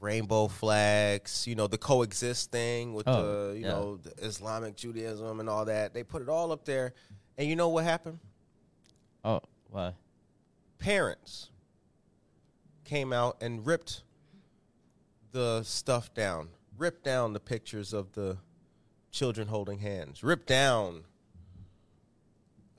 rainbow 0.00 0.48
flags, 0.48 1.46
you 1.46 1.54
know, 1.54 1.66
the 1.66 1.78
coexist 1.78 2.50
thing 2.52 2.94
with 2.94 3.08
Oh, 3.08 3.48
the, 3.50 3.54
you 3.56 3.62
yeah. 3.62 3.68
know, 3.70 3.96
the 3.96 4.12
Islamic 4.24 4.76
Judaism 4.76 5.40
and 5.40 5.48
all 5.48 5.64
that. 5.64 5.92
They 5.94 6.02
put 6.04 6.22
it 6.22 6.28
all 6.28 6.52
up 6.52 6.64
there. 6.64 6.92
And 7.36 7.48
you 7.48 7.56
know 7.56 7.68
what 7.68 7.84
happened? 7.84 8.18
Oh, 9.24 9.40
why? 9.70 9.94
parents 10.78 11.50
came 12.84 13.12
out 13.12 13.36
and 13.40 13.66
ripped 13.66 14.02
the 15.32 15.62
stuff 15.64 16.14
down, 16.14 16.48
ripped 16.76 17.02
down 17.02 17.32
the 17.32 17.40
pictures 17.40 17.92
of 17.92 18.12
the 18.12 18.38
children 19.10 19.48
holding 19.48 19.80
hands, 19.80 20.22
ripped 20.22 20.46
down 20.46 21.02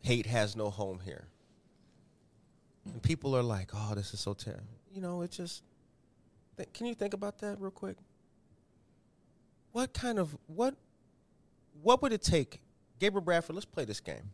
hate 0.02 0.26
has 0.28 0.56
no 0.56 0.70
home 0.70 1.02
here. 1.04 1.28
And 2.86 3.02
people 3.04 3.36
are 3.36 3.44
like, 3.44 3.72
oh, 3.74 3.94
this 3.96 4.14
is 4.14 4.20
so 4.20 4.34
terrible. 4.34 4.64
You 4.92 5.02
know, 5.02 5.22
it 5.22 5.32
just, 5.32 5.64
th- 6.58 6.70
can 6.74 6.86
you 6.88 6.96
think 6.96 7.14
about 7.14 7.40
that 7.40 7.60
real 7.60 7.72
quick? 7.72 7.98
What 9.72 9.94
kind 9.94 10.18
of, 10.18 10.36
what, 10.48 10.76
what 11.82 12.02
would 12.02 12.14
it 12.14 12.22
take? 12.24 12.62
Gabriel 13.00 13.22
Bradford, 13.24 13.56
let's 13.56 13.66
play 13.66 13.86
this 13.86 14.00
game. 14.00 14.32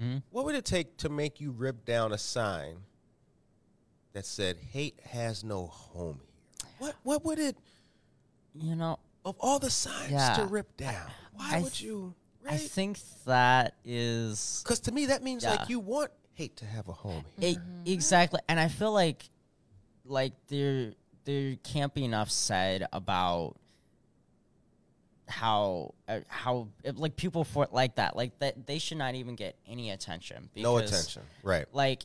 Hmm? 0.00 0.16
What 0.30 0.44
would 0.46 0.54
it 0.54 0.64
take 0.64 0.96
to 0.98 1.08
make 1.08 1.40
you 1.40 1.50
rip 1.50 1.84
down 1.84 2.12
a 2.12 2.18
sign 2.18 2.76
that 4.14 4.24
said 4.24 4.56
"Hate 4.72 4.98
has 5.04 5.44
no 5.44 5.66
home 5.66 6.20
here"? 6.22 6.68
What 6.78 6.94
What 7.02 7.24
would 7.26 7.38
it 7.38 7.56
You 8.54 8.74
know, 8.76 8.98
of 9.24 9.36
all 9.38 9.58
the 9.58 9.68
signs 9.70 10.10
Yeah. 10.12 10.32
to 10.36 10.46
rip 10.46 10.74
down? 10.78 11.10
Why 11.34 11.56
I 11.56 11.60
would 11.60 11.72
th- 11.74 11.82
you? 11.82 12.14
I 12.48 12.56
think 12.56 12.98
that 13.26 13.74
is 13.84 14.62
Because 14.64 14.80
to 14.80 14.92
me, 14.92 15.06
that 15.06 15.22
means 15.22 15.44
Yeah. 15.44 15.50
like 15.56 15.68
you 15.68 15.78
want 15.78 16.10
hate 16.40 16.56
to 16.56 16.64
have 16.64 16.88
a 16.88 16.92
home 16.92 17.24
here. 17.38 17.50
it, 17.50 17.90
exactly, 17.90 18.40
and 18.48 18.58
I 18.58 18.68
feel 18.68 18.92
like 18.92 19.28
like 20.04 20.32
there 20.48 20.94
there 21.24 21.56
can't 21.62 21.92
be 21.92 22.04
enough 22.04 22.30
said 22.30 22.86
about 22.92 23.56
how 25.28 25.94
uh, 26.08 26.20
how 26.26 26.68
like 26.94 27.16
people 27.16 27.44
for 27.44 27.68
like 27.70 27.96
that 27.96 28.16
like 28.16 28.38
that 28.40 28.66
they 28.66 28.78
should 28.78 28.98
not 28.98 29.14
even 29.14 29.36
get 29.36 29.56
any 29.68 29.90
attention. 29.90 30.48
no 30.56 30.78
attention. 30.78 31.22
Right. 31.42 31.66
Like 31.72 32.04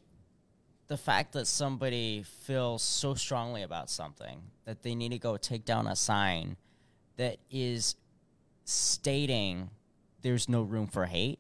the 0.88 0.98
fact 0.98 1.34
that 1.34 1.48
somebody 1.48 2.24
feels 2.44 2.84
so 2.84 3.16
strongly 3.16 3.64
about 3.64 3.90
something 3.90 4.42
that 4.66 4.84
they 4.84 4.94
need 4.94 5.10
to 5.10 5.18
go 5.18 5.38
take 5.38 5.66
down 5.66 5.88
a 5.88 5.96
sign 5.96 6.58
that 7.18 7.38
is 7.50 7.96
stating 8.66 9.70
there's 10.22 10.50
no 10.50 10.62
room 10.62 10.88
for 10.88 11.06
hate, 11.06 11.40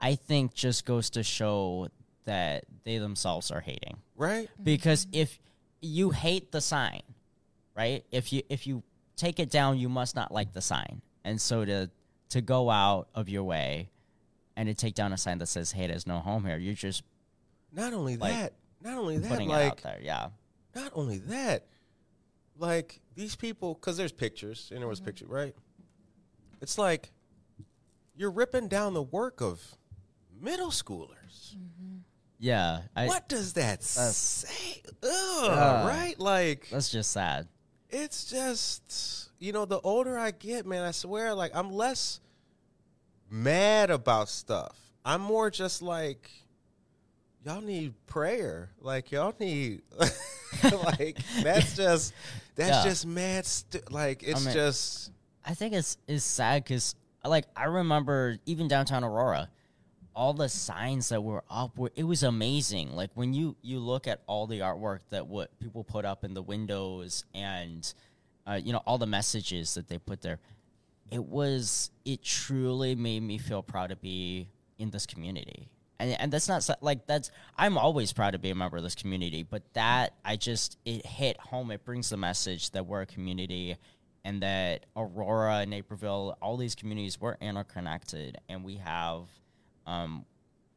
I 0.00 0.14
think 0.14 0.54
just 0.54 0.84
goes 0.84 1.10
to 1.10 1.22
show 1.22 1.88
that 2.24 2.64
they 2.84 2.98
themselves 2.98 3.50
are 3.50 3.60
hating. 3.60 3.96
Right. 4.16 4.48
Mm-hmm. 4.52 4.62
Because 4.64 5.06
if 5.12 5.38
you 5.80 6.10
hate 6.10 6.52
the 6.52 6.60
sign, 6.60 7.02
right? 7.76 8.04
If 8.10 8.32
you 8.32 8.42
if 8.48 8.66
you 8.66 8.82
take 9.16 9.38
it 9.38 9.50
down, 9.50 9.78
you 9.78 9.88
must 9.88 10.16
not 10.16 10.32
like 10.32 10.52
the 10.52 10.60
sign. 10.60 11.00
And 11.24 11.40
so 11.40 11.64
to 11.64 11.90
to 12.30 12.40
go 12.40 12.70
out 12.70 13.08
of 13.14 13.28
your 13.28 13.44
way 13.44 13.90
and 14.56 14.68
to 14.68 14.74
take 14.74 14.94
down 14.94 15.12
a 15.12 15.18
sign 15.18 15.38
that 15.38 15.46
says 15.46 15.72
hate 15.72 15.90
has 15.90 16.06
no 16.06 16.18
home 16.18 16.44
here, 16.44 16.56
you're 16.56 16.74
just 16.74 17.02
Not 17.72 17.92
only 17.92 18.16
Like, 18.16 18.32
that. 18.32 18.52
Not 18.82 18.98
only 18.98 19.18
that. 19.18 19.28
putting 19.28 19.50
it 19.50 19.54
out 19.54 19.78
there. 19.82 19.98
Yeah. 20.02 20.28
not 20.74 20.92
only 20.94 21.18
that. 21.18 21.66
Like 22.58 23.00
these 23.14 23.36
people, 23.36 23.74
because 23.74 23.96
there's 23.96 24.12
pictures 24.12 24.70
and 24.72 24.80
there 24.80 24.88
was 24.88 25.00
picture, 25.00 25.26
right? 25.28 25.54
It's 26.62 26.78
like 26.78 27.10
you're 28.16 28.30
ripping 28.30 28.68
down 28.68 28.94
the 28.94 29.02
work 29.02 29.40
of 29.42 29.76
middle 30.40 30.70
schoolers. 30.70 31.54
Yeah. 32.38 32.80
I, 32.94 33.06
what 33.06 33.28
does 33.28 33.54
that 33.54 33.82
say? 33.82 34.82
Ugh, 35.02 35.10
Uh, 35.50 35.84
right? 35.88 36.14
Like 36.18 36.68
That's 36.70 36.90
just 36.90 37.10
sad. 37.12 37.48
it's 37.90 38.24
just 38.30 39.30
you 39.38 39.52
know, 39.52 39.64
the 39.66 39.80
older 39.80 40.16
I 40.18 40.30
get, 40.30 40.64
man, 40.66 40.82
I 40.82 40.90
swear, 40.92 41.34
like 41.34 41.52
I'm 41.54 41.70
less 41.70 42.20
mad 43.30 43.90
about 43.90 44.28
stuff. 44.28 44.76
I'm 45.04 45.20
more 45.20 45.50
just 45.50 45.82
like 45.82 46.30
y'all 47.44 47.60
need 47.60 47.94
prayer. 48.06 48.70
Like 48.80 49.12
y'all 49.12 49.34
need 49.38 49.82
like 50.62 51.16
that's 51.42 51.74
just 51.76 52.12
that's 52.54 52.70
Yeah. 52.70 52.84
just 52.84 53.06
mad 53.06 53.46
stu- 53.46 53.80
like 53.90 54.22
it's 54.22 54.44
mean- 54.44 54.54
just 54.54 55.10
I 55.44 55.54
think 55.54 55.74
it's 55.74 55.96
it's 56.08 56.24
sad 56.24 56.64
because 56.64 56.94
like 57.24 57.46
I 57.56 57.64
remember 57.64 58.36
even 58.46 58.68
downtown 58.68 59.04
Aurora, 59.04 59.48
all 60.16 60.32
the 60.32 60.48
signs 60.48 61.10
that 61.10 61.22
were 61.22 61.44
up 61.50 61.78
were 61.78 61.92
it 61.94 62.04
was 62.04 62.22
amazing. 62.22 62.96
Like 62.96 63.10
when 63.14 63.34
you 63.34 63.54
you 63.62 63.78
look 63.78 64.08
at 64.08 64.22
all 64.26 64.46
the 64.46 64.60
artwork 64.60 65.00
that 65.10 65.26
what 65.26 65.56
people 65.60 65.84
put 65.84 66.04
up 66.04 66.24
in 66.24 66.34
the 66.34 66.42
windows 66.42 67.24
and 67.34 67.92
uh, 68.46 68.58
you 68.60 68.72
know 68.72 68.82
all 68.86 68.98
the 68.98 69.06
messages 69.06 69.74
that 69.74 69.88
they 69.88 69.98
put 69.98 70.22
there, 70.22 70.40
it 71.12 71.22
was 71.22 71.90
it 72.04 72.22
truly 72.22 72.94
made 72.94 73.22
me 73.22 73.36
feel 73.38 73.62
proud 73.62 73.90
to 73.90 73.96
be 73.96 74.48
in 74.78 74.90
this 74.90 75.06
community. 75.06 75.68
And, 75.98 76.18
and 76.20 76.32
that's 76.32 76.48
not 76.48 76.68
like 76.80 77.06
that's 77.06 77.30
I'm 77.56 77.76
always 77.76 78.12
proud 78.12 78.30
to 78.30 78.38
be 78.38 78.50
a 78.50 78.54
member 78.54 78.78
of 78.78 78.82
this 78.82 78.94
community, 78.94 79.42
but 79.42 79.62
that 79.74 80.14
I 80.24 80.36
just 80.36 80.78
it 80.86 81.04
hit 81.04 81.38
home. 81.38 81.70
It 81.70 81.84
brings 81.84 82.08
the 82.08 82.16
message 82.16 82.70
that 82.70 82.86
we're 82.86 83.02
a 83.02 83.06
community 83.06 83.76
and 84.24 84.42
that 84.42 84.86
Aurora, 84.96 85.66
Naperville, 85.66 86.36
all 86.40 86.56
these 86.56 86.74
communities 86.74 87.20
we're 87.20 87.36
interconnected, 87.40 88.38
and 88.48 88.64
we 88.64 88.76
have 88.76 89.28
um, 89.86 90.24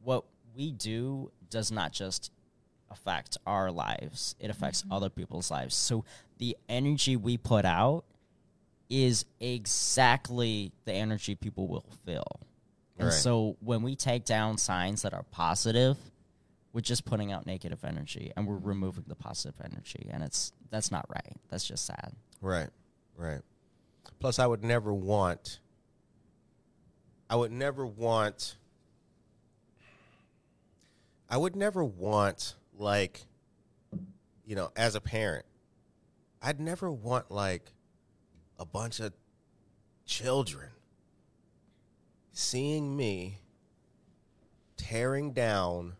what 0.02 0.24
we 0.56 0.72
do 0.72 1.30
does 1.50 1.70
not 1.70 1.92
just 1.92 2.30
affect 2.90 3.36
our 3.46 3.70
lives; 3.70 4.34
it 4.40 4.50
affects 4.50 4.84
other 4.90 5.08
people's 5.10 5.50
lives. 5.50 5.74
So 5.74 6.04
the 6.38 6.56
energy 6.68 7.16
we 7.16 7.36
put 7.36 7.64
out 7.64 8.04
is 8.88 9.24
exactly 9.40 10.72
the 10.84 10.92
energy 10.92 11.34
people 11.34 11.68
will 11.68 11.84
feel. 12.04 12.40
And 12.98 13.08
Right. 13.08 13.14
so 13.14 13.56
when 13.60 13.82
we 13.82 13.94
take 13.96 14.24
down 14.24 14.58
signs 14.58 15.02
that 15.02 15.14
are 15.14 15.22
positive, 15.30 15.96
we're 16.72 16.80
just 16.80 17.04
putting 17.04 17.30
out 17.32 17.46
negative 17.46 17.84
energy 17.84 18.32
and 18.36 18.46
we're 18.46 18.56
removing 18.58 19.04
the 19.06 19.14
positive 19.14 19.54
energy 19.64 20.06
and 20.10 20.22
it's 20.22 20.52
that's 20.70 20.90
not 20.90 21.06
right. 21.08 21.36
That's 21.48 21.66
just 21.66 21.84
sad. 21.86 22.12
Right, 22.40 22.68
right. 23.16 23.40
Plus, 24.18 24.38
I 24.38 24.46
would 24.46 24.62
never 24.64 24.92
want. 24.92 25.60
I 27.28 27.36
would 27.36 27.52
never 27.52 27.86
want. 27.86 28.56
I 31.30 31.36
would 31.36 31.54
never 31.54 31.84
want 31.84 32.56
like, 32.76 33.24
you 34.44 34.56
know, 34.56 34.72
as 34.74 34.96
a 34.96 35.00
parent, 35.00 35.46
I'd 36.42 36.58
never 36.58 36.90
want 36.90 37.30
like 37.30 37.72
a 38.58 38.64
bunch 38.64 38.98
of 38.98 39.12
children 40.04 40.70
seeing 42.32 42.96
me 42.96 43.38
tearing 44.76 45.32
down 45.32 45.94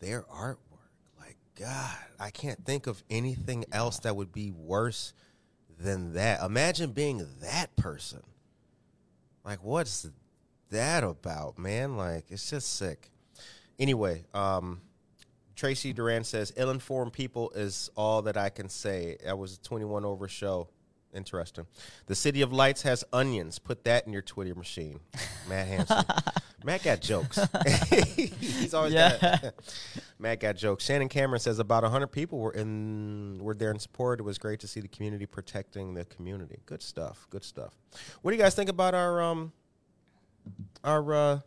their 0.00 0.22
artwork. 0.22 0.56
Like, 1.18 1.36
God, 1.58 1.96
I 2.18 2.30
can't 2.30 2.62
think 2.64 2.86
of 2.86 3.02
anything 3.08 3.64
else 3.72 4.00
that 4.00 4.16
would 4.16 4.32
be 4.32 4.50
worse 4.50 5.14
than 5.78 6.12
that. 6.12 6.42
Imagine 6.42 6.92
being 6.92 7.26
that 7.40 7.74
person. 7.76 8.22
Like, 9.44 9.62
what's 9.62 10.06
that 10.70 11.04
about, 11.04 11.58
man? 11.58 11.96
Like, 11.96 12.26
it's 12.28 12.50
just 12.50 12.74
sick. 12.74 13.10
Anyway, 13.80 14.24
um, 14.34 14.80
Tracy 15.56 15.92
Duran 15.92 16.22
says, 16.22 16.52
ill 16.56 16.70
informed 16.70 17.12
people 17.12 17.50
is 17.56 17.90
all 17.96 18.22
that 18.22 18.36
I 18.36 18.50
can 18.50 18.68
say. 18.68 19.16
That 19.24 19.38
was 19.38 19.54
a 19.56 19.60
21 19.62 20.04
over 20.04 20.28
show. 20.28 20.68
Interesting. 21.12 21.66
The 22.06 22.14
City 22.14 22.42
of 22.42 22.52
Lights 22.52 22.82
has 22.82 23.02
onions. 23.12 23.58
Put 23.58 23.82
that 23.84 24.06
in 24.06 24.12
your 24.12 24.22
Twitter 24.22 24.54
machine. 24.54 25.00
Matt 25.48 25.66
Hansen. 25.66 26.04
Matt 26.64 26.82
got 26.84 27.00
jokes. 27.00 27.38
He's 27.90 28.74
always 28.74 28.92
Yeah. 28.92 29.18
got 29.42 29.54
Matt 30.20 30.38
got 30.40 30.56
jokes. 30.56 30.84
Shannon 30.84 31.08
Cameron 31.08 31.40
says 31.40 31.58
about 31.58 31.82
100 31.82 32.08
people 32.08 32.38
were 32.38 32.52
in 32.52 33.38
were 33.42 33.54
there 33.54 33.70
in 33.72 33.78
support. 33.80 34.20
It 34.20 34.24
was 34.24 34.38
great 34.38 34.60
to 34.60 34.68
see 34.68 34.80
the 34.80 34.88
community 34.88 35.24
protecting 35.26 35.94
the 35.94 36.04
community. 36.04 36.60
Good 36.66 36.82
stuff. 36.82 37.26
Good 37.30 37.42
stuff. 37.44 37.74
What 38.22 38.30
do 38.30 38.36
you 38.36 38.42
guys 38.42 38.54
think 38.54 38.68
about 38.68 38.94
our 38.94 39.20
um 39.22 39.52
our 40.84 41.12
uh, 41.12 41.40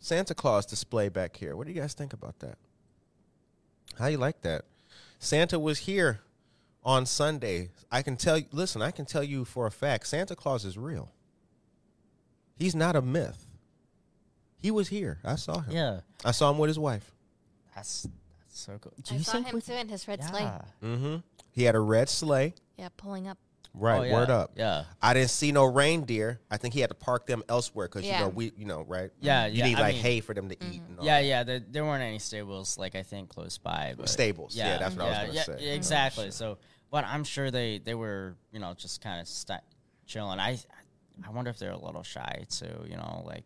Santa 0.00 0.34
Claus 0.34 0.66
display 0.66 1.08
back 1.08 1.36
here? 1.36 1.56
What 1.56 1.66
do 1.66 1.72
you 1.72 1.80
guys 1.80 1.94
think 1.94 2.12
about 2.12 2.38
that? 2.40 2.58
How 3.98 4.06
you 4.06 4.18
like 4.18 4.42
that? 4.42 4.64
Santa 5.18 5.58
was 5.58 5.78
here 5.80 6.20
on 6.84 7.04
Sunday. 7.06 7.70
I 7.90 8.02
can 8.02 8.16
tell 8.16 8.38
you. 8.38 8.44
Listen, 8.52 8.80
I 8.82 8.90
can 8.92 9.04
tell 9.06 9.24
you 9.24 9.44
for 9.44 9.66
a 9.66 9.70
fact, 9.70 10.06
Santa 10.06 10.36
Claus 10.36 10.64
is 10.64 10.78
real. 10.78 11.10
He's 12.56 12.74
not 12.74 12.96
a 12.96 13.02
myth. 13.02 13.46
He 14.60 14.70
was 14.70 14.88
here. 14.88 15.18
I 15.24 15.36
saw 15.36 15.60
him. 15.60 15.72
Yeah. 15.74 16.00
I 16.24 16.32
saw 16.32 16.50
him 16.50 16.58
with 16.58 16.68
his 16.68 16.78
wife. 16.78 17.12
That's 17.74 18.08
So 18.48 18.76
cool. 18.80 18.92
Do 19.02 19.14
I 19.14 19.18
you 19.18 19.24
saw 19.24 19.32
think 19.32 19.46
him 19.48 19.54
we- 19.56 19.60
too 19.62 19.72
in 19.74 19.88
his 19.88 20.06
red 20.08 20.22
sleigh. 20.24 20.42
yeah. 20.42 20.62
Mm-hmm. 20.82 21.16
He 21.52 21.62
had 21.64 21.74
a 21.74 21.80
red 21.80 22.08
sleigh. 22.08 22.54
Yeah, 22.76 22.88
pulling 22.96 23.26
up. 23.28 23.38
Right. 23.74 23.98
Oh, 24.00 24.02
yeah. 24.02 24.12
Word 24.14 24.30
up. 24.30 24.52
Yeah. 24.56 24.84
I 25.00 25.14
didn't 25.14 25.30
see 25.30 25.52
no 25.52 25.64
reindeer. 25.64 26.40
I 26.50 26.56
think 26.56 26.74
he 26.74 26.80
had 26.80 26.90
to 26.90 26.96
park 26.96 27.26
them 27.26 27.42
elsewhere 27.48 27.86
because 27.86 28.04
you 28.04 28.12
know 28.12 28.28
we, 28.28 28.52
you 28.56 28.64
know, 28.64 28.82
right? 28.82 29.10
Yeah, 29.20 29.46
You 29.46 29.58
yeah, 29.58 29.66
need 29.66 29.76
I 29.76 29.80
like 29.80 29.94
mean- 29.94 30.02
hay 30.02 30.20
for 30.20 30.34
them 30.34 30.48
to 30.48 30.54
eat. 30.56 30.80
Mm-hmm. 30.82 30.90
And 30.90 30.98
all 30.98 31.04
Yeah, 31.04 31.20
that. 31.20 31.26
yeah. 31.26 31.42
There, 31.44 31.60
there 31.60 31.84
weren't 31.84 32.02
any 32.02 32.18
stables, 32.18 32.76
like 32.76 32.94
I 32.96 33.02
think, 33.04 33.28
close 33.28 33.56
by. 33.58 33.94
But 33.96 34.08
Stables. 34.08 34.56
Yeah, 34.56 34.78
that's 34.78 34.96
what 34.96 35.04
I 35.06 35.08
was 35.08 35.18
gonna 35.18 35.32
yeah, 35.32 35.42
say. 35.44 35.56
yeah, 35.60 35.72
Oh, 35.72 35.74
exactly. 35.76 36.24
shit. 36.24 36.34
so, 36.34 36.58
but 36.90 37.04
I'm 37.04 37.22
sure 37.24 37.50
they 37.50 37.78
they 37.78 37.94
were, 37.94 38.36
you 38.52 38.58
know, 38.58 38.74
just 38.74 39.00
kind 39.00 39.20
of 39.20 39.28
st- 39.28 39.60
chilling. 40.06 40.40
I 40.40 40.58
I 41.26 41.30
wonder 41.30 41.50
if 41.50 41.58
they're 41.58 41.70
a 41.70 41.78
little 41.84 42.02
shy 42.02 42.44
too. 42.50 42.66
You 42.88 42.96
know, 42.96 43.22
like 43.26 43.44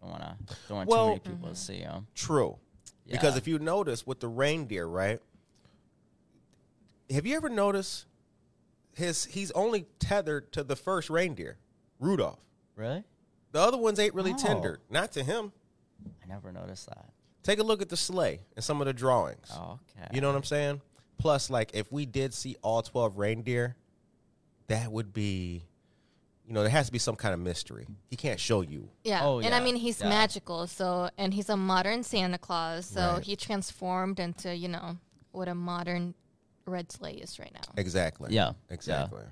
don't 0.00 0.10
want 0.12 0.22
to 0.22 0.56
don't 0.68 0.76
want 0.78 0.88
Well- 0.88 1.04
too 1.04 1.08
many 1.10 1.20
people 1.20 1.48
to 1.48 1.54
mm-hmm. 1.54 1.54
see 1.54 1.80
them. 1.80 2.06
True. 2.14 2.56
Because 3.06 3.36
if 3.36 3.46
you 3.46 3.58
notice 3.58 4.06
with 4.06 4.20
the 4.20 4.28
reindeer, 4.28 4.86
right? 4.86 5.20
Have 7.10 7.26
you 7.26 7.36
ever 7.36 7.50
noticed 7.50 8.06
his 8.96 9.24
he's 9.26 9.50
only 9.52 9.86
tethered 9.98 10.52
to 10.52 10.62
the 10.64 10.76
first 10.76 11.10
reindeer, 11.10 11.58
Rudolph. 11.98 12.38
Really, 12.76 13.04
The 13.52 13.60
other 13.60 13.76
ones 13.78 13.98
ain't 14.00 14.14
really 14.14 14.32
Oh. 14.32 14.36
tendered. 14.38 14.80
Not 14.90 15.12
to 15.12 15.22
him. 15.22 15.52
I 16.22 16.26
never 16.26 16.50
noticed 16.50 16.86
that. 16.88 17.10
Take 17.44 17.58
a 17.60 17.62
look 17.62 17.80
at 17.80 17.88
the 17.88 17.96
sleigh 17.96 18.40
and 18.56 18.64
some 18.64 18.80
of 18.80 18.86
the 18.86 18.92
drawings. 18.92 19.46
Oh, 19.52 19.78
okay. 19.98 20.08
You 20.12 20.20
know 20.20 20.28
what 20.28 20.36
I'm 20.36 20.42
saying? 20.44 20.80
Plus, 21.18 21.50
like, 21.50 21.70
if 21.74 21.92
we 21.92 22.04
did 22.06 22.34
see 22.34 22.56
all 22.62 22.82
12 22.82 23.16
reindeer, 23.16 23.76
that 24.66 24.90
would 24.90 25.12
be, 25.12 25.62
you 26.46 26.52
know, 26.52 26.62
there 26.62 26.70
has 26.70 26.86
to 26.86 26.92
be 26.92 26.98
some 26.98 27.14
kind 27.16 27.32
of 27.32 27.38
mystery. 27.40 27.86
He 28.10 28.16
can't 28.16 28.40
show 28.40 28.62
you. 28.62 28.88
Yeah. 29.04 29.24
Oh, 29.24 29.38
and 29.40 29.54
I 29.54 29.60
mean, 29.60 29.76
he's 29.76 30.00
yeah. 30.00 30.08
magical. 30.08 30.66
So, 30.66 31.10
and 31.16 31.32
he's 31.32 31.48
a 31.48 31.56
modern 31.56 32.02
Santa 32.02 32.38
Claus. 32.38 32.86
So 32.86 33.14
Right. 33.14 33.22
he 33.24 33.36
transformed 33.36 34.18
into, 34.18 34.54
you 34.56 34.68
know, 34.68 34.98
what 35.30 35.46
a 35.48 35.54
modern 35.54 36.14
red 36.66 36.90
sleigh 36.92 37.14
is 37.14 37.38
right 37.38 37.52
now. 37.52 37.60
Exactly. 37.76 38.32
Yeah, 38.34 38.52
Exactly. 38.70 39.22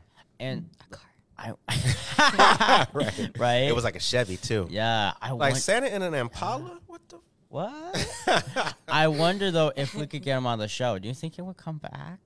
and 0.40 0.68
A 0.90 0.94
car. 0.96 1.06
I 1.38 2.86
right. 2.92 3.30
right. 3.38 3.56
It 3.64 3.74
was 3.74 3.84
like 3.84 3.96
a 3.96 4.00
Chevy, 4.00 4.36
too. 4.36 4.68
yeah. 4.70 5.12
I 5.20 5.30
Like 5.32 5.52
want, 5.52 5.56
Santa 5.62 5.92
in 5.94 6.02
an 6.02 6.14
Impala? 6.14 6.78
What 6.86 7.00
the? 7.08 7.18
what? 7.48 8.76
I 8.88 9.08
wonder 9.08 9.50
though 9.50 9.72
if 9.74 9.94
we 9.94 10.06
could 10.06 10.22
get 10.22 10.36
him 10.36 10.46
on 10.46 10.58
the 10.58 10.68
show. 10.68 10.98
Do 10.98 11.08
you 11.08 11.14
think 11.14 11.34
he 11.36 11.42
would 11.42 11.56
come 11.56 11.78
back? 11.78 12.18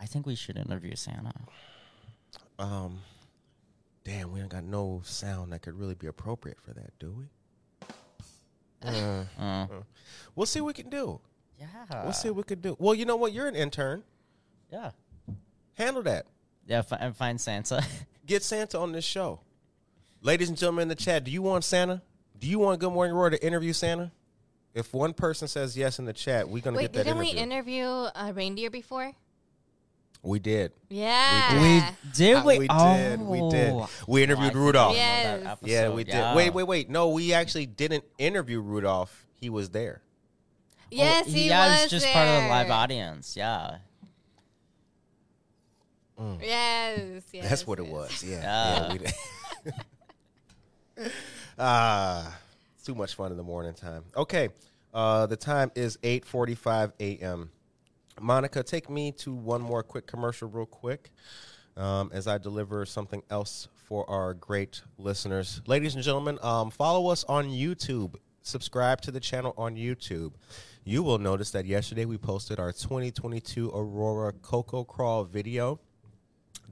I 0.00 0.06
think 0.06 0.26
we 0.26 0.34
should 0.34 0.56
interview 0.56 0.94
Santa. 0.96 1.32
Um, 2.58 3.00
damn, 4.04 4.32
we 4.32 4.40
ain't 4.40 4.48
got 4.48 4.64
no 4.64 5.02
sound 5.04 5.52
that 5.52 5.62
could 5.62 5.74
really 5.78 5.94
be 5.94 6.06
appropriate 6.06 6.58
for 6.60 6.72
that, 6.72 6.98
do 6.98 7.12
we? 7.12 7.26
Uh, 8.82 9.24
Uh, 9.38 9.66
we'll 10.34 10.46
see 10.46 10.60
what 10.60 10.68
we 10.76 10.82
can 10.82 10.90
do. 10.90 11.20
Yeah. 11.58 12.02
We'll 12.04 12.12
see 12.12 12.28
what 12.28 12.36
we 12.36 12.42
can 12.44 12.60
do. 12.60 12.76
Well, 12.78 12.94
you 12.94 13.04
know 13.04 13.16
what? 13.16 13.32
You're 13.32 13.48
an 13.48 13.56
intern. 13.56 14.02
Yeah. 14.72 14.90
Handle 15.74 16.02
that. 16.04 16.26
Yeah. 16.66 16.82
Fi- 16.82 16.96
and 16.96 17.16
find 17.16 17.40
Santa. 17.40 17.84
Get 18.26 18.42
Santa 18.42 18.78
on 18.78 18.92
this 18.92 19.04
show. 19.04 19.40
Ladies 20.20 20.48
and 20.48 20.58
gentlemen 20.58 20.82
in 20.82 20.88
the 20.88 20.94
chat, 20.94 21.24
do 21.24 21.30
you 21.30 21.42
want 21.42 21.64
Santa? 21.64 22.02
Do 22.38 22.46
you 22.46 22.58
want 22.58 22.80
Good 22.80 22.92
Morning 22.92 23.14
Roar 23.14 23.30
to 23.30 23.44
interview 23.44 23.72
Santa? 23.72 24.12
If 24.74 24.92
one 24.92 25.12
person 25.14 25.48
says 25.48 25.76
yes 25.76 25.98
in 25.98 26.04
the 26.04 26.12
chat, 26.12 26.48
we're 26.48 26.62
gonna 26.62 26.76
Wait, 26.76 26.84
get 26.84 26.92
that 26.94 27.04
didn't 27.04 27.18
we 27.18 27.28
interview. 27.30 27.82
interview 27.84 28.10
a 28.14 28.32
reindeer 28.34 28.70
before? 28.70 29.12
we 30.22 30.38
did. 30.40 30.72
Yeah. 30.90 31.60
we 31.62 31.82
did. 32.12 32.36
Uh, 32.36 32.42
We, 32.44 32.58
we 32.58 32.68
did. 32.68 33.20
We 33.22 33.38
did. 33.50 33.70
Oh. 33.70 33.88
We 34.08 34.20
Oh, 34.20 34.20
I 34.20 34.24
interviewed 34.24 34.52
think 34.52 34.56
Rudolph. 34.56 34.94
Yes. 34.96 35.42
Yeah, 35.44 35.52
episode. 35.52 35.94
we 35.94 36.04
did. 36.04 36.14
Yeah. 36.14 36.34
Wait, 36.34 36.52
wait, 36.52 36.64
wait. 36.64 36.90
No, 36.90 37.08
we 37.10 37.32
actually 37.32 37.66
didn't 37.66 38.04
interview 38.18 38.60
Rudolph. 38.60 39.26
He 39.36 39.48
was 39.48 39.70
there. 39.70 40.02
Yes, 40.90 41.26
Oh, 41.28 41.30
he 41.30 41.48
yeah, 41.48 41.68
was 41.72 41.82
it's 41.84 41.90
just 41.90 42.06
part 42.08 42.28
of 42.28 42.42
the 42.42 42.48
live 42.48 42.70
audience. 42.70 43.36
Yeah. 43.36 43.78
Yes, 46.40 47.22
yes. 47.32 47.48
That's 47.48 47.66
what 47.66 47.78
it 47.78 47.86
was. 47.86 48.24
Yeah. 48.24 48.40
Yeah. 48.40 48.92
yeah 48.92 49.72
we. 50.96 51.04
Ah, 51.60 52.36
it's 52.74 52.84
too 52.84 52.94
much 52.94 53.14
fun 53.14 53.30
in 53.30 53.36
the 53.36 53.42
morning 53.42 53.74
time. 53.74 54.04
Okay. 54.16 54.48
Uh, 54.94 55.26
the 55.26 55.36
time 55.36 55.70
is 55.74 55.96
8:45 56.02 56.92
a.m. 57.00 57.50
Monica, 58.20 58.62
take 58.62 58.88
me 58.90 59.12
to 59.12 59.32
one 59.32 59.60
more 59.60 59.82
quick 59.82 60.06
commercial, 60.06 60.48
real 60.48 60.66
quick, 60.66 61.10
um, 61.76 62.10
as 62.12 62.26
I 62.26 62.38
deliver 62.38 62.84
something 62.84 63.22
else 63.30 63.68
for 63.74 64.08
our 64.10 64.34
great 64.34 64.82
listeners. 64.98 65.60
Ladies 65.66 65.94
and 65.94 66.02
gentlemen, 66.02 66.38
um, 66.42 66.70
follow 66.70 67.10
us 67.10 67.22
on 67.24 67.48
YouTube. 67.48 68.14
Subscribe 68.48 69.02
to 69.02 69.10
the 69.10 69.20
channel 69.20 69.52
on 69.58 69.76
YouTube. 69.76 70.32
You 70.82 71.02
will 71.02 71.18
notice 71.18 71.50
that 71.50 71.66
yesterday 71.66 72.06
we 72.06 72.16
posted 72.16 72.58
our 72.58 72.72
2022 72.72 73.68
Aurora 73.68 74.32
Cocoa 74.32 74.84
Crawl 74.84 75.24
video. 75.24 75.78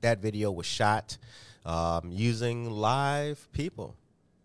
That 0.01 0.21
video 0.21 0.51
was 0.51 0.65
shot 0.65 1.19
um, 1.67 2.11
using 2.11 2.71
live 2.71 3.47
people. 3.53 3.95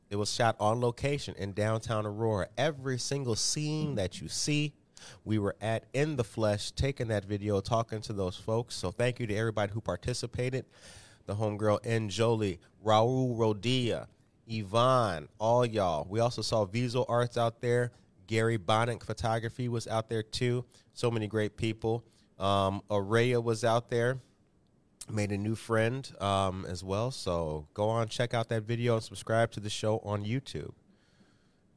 It 0.09 0.17
was 0.17 0.29
shot 0.29 0.57
on 0.59 0.81
location 0.81 1.33
in 1.37 1.53
downtown 1.53 2.05
Aurora. 2.05 2.49
Every 2.57 2.99
single 2.99 3.37
scene 3.37 3.95
that 3.95 4.19
you 4.19 4.27
see, 4.27 4.73
we 5.23 5.39
were 5.39 5.55
at 5.61 5.85
in 5.93 6.17
the 6.17 6.25
flesh, 6.25 6.71
taking 6.71 7.07
that 7.07 7.23
video, 7.23 7.61
talking 7.61 8.01
to 8.01 8.11
those 8.11 8.35
folks. 8.35 8.75
So 8.75 8.91
thank 8.91 9.21
you 9.21 9.27
to 9.27 9.33
everybody 9.33 9.71
who 9.71 9.79
participated. 9.79 10.65
The 11.27 11.35
homegirl 11.35 11.79
N. 11.85 12.09
Jolie, 12.09 12.59
Raul 12.85 13.37
Rodia, 13.37 14.07
Yvonne, 14.47 15.27
all 15.39 15.65
y'all. 15.65 16.05
We 16.09 16.19
also 16.19 16.41
saw 16.41 16.65
Visual 16.65 17.05
Arts 17.07 17.37
out 17.37 17.61
there. 17.61 17.91
Gary 18.27 18.57
Bonnick 18.57 19.03
Photography 19.03 19.67
was 19.67 19.87
out 19.87 20.09
there 20.09 20.23
too. 20.23 20.65
So 20.93 21.11
many 21.11 21.27
great 21.27 21.57
people. 21.57 22.03
Um, 22.39 22.81
Araya 22.89 23.43
was 23.43 23.63
out 23.63 23.89
there 23.89 24.19
made 25.09 25.31
a 25.31 25.37
new 25.37 25.55
friend 25.55 26.09
um, 26.19 26.65
as 26.67 26.83
well. 26.83 27.11
So 27.11 27.67
go 27.73 27.89
on, 27.89 28.07
check 28.07 28.33
out 28.33 28.49
that 28.49 28.63
video, 28.63 28.95
and 28.95 29.03
subscribe 29.03 29.51
to 29.51 29.59
the 29.59 29.69
show 29.69 29.99
on 29.99 30.23
YouTube. 30.23 30.71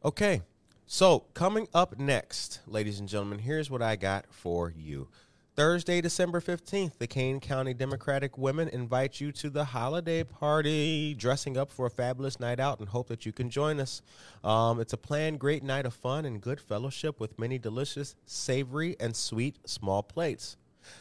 Okay, 0.05 0.43
so 0.87 1.21
coming 1.35 1.67
up 1.73 1.99
next, 1.99 2.61
ladies 2.67 3.01
and 3.01 3.09
gentlemen, 3.09 3.39
here's 3.39 3.71
what 3.71 3.83
I 3.83 3.97
got 3.97 4.27
for 4.31 4.73
you. 4.77 5.09
Thursday, 5.57 6.01
December 6.01 6.41
15th, 6.41 6.99
the 6.99 7.07
Kane 7.07 7.39
County 7.39 7.75
Democratic 7.75 8.37
Women 8.37 8.67
invite 8.67 9.21
you 9.21 9.31
to 9.31 9.49
the 9.49 9.67
holiday 9.67 10.25
party, 10.25 11.15
dressing 11.15 11.57
up 11.57 11.71
for 11.71 11.87
a 11.87 11.91
fabulous 11.91 12.41
night 12.41 12.59
out, 12.59 12.81
and 12.81 12.89
hope 12.89 13.07
that 13.07 13.25
you 13.25 13.31
can 13.31 13.51
join 13.51 13.79
us. 13.79 14.03
Um, 14.43 14.81
it's 14.81 14.95
a 14.95 14.97
planned 14.97 15.39
great 15.39 15.63
night 15.63 15.87
of 15.87 15.95
fun 15.95 16.25
and 16.25 16.41
good 16.41 16.61
fellowship 16.61 17.21
with 17.21 17.39
many 17.39 17.57
delicious, 17.57 18.17
savory, 18.27 18.97
and 18.99 19.15
sweet 19.15 19.57
small 19.65 20.03
plates. 20.03 20.57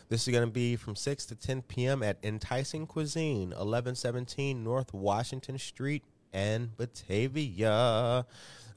This 0.10 0.28
is 0.28 0.32
going 0.32 0.48
to 0.48 0.54
be 0.54 0.76
from 0.76 0.96
6 0.96 1.26
to 1.26 1.36
10 1.36 1.64
p.m. 1.64 2.04
at 2.04 2.20
Enticing 2.22 2.86
Cuisine, 2.86 3.50
1117 3.50 4.64
North 4.64 4.94
Washington 4.94 5.58
Street 5.58 6.04
and 6.32 6.78
Batavia. 6.78 8.28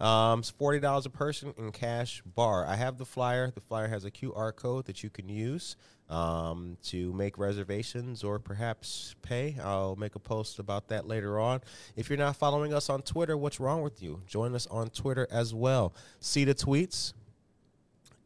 Um, 0.01 0.40
it's 0.40 0.53
$40 0.53 1.07
a 1.07 1.11
person 1.11 1.55
in 1.57 1.72
cash 1.72 2.22
bar. 2.34 2.66
I 2.66 2.76
have 2.76 2.99
the 2.99 3.05
flyer. 3.05 3.51
The 3.51 3.61
flyer 3.61 3.88
has 3.88 4.05
a 4.05 4.11
QR 4.11 4.55
code 4.55 4.86
that 4.86 5.03
you 5.03 5.11
can 5.11 5.28
use 5.28 5.76
um, 6.09 6.76
to 6.84 7.12
make 7.12 7.38
reservations 7.38 8.22
or 8.22 8.38
perhaps 8.38 9.14
pay. 9.22 9.57
I'll 9.62 9.97
make 9.97 10.14
a 10.14 10.18
post 10.18 10.59
about 10.59 10.88
that 10.88 11.07
later 11.07 11.38
on. 11.38 11.61
If 11.97 12.09
you're 12.09 12.18
not 12.18 12.36
following 12.36 12.72
us 12.72 12.88
on 12.90 13.03
Twitter, 13.03 13.36
what's 13.36 13.59
wrong 13.59 13.82
with 13.82 14.03
you? 14.03 14.22
Join 14.26 14.55
us 14.55 14.66
on 14.68 14.90
Twitter 14.90 15.26
as 15.30 15.55
well. 15.55 15.94
See 16.20 16.44
the 16.44 16.55
tweets, 16.55 17.12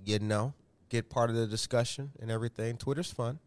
you 0.05 0.19
know, 0.19 0.53
get 0.89 1.09
part 1.09 1.31
of 1.31 1.37
the 1.37 1.47
discussion 1.47 2.11
and 2.21 2.31
everything. 2.31 2.77
Twitter's 2.77 3.13
fun. 3.13 3.39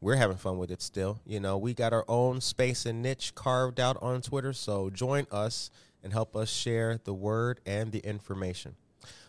We're 0.00 0.16
having 0.16 0.36
fun 0.36 0.58
with 0.58 0.70
it 0.70 0.82
still. 0.82 1.20
You 1.26 1.40
know, 1.40 1.56
we 1.56 1.74
got 1.74 1.92
our 1.92 2.04
own 2.08 2.40
space 2.40 2.86
and 2.86 3.02
niche 3.02 3.34
carved 3.34 3.80
out 3.80 3.96
on 4.02 4.20
Twitter, 4.20 4.52
so 4.52 4.90
join 4.90 5.26
us 5.30 5.70
and 6.06 6.12
help 6.12 6.36
us 6.36 6.48
share 6.48 7.00
the 7.02 7.12
word 7.12 7.58
and 7.66 7.90
the 7.90 7.98
information. 7.98 8.76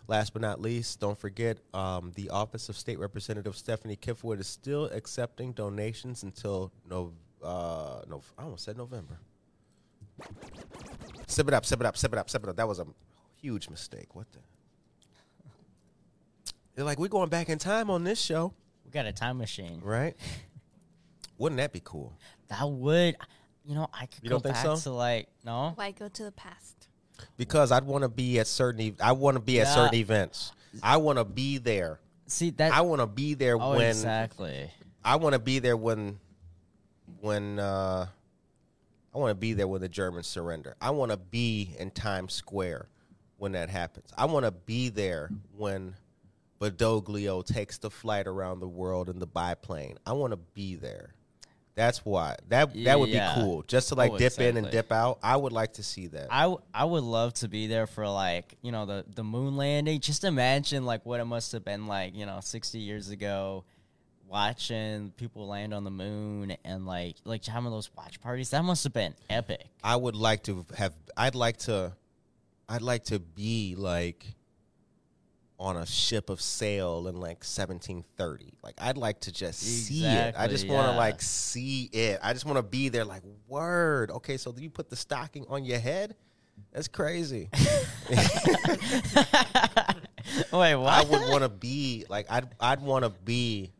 Last 0.08 0.32
but 0.34 0.44
not 0.44 0.62
least, 0.62 1.00
don't 1.00 1.18
forget 1.18 1.58
um, 1.74 2.12
the 2.14 2.30
Office 2.30 2.70
of 2.70 2.78
State 2.78 3.00
Representative 3.00 3.58
Stephanie 3.58 3.96
Kifowit 3.98 4.40
is 4.40 4.46
still 4.46 4.86
accepting 4.86 5.54
donations 5.54 6.22
until 6.22 6.72
no, 6.88 7.14
uh, 7.44 8.02
no, 8.08 8.22
I 8.38 8.44
almost 8.44 8.64
said 8.64 8.78
November. 8.78 9.18
Sip 11.26 11.48
it 11.48 11.54
up, 11.56 11.66
sip 11.66 11.80
it 11.80 11.88
up, 11.88 11.98
sip 11.98 12.14
it 12.14 12.20
up, 12.20 12.30
sip 12.30 12.44
it 12.44 12.50
up. 12.50 12.56
That 12.58 12.68
was 12.68 12.78
a 12.78 12.86
huge 13.42 13.70
mistake. 13.70 14.16
What 14.16 14.32
the? 14.32 14.38
They're 16.76 16.86
like, 16.86 17.00
we're 17.00 17.08
going 17.08 17.30
back 17.30 17.50
in 17.50 17.58
time 17.58 17.90
on 17.90 18.04
this 18.04 18.22
show, 18.22 18.54
We 18.86 18.92
got 18.92 19.08
a 19.08 19.12
time 19.12 19.40
machine. 19.40 19.82
right? 19.84 20.16
Wouldn't 21.40 21.58
that 21.58 21.74
be 21.74 21.82
cool? 21.84 22.14
That 22.50 22.70
would, 22.70 23.18
you 23.68 23.76
know, 23.76 23.89
I 23.93 24.05
could 24.05 24.24
You 24.24 24.30
go 24.30 24.36
don't 24.36 24.43
think 24.43 24.55
back 24.55 24.63
so? 24.65 24.76
to 24.78 24.91
like 24.91 25.28
no. 25.43 25.74
Why 25.76 25.91
go 25.91 26.07
to 26.07 26.24
the 26.24 26.32
past? 26.32 26.88
Because 27.36 27.72
I'd 27.72 27.84
want 27.84 28.03
to 28.03 28.09
be 28.09 28.39
at 28.39 28.47
certain. 28.47 28.80
E- 28.82 28.95
I 29.01 29.11
want 29.11 29.36
to 29.36 29.41
be 29.41 29.59
at 29.59 29.68
Yeah. 29.68 29.76
certain 29.76 29.95
events. 29.95 30.51
I 30.82 30.97
want 30.97 31.18
to 31.20 31.26
be 31.26 31.57
there. 31.57 31.99
See 32.28 32.51
that? 32.51 32.72
I 32.74 32.82
want 32.82 33.01
to 33.01 33.07
be 33.07 33.34
there 33.34 33.57
oh, 33.59 33.72
when. 33.78 33.89
exactly. 33.89 34.70
I 35.03 35.15
want 35.18 35.34
to 35.34 35.39
be 35.39 35.59
there 35.59 35.76
when. 35.78 36.20
When. 37.22 37.59
uh 37.59 38.07
I 39.15 39.20
want 39.20 39.32
to 39.32 39.36
be 39.36 39.53
there 39.53 39.68
when 39.68 39.82
the 39.82 39.89
Germans 39.89 40.28
surrender. 40.28 40.76
I 40.80 40.91
want 40.91 41.09
to 41.11 41.18
be 41.18 41.74
in 41.80 41.89
Times 41.89 42.34
Square 42.34 42.88
when 43.38 43.53
that 43.53 43.70
happens. 43.70 44.11
I 44.15 44.26
want 44.26 44.45
to 44.45 44.51
be 44.51 44.89
there 44.89 45.32
when 45.55 45.95
Badoglio 46.61 47.43
takes 47.43 47.80
the 47.80 47.89
flight 47.89 48.28
around 48.28 48.59
the 48.59 48.68
world 48.68 49.09
in 49.09 49.18
the 49.18 49.26
biplane. 49.26 49.97
I 50.05 50.13
want 50.13 50.34
to 50.34 50.38
be 50.38 50.76
there. 50.76 51.15
That's 51.78 52.04
why 52.04 52.36
that 52.50 52.74
that 52.86 53.00
would 53.00 53.10
Yeah. 53.10 53.36
be 53.36 53.42
cool. 53.42 53.62
Just 53.62 53.90
to 53.90 53.96
like 53.96 54.12
Oh, 54.12 54.18
dip 54.18 54.38
in 54.40 54.58
and 54.58 54.66
exactly. 54.66 54.72
dip 54.80 54.92
out. 54.92 55.20
I 55.24 55.38
would 55.38 55.54
like 55.54 55.74
to 55.74 55.84
see 55.84 56.08
that. 56.08 56.28
I, 56.32 56.42
w- 56.42 56.60
I 56.74 56.84
would 56.84 57.04
love 57.04 57.36
to 57.36 57.48
be 57.48 57.68
there 57.68 57.86
for 57.86 58.10
like 58.10 58.58
you 58.64 58.72
know 58.72 58.86
the 58.88 59.06
the 59.16 59.24
moon 59.24 59.56
landing. 59.58 60.00
Just 60.02 60.24
imagine 60.24 60.86
like 60.86 61.06
what 61.06 61.20
it 61.20 61.26
must 61.26 61.52
have 61.52 61.64
been 61.64 61.86
like 61.88 62.16
you 62.16 62.26
know 62.26 62.40
sixty 62.42 62.80
years 62.80 63.10
ago, 63.12 63.64
watching 64.28 65.12
people 65.18 65.48
land 65.48 65.74
on 65.74 65.84
the 65.84 65.92
moon 65.92 66.58
and 66.66 66.86
like 66.86 67.16
like 67.26 67.46
having 67.46 67.72
those 67.72 67.90
watch 67.96 68.20
parties. 68.22 68.50
That 68.50 68.64
must 68.64 68.84
have 68.84 68.94
been 68.94 69.14
epic. 69.30 69.66
I 69.84 69.96
would 69.96 70.16
like 70.16 70.44
to 70.44 70.66
have. 70.78 70.94
I'd 71.16 71.36
like 71.36 71.58
to. 71.60 71.94
I'd 72.70 72.82
like 72.82 73.06
to 73.06 73.20
be 73.20 73.76
like 73.78 74.26
on 75.60 75.76
a 75.78 75.86
ship 75.86 76.30
of 76.30 76.39
sail 76.39 77.08
in 77.08 77.16
like 77.16 77.43
1730. 77.43 78.53
Like 78.64 78.76
I'd 78.80 78.97
like 78.97 79.22
to 79.22 79.32
just 79.32 79.60
see 79.60 80.05
it. 80.05 80.36
I 80.38 80.47
just 80.47 80.66
Exactly, 80.66 80.76
want 80.76 80.88
to 80.88 80.91
yeah. 80.93 80.97
like 80.97 81.22
see 81.22 81.89
it. 81.91 82.20
I 82.22 82.34
just 82.34 82.45
want 82.45 82.58
to 82.58 82.64
be 82.64 82.89
there. 82.89 83.05
Like 83.05 83.24
word. 83.47 84.12
Okay, 84.12 84.38
so 84.38 84.53
you 84.58 84.70
put 84.70 84.89
the 84.89 84.95
stocking 84.95 85.45
on 85.49 85.66
your 85.66 85.80
head. 85.80 86.16
That's 86.72 86.88
crazy. 86.88 87.49
Wait, 90.51 90.76
what? 90.76 90.93
I 90.93 91.03
would 91.03 91.30
want 91.30 91.43
to 91.43 91.49
be 91.49 92.05
like 92.10 92.28
I'd 92.30 92.47
I'd 92.60 92.82
want 92.82 93.03
to 93.05 93.10
be 93.10 93.72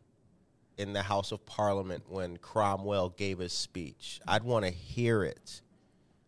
in 0.76 0.92
the 0.92 1.02
House 1.02 1.32
of 1.32 1.44
Parliament 1.44 2.04
when 2.08 2.36
Cromwell 2.38 3.10
gave 3.10 3.38
his 3.38 3.52
speech. 3.52 4.20
I'd 4.26 4.44
want 4.44 4.64
to 4.64 4.70
hear 4.70 5.24
it. 5.24 5.62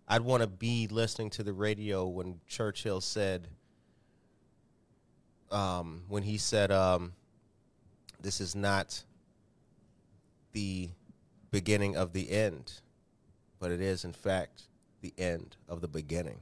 I'd 0.09 0.23
want 0.23 0.43
to 0.43 0.49
be 0.49 0.89
listening 0.89 1.31
to 1.31 1.45
the 1.45 1.53
radio 1.53 2.07
when 2.07 2.41
Churchill 2.49 3.01
said, 3.01 3.47
um, 5.51 6.03
when 6.09 6.23
he 6.23 6.39
said, 6.39 6.71
um, 6.71 7.13
"This 8.21 8.41
is 8.41 8.55
not 8.55 9.03
the 10.53 10.91
beginning 11.51 11.97
of 11.97 12.13
the 12.13 12.31
end, 12.31 12.81
but 13.59 13.71
it 13.71 13.81
is 13.81 14.05
in 14.05 14.13
fact 14.13 14.65
the 15.01 15.13
end 15.19 15.57
of 15.69 15.81
the 15.81 15.89
beginning." 15.89 16.41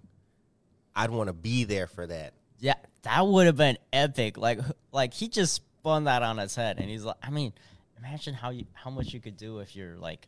I'd 0.95 1.11
want 1.11 1.29
to 1.29 1.33
be 1.33 1.63
there 1.63 1.87
for 1.87 2.09
that. 2.09 2.33
Yeah, 2.59 2.75
that 3.03 3.25
would 3.25 3.47
have 3.47 3.57
been 3.57 3.79
epic. 3.93 4.37
Like, 4.37 4.59
like 4.91 5.15
he 5.15 5.29
just 5.29 5.55
spun 5.55 6.05
that 6.05 6.25
on 6.25 6.39
his 6.39 6.57
head, 6.57 6.79
and 6.81 6.91
he's 6.91 7.05
like, 7.05 7.17
I 7.23 7.31
mean, 7.31 7.53
imagine 7.99 8.35
how 8.35 8.51
you 8.51 8.67
how 8.73 8.91
much 8.91 9.13
you 9.15 9.21
could 9.21 9.37
do 9.37 9.61
if 9.61 9.77
you're 9.77 9.97
like 9.97 10.27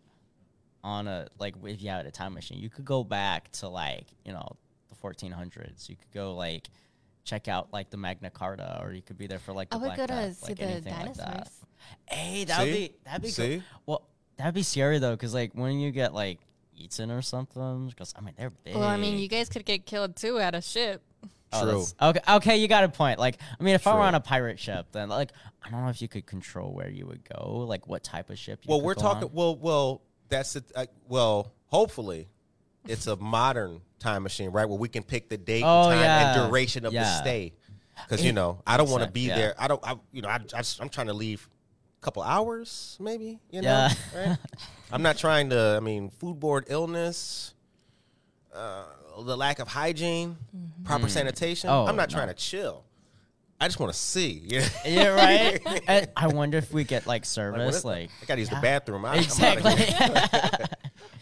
on 0.83 1.09
a 1.09 1.26
like 1.39 1.55
if 1.64 1.83
you 1.83 1.91
had 1.91 2.07
a 2.07 2.11
time 2.11 2.35
machine. 2.35 2.59
You 2.59 2.70
could 2.70 2.85
go 2.85 3.03
back 3.03 3.51
to 3.53 3.68
like 3.68 4.07
you 4.24 4.33
know 4.33 4.57
the 4.89 4.95
1400s. 4.95 5.89
You 5.89 5.97
could 5.97 6.12
go 6.12 6.35
like 6.35 6.68
check 7.31 7.49
out 7.49 7.72
like 7.72 7.91
the 7.91 7.97
Magna 7.97 8.28
Carta, 8.31 8.81
or 8.83 8.93
you 8.93 9.03
could 9.03 9.16
be 9.16 9.26
there 9.26 9.39
for 9.39 9.53
like 9.53 9.70
the 9.70 9.76
I 9.76 9.78
would 9.78 9.85
Black 9.87 9.99
go 9.99 10.07
to 10.07 10.12
Death, 10.12 10.37
see 10.39 10.47
like 10.49 10.57
the 10.59 10.64
anything 10.64 10.93
like 10.95 11.14
that. 11.14 11.26
dinosaurs. 11.26 11.61
Hey, 12.07 12.45
that'd 12.45 12.72
See? 12.74 12.78
be 12.89 12.95
that'd 13.05 13.22
be 13.22 13.28
See? 13.28 13.57
cool. 13.57 13.62
Well, 13.87 14.09
that'd 14.37 14.55
be 14.55 14.62
scary 14.62 14.99
though, 14.99 15.12
because 15.12 15.33
like 15.33 15.53
when 15.55 15.78
you 15.78 15.91
get 15.93 16.12
like 16.12 16.41
eaten 16.76 17.11
or 17.11 17.22
something, 17.22 17.89
because 17.89 18.12
I 18.16 18.20
mean 18.20 18.35
they're 18.37 18.51
big. 18.51 18.74
Well, 18.74 18.85
I 18.85 18.97
mean, 18.97 19.18
you 19.18 19.28
guys 19.28 19.49
could 19.49 19.64
get 19.64 19.87
killed 19.87 20.16
too 20.16 20.39
at 20.39 20.55
a 20.55 20.61
ship. 20.61 21.03
Oh, 21.53 21.62
True. 21.62 21.66
that's- 21.66 21.95
Okay, 22.01 22.20
okay, 22.37 22.57
you 22.59 22.68
got 22.68 22.85
a 22.85 22.89
point. 22.89 23.18
Like, 23.18 23.39
I 23.59 23.62
mean, 23.64 23.74
if 23.74 23.85
I 23.89 23.95
were 23.95 23.99
True. 23.99 24.07
on 24.07 24.14
a 24.14 24.20
pirate 24.20 24.61
ship, 24.61 24.87
then 24.93 25.09
like, 25.09 25.33
I 25.64 25.70
don't 25.70 25.83
know 25.83 25.91
if 25.91 26.01
you 26.01 26.07
could 26.07 26.24
control 26.24 26.72
where 26.72 26.89
you 26.89 27.07
would 27.07 27.22
go, 27.28 27.64
like 27.68 27.89
what 27.89 28.05
type 28.05 28.31
of 28.31 28.39
ship. 28.39 28.61
You 28.62 28.68
Well, 28.70 28.78
could 28.78 28.87
we're 28.87 28.95
go 28.95 29.01
talking. 29.01 29.24
on. 29.24 29.35
Well, 29.35 29.57
well, 29.57 30.03
that's 30.28 30.55
it. 30.57 30.64
Uh, 30.76 30.87
well, 31.09 31.53
hopefully, 31.66 32.28
it's 32.87 33.09
a 33.09 33.16
modern 33.16 33.81
time 34.01 34.23
machine, 34.25 34.51
right? 34.51 34.69
Where 34.69 34.79
we 34.79 34.89
can 34.89 35.03
pick 35.05 35.29
the 35.29 35.39
date, 35.39 35.63
Oh, 35.65 35.91
and 35.91 35.93
time, 35.93 36.01
yeah. 36.01 36.35
and 36.43 36.49
duration 36.51 36.85
of 36.85 36.93
the 36.93 37.05
stay. 37.21 37.53
Because 38.09 38.25
you 38.25 38.33
know, 38.33 38.63
I 38.67 38.77
don't 38.77 38.91
want 38.91 39.05
to 39.05 39.11
be 39.11 39.23
yeah. 39.29 39.37
there. 39.37 39.55
I 39.59 39.69
don't. 39.69 39.81
I, 39.87 39.95
you 40.13 40.23
know, 40.23 40.29
I, 40.29 40.37
I 40.37 40.59
just, 40.63 40.81
I'm 40.81 40.89
trying 40.89 41.07
to 41.09 41.13
leave 41.15 41.49
a 42.01 42.05
couple 42.05 42.23
hours, 42.23 42.97
maybe. 42.99 43.39
You 43.51 43.63
know, 43.63 43.69
Yeah. 43.69 43.93
right? 44.29 44.39
I'm 44.93 45.03
not 45.03 45.19
trying 45.19 45.51
to. 45.51 45.75
I 45.77 45.81
mean, 45.81 46.11
foodborne 46.21 46.65
illness. 46.69 47.55
Uh, 48.55 48.85
the 49.23 49.37
lack 49.37 49.59
of 49.61 49.69
hygiene, 49.69 50.37
proper 50.83 51.09
sanitation. 51.09 51.71
Oh, 51.71 51.87
I'm 51.87 51.95
not 51.95 52.11
no. 52.11 52.17
trying 52.17 52.29
to 52.29 52.35
chill. 52.35 52.85
I 53.61 53.69
just 53.69 53.79
want 53.79 53.93
to 53.93 53.99
see. 53.99 54.43
Yeah, 54.47 54.67
yeah, 54.87 55.09
right. 55.09 55.83
And 55.89 56.09
I 56.17 56.29
wonder 56.29 56.57
if 56.59 56.73
we 56.73 56.83
get 56.85 57.03
like 57.07 57.21
Like, 57.21 57.25
service, 57.27 57.85
like, 57.85 58.09
I 58.23 58.25
gotta 58.25 58.41
use 58.41 58.49
yeah. 58.51 58.57
the 58.59 58.63
bathroom. 58.63 59.05
I, 59.05 59.17
exactly. 59.19 59.73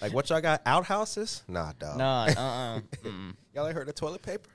Like 0.01 0.13
what 0.13 0.29
y'all 0.31 0.41
got? 0.41 0.63
Outhouses? 0.67 1.43
Nah, 1.49 1.73
dog. 1.79 1.99
Nah, 1.99 2.25
uh, 2.37 2.41
uh. 2.41 2.81
Y'all 3.55 3.67
ain't 3.67 3.75
heard 3.75 3.89
of 3.89 3.95
toilet 3.95 4.23
paper? 4.23 4.51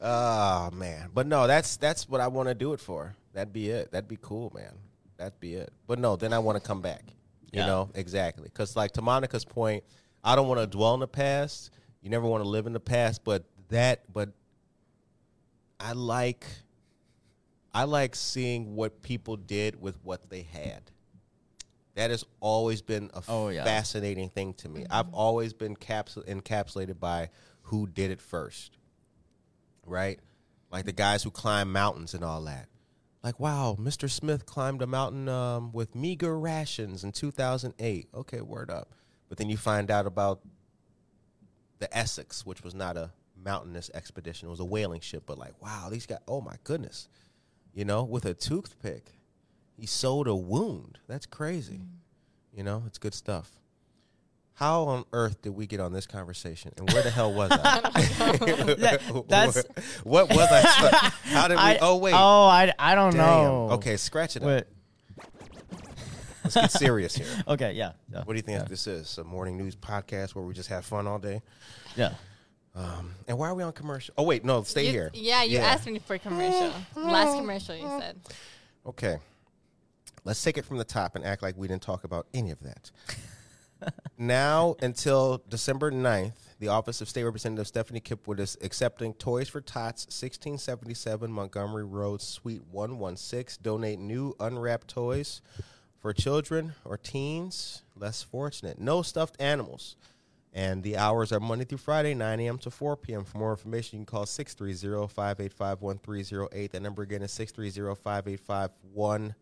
oh 0.00 0.70
man, 0.74 1.10
but 1.12 1.26
no, 1.26 1.46
that's 1.46 1.76
that's 1.76 2.08
what 2.08 2.20
I 2.20 2.28
want 2.28 2.48
to 2.48 2.54
do 2.54 2.72
it 2.72 2.80
for. 2.80 3.14
That'd 3.32 3.52
be 3.52 3.70
it. 3.70 3.90
That'd 3.92 4.08
be 4.08 4.18
cool, 4.20 4.52
man. 4.54 4.72
That'd 5.16 5.40
be 5.40 5.54
it. 5.54 5.72
But 5.86 5.98
no, 5.98 6.16
then 6.16 6.32
I 6.32 6.38
want 6.38 6.60
to 6.60 6.66
come 6.66 6.80
back. 6.80 7.02
You 7.52 7.60
Yeah. 7.60 7.66
know 7.66 7.90
exactly 7.94 8.44
because, 8.44 8.76
like 8.76 8.92
to 8.92 9.02
Monica's 9.02 9.44
point, 9.44 9.84
I 10.24 10.36
don't 10.36 10.48
want 10.48 10.60
to 10.60 10.66
dwell 10.66 10.94
in 10.94 11.00
the 11.00 11.08
past. 11.08 11.70
You 12.02 12.10
never 12.10 12.26
want 12.26 12.42
to 12.42 12.48
live 12.48 12.66
in 12.66 12.72
the 12.72 12.80
past, 12.80 13.24
but 13.24 13.44
that, 13.68 14.12
but 14.12 14.30
I 15.78 15.92
like, 15.92 16.46
I 17.74 17.84
like 17.84 18.14
seeing 18.16 18.74
what 18.74 19.02
people 19.02 19.36
did 19.36 19.80
with 19.80 19.96
what 20.02 20.28
they 20.30 20.42
had. 20.42 20.82
That 21.94 22.10
has 22.10 22.24
always 22.40 22.80
been 22.82 23.10
a 23.12 23.22
Oh, 23.28 23.48
yeah. 23.48 23.64
fascinating 23.64 24.30
thing 24.30 24.54
to 24.54 24.68
me. 24.68 24.86
I've 24.90 25.12
always 25.12 25.52
been 25.52 25.76
capsul- 25.76 26.26
encapsulated 26.26 26.98
by 26.98 27.28
who 27.62 27.86
did 27.86 28.10
it 28.10 28.20
first, 28.22 28.78
right? 29.84 30.18
Like 30.70 30.86
the 30.86 30.92
guys 30.92 31.22
who 31.22 31.30
climb 31.30 31.70
mountains 31.70 32.14
and 32.14 32.24
all 32.24 32.42
that. 32.44 32.68
Like, 33.22 33.38
wow, 33.38 33.76
Mr. 33.78 34.10
Smith 34.10 34.46
climbed 34.46 34.82
a 34.82 34.86
mountain 34.86 35.28
um, 35.28 35.70
with 35.72 35.94
meager 35.94 36.36
rations 36.38 37.04
in 37.04 37.12
2008. 37.12 38.08
Okay, 38.14 38.40
word 38.40 38.70
up. 38.70 38.94
But 39.28 39.38
then 39.38 39.48
you 39.48 39.56
find 39.56 39.90
out 39.90 40.06
about 40.06 40.40
the 41.78 41.94
Essex, 41.96 42.44
which 42.44 42.64
was 42.64 42.74
not 42.74 42.96
a 42.96 43.10
mountainous 43.36 43.90
expedition. 43.94 44.48
It 44.48 44.50
was 44.50 44.60
a 44.60 44.64
whaling 44.64 45.00
ship. 45.00 45.24
But 45.26 45.38
like, 45.38 45.60
wow, 45.62 45.88
these 45.90 46.06
guys, 46.06 46.18
oh 46.26 46.40
my 46.40 46.56
goodness. 46.64 47.08
You 47.74 47.84
know, 47.84 48.02
with 48.02 48.24
a 48.24 48.34
toothpick, 48.34 49.12
he 49.76 49.86
sewed 49.86 50.26
a 50.28 50.34
wound. 50.34 50.98
That's 51.08 51.26
crazy. 51.26 51.80
You 52.54 52.62
know, 52.64 52.82
it's 52.86 52.98
good 52.98 53.14
stuff. 53.14 53.50
How 54.54 54.82
on 54.84 55.04
earth 55.12 55.40
did 55.42 55.50
we 55.56 55.66
get 55.66 55.80
on 55.80 55.92
this 55.92 56.06
conversation? 56.06 56.72
And 56.76 56.92
where 56.92 57.02
the 57.02 57.10
hell 57.10 57.32
was 57.32 57.50
I? 57.50 57.80
That- 58.76 59.24
that's- 59.28 59.64
what 60.04 60.28
was 60.28 60.48
I? 60.50 60.60
How 61.24 61.48
did 61.48 61.54
we? 61.56 61.60
I- 61.62 61.78
oh 61.80 61.96
wait. 61.96 62.12
Oh, 62.14 62.44
I, 62.46 62.72
I 62.78 62.94
don't 62.94 63.12
Damn. 63.14 63.20
know. 63.26 63.68
Okay, 63.72 63.96
scratch 63.96 64.36
it 64.36 64.42
up. 64.42 64.46
Wait. 64.48 64.64
Let's 66.44 66.54
get 66.56 66.70
serious 66.72 67.14
here. 67.14 67.26
Okay. 67.48 67.72
Yeah. 67.72 67.92
Yeah. 68.12 68.18
What 68.24 68.34
do 68.34 68.34
you 68.36 68.42
think 68.42 68.58
Yeah. 68.60 68.64
this 68.68 68.86
is? 68.86 69.16
A 69.18 69.24
morning 69.24 69.56
news 69.56 69.76
podcast 69.76 70.34
where 70.34 70.44
we 70.44 70.52
just 70.54 70.68
have 70.68 70.84
fun 70.84 71.06
all 71.06 71.18
day? 71.18 71.40
Yeah. 71.96 72.14
Um, 72.74 73.14
and 73.28 73.38
why 73.38 73.48
are 73.48 73.54
we 73.54 73.62
on 73.62 73.72
commercial? 73.72 74.14
Oh 74.18 74.24
wait, 74.24 74.44
no, 74.44 74.62
stay 74.64 74.86
You- 74.86 74.90
here. 74.92 75.10
Yeah, 75.14 75.44
you 75.44 75.58
Yeah. 75.58 75.66
asked 75.66 75.86
me 75.86 75.98
for 75.98 76.14
a 76.14 76.18
commercial. 76.18 76.72
Last 76.96 77.36
commercial 77.38 77.76
you 77.76 77.88
said. 78.00 78.20
Okay. 78.86 79.18
Let's 80.24 80.42
take 80.42 80.56
it 80.56 80.64
from 80.64 80.78
the 80.78 80.84
top 80.84 81.16
and 81.16 81.24
act 81.24 81.42
like 81.42 81.56
we 81.56 81.66
didn't 81.66 81.82
talk 81.82 82.04
about 82.04 82.26
any 82.32 82.50
of 82.50 82.60
that. 82.60 82.90
now 84.18 84.76
until 84.80 85.42
December 85.48 85.90
9th, 85.90 86.34
the 86.60 86.68
Office 86.68 87.00
of 87.00 87.08
State 87.08 87.24
Representative 87.24 87.66
Stephanie 87.66 88.00
Kifowit 88.00 88.38
is 88.38 88.56
accepting 88.62 89.14
Toys 89.14 89.48
for 89.48 89.60
Tots, 89.60 90.04
1677 90.06 91.32
Montgomery 91.32 91.84
Road, 91.84 92.22
Suite 92.22 92.62
116. 92.70 93.62
Donate 93.62 93.98
new 93.98 94.36
unwrapped 94.38 94.86
toys 94.86 95.42
for 95.98 96.12
children 96.12 96.74
or 96.84 96.96
teens 96.96 97.82
less 97.96 98.22
fortunate. 98.22 98.78
No 98.78 99.02
stuffed 99.02 99.36
animals. 99.40 99.96
And 100.52 100.84
the 100.84 100.98
hours 100.98 101.32
are 101.32 101.40
Monday 101.40 101.64
through 101.64 101.78
Friday, 101.78 102.14
9 102.14 102.38
a.m. 102.38 102.58
to 102.58 102.70
4 102.70 102.96
p.m. 102.96 103.24
For 103.24 103.38
more 103.38 103.52
information, 103.52 103.98
you 103.98 104.04
can 104.04 104.10
call 104.10 104.26
630 104.26 105.12
585 105.12 105.80
1308. 105.80 106.72
That 106.72 106.82
number 106.82 107.02
again 107.02 107.22
is 107.22 107.32
630 107.32 108.00
585 108.00 108.70
1308. 108.92 109.41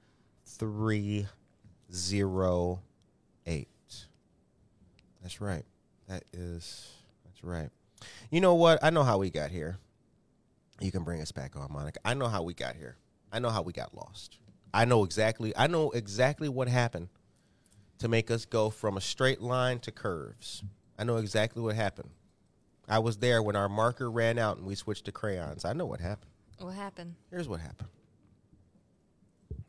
That's 5.22 5.40
right. 5.40 5.64
That 6.08 6.24
is, 6.32 6.90
that's 7.24 7.44
right. 7.44 7.68
You 8.30 8.40
know 8.40 8.54
what? 8.54 8.82
I 8.82 8.90
know 8.90 9.02
how 9.02 9.18
we 9.18 9.30
got 9.30 9.50
here. 9.50 9.78
You 10.80 10.90
can 10.90 11.04
bring 11.04 11.20
us 11.20 11.30
back 11.30 11.56
on, 11.56 11.68
Monica. 11.70 12.00
I 12.04 12.14
know 12.14 12.28
how 12.28 12.42
we 12.42 12.54
got 12.54 12.74
here. 12.74 12.96
I 13.32 13.38
know 13.38 13.50
how 13.50 13.62
we 13.62 13.72
got 13.72 13.94
lost. 13.94 14.38
I 14.72 14.86
know 14.86 15.04
exactly. 15.04 15.56
I 15.56 15.66
know 15.66 15.90
exactly 15.90 16.48
what 16.48 16.68
happened 16.68 17.08
to 17.98 18.08
make 18.08 18.30
us 18.30 18.44
go 18.44 18.70
from 18.70 18.96
a 18.96 19.00
straight 19.00 19.40
line 19.40 19.78
to 19.80 19.92
curves. 19.92 20.62
I 20.98 21.04
know 21.04 21.18
exactly 21.18 21.62
what 21.62 21.76
happened. 21.76 22.10
I 22.88 22.98
was 22.98 23.18
there 23.18 23.42
when 23.42 23.56
our 23.56 23.68
marker 23.68 24.10
ran 24.10 24.38
out 24.38 24.56
and 24.56 24.66
we 24.66 24.74
switched 24.74 25.04
to 25.04 25.12
crayons. 25.12 25.64
I 25.64 25.74
know 25.74 25.86
what 25.86 26.00
happened. 26.00 26.30
What 26.58 26.74
happened? 26.74 27.14
Here's 27.30 27.48
what 27.48 27.60
happened. 27.60 27.88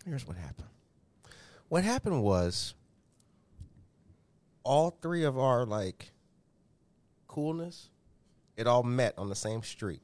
Here's 0.05 0.25
what 0.27 0.37
happened. 0.37 0.67
What 1.69 1.83
happened 1.83 2.23
was 2.23 2.73
all 4.63 4.97
three 5.01 5.23
of 5.23 5.37
our 5.37 5.65
like 5.65 6.11
coolness, 7.27 7.89
it 8.57 8.67
all 8.67 8.83
met 8.83 9.13
on 9.17 9.29
the 9.29 9.35
same 9.35 9.63
street, 9.63 10.01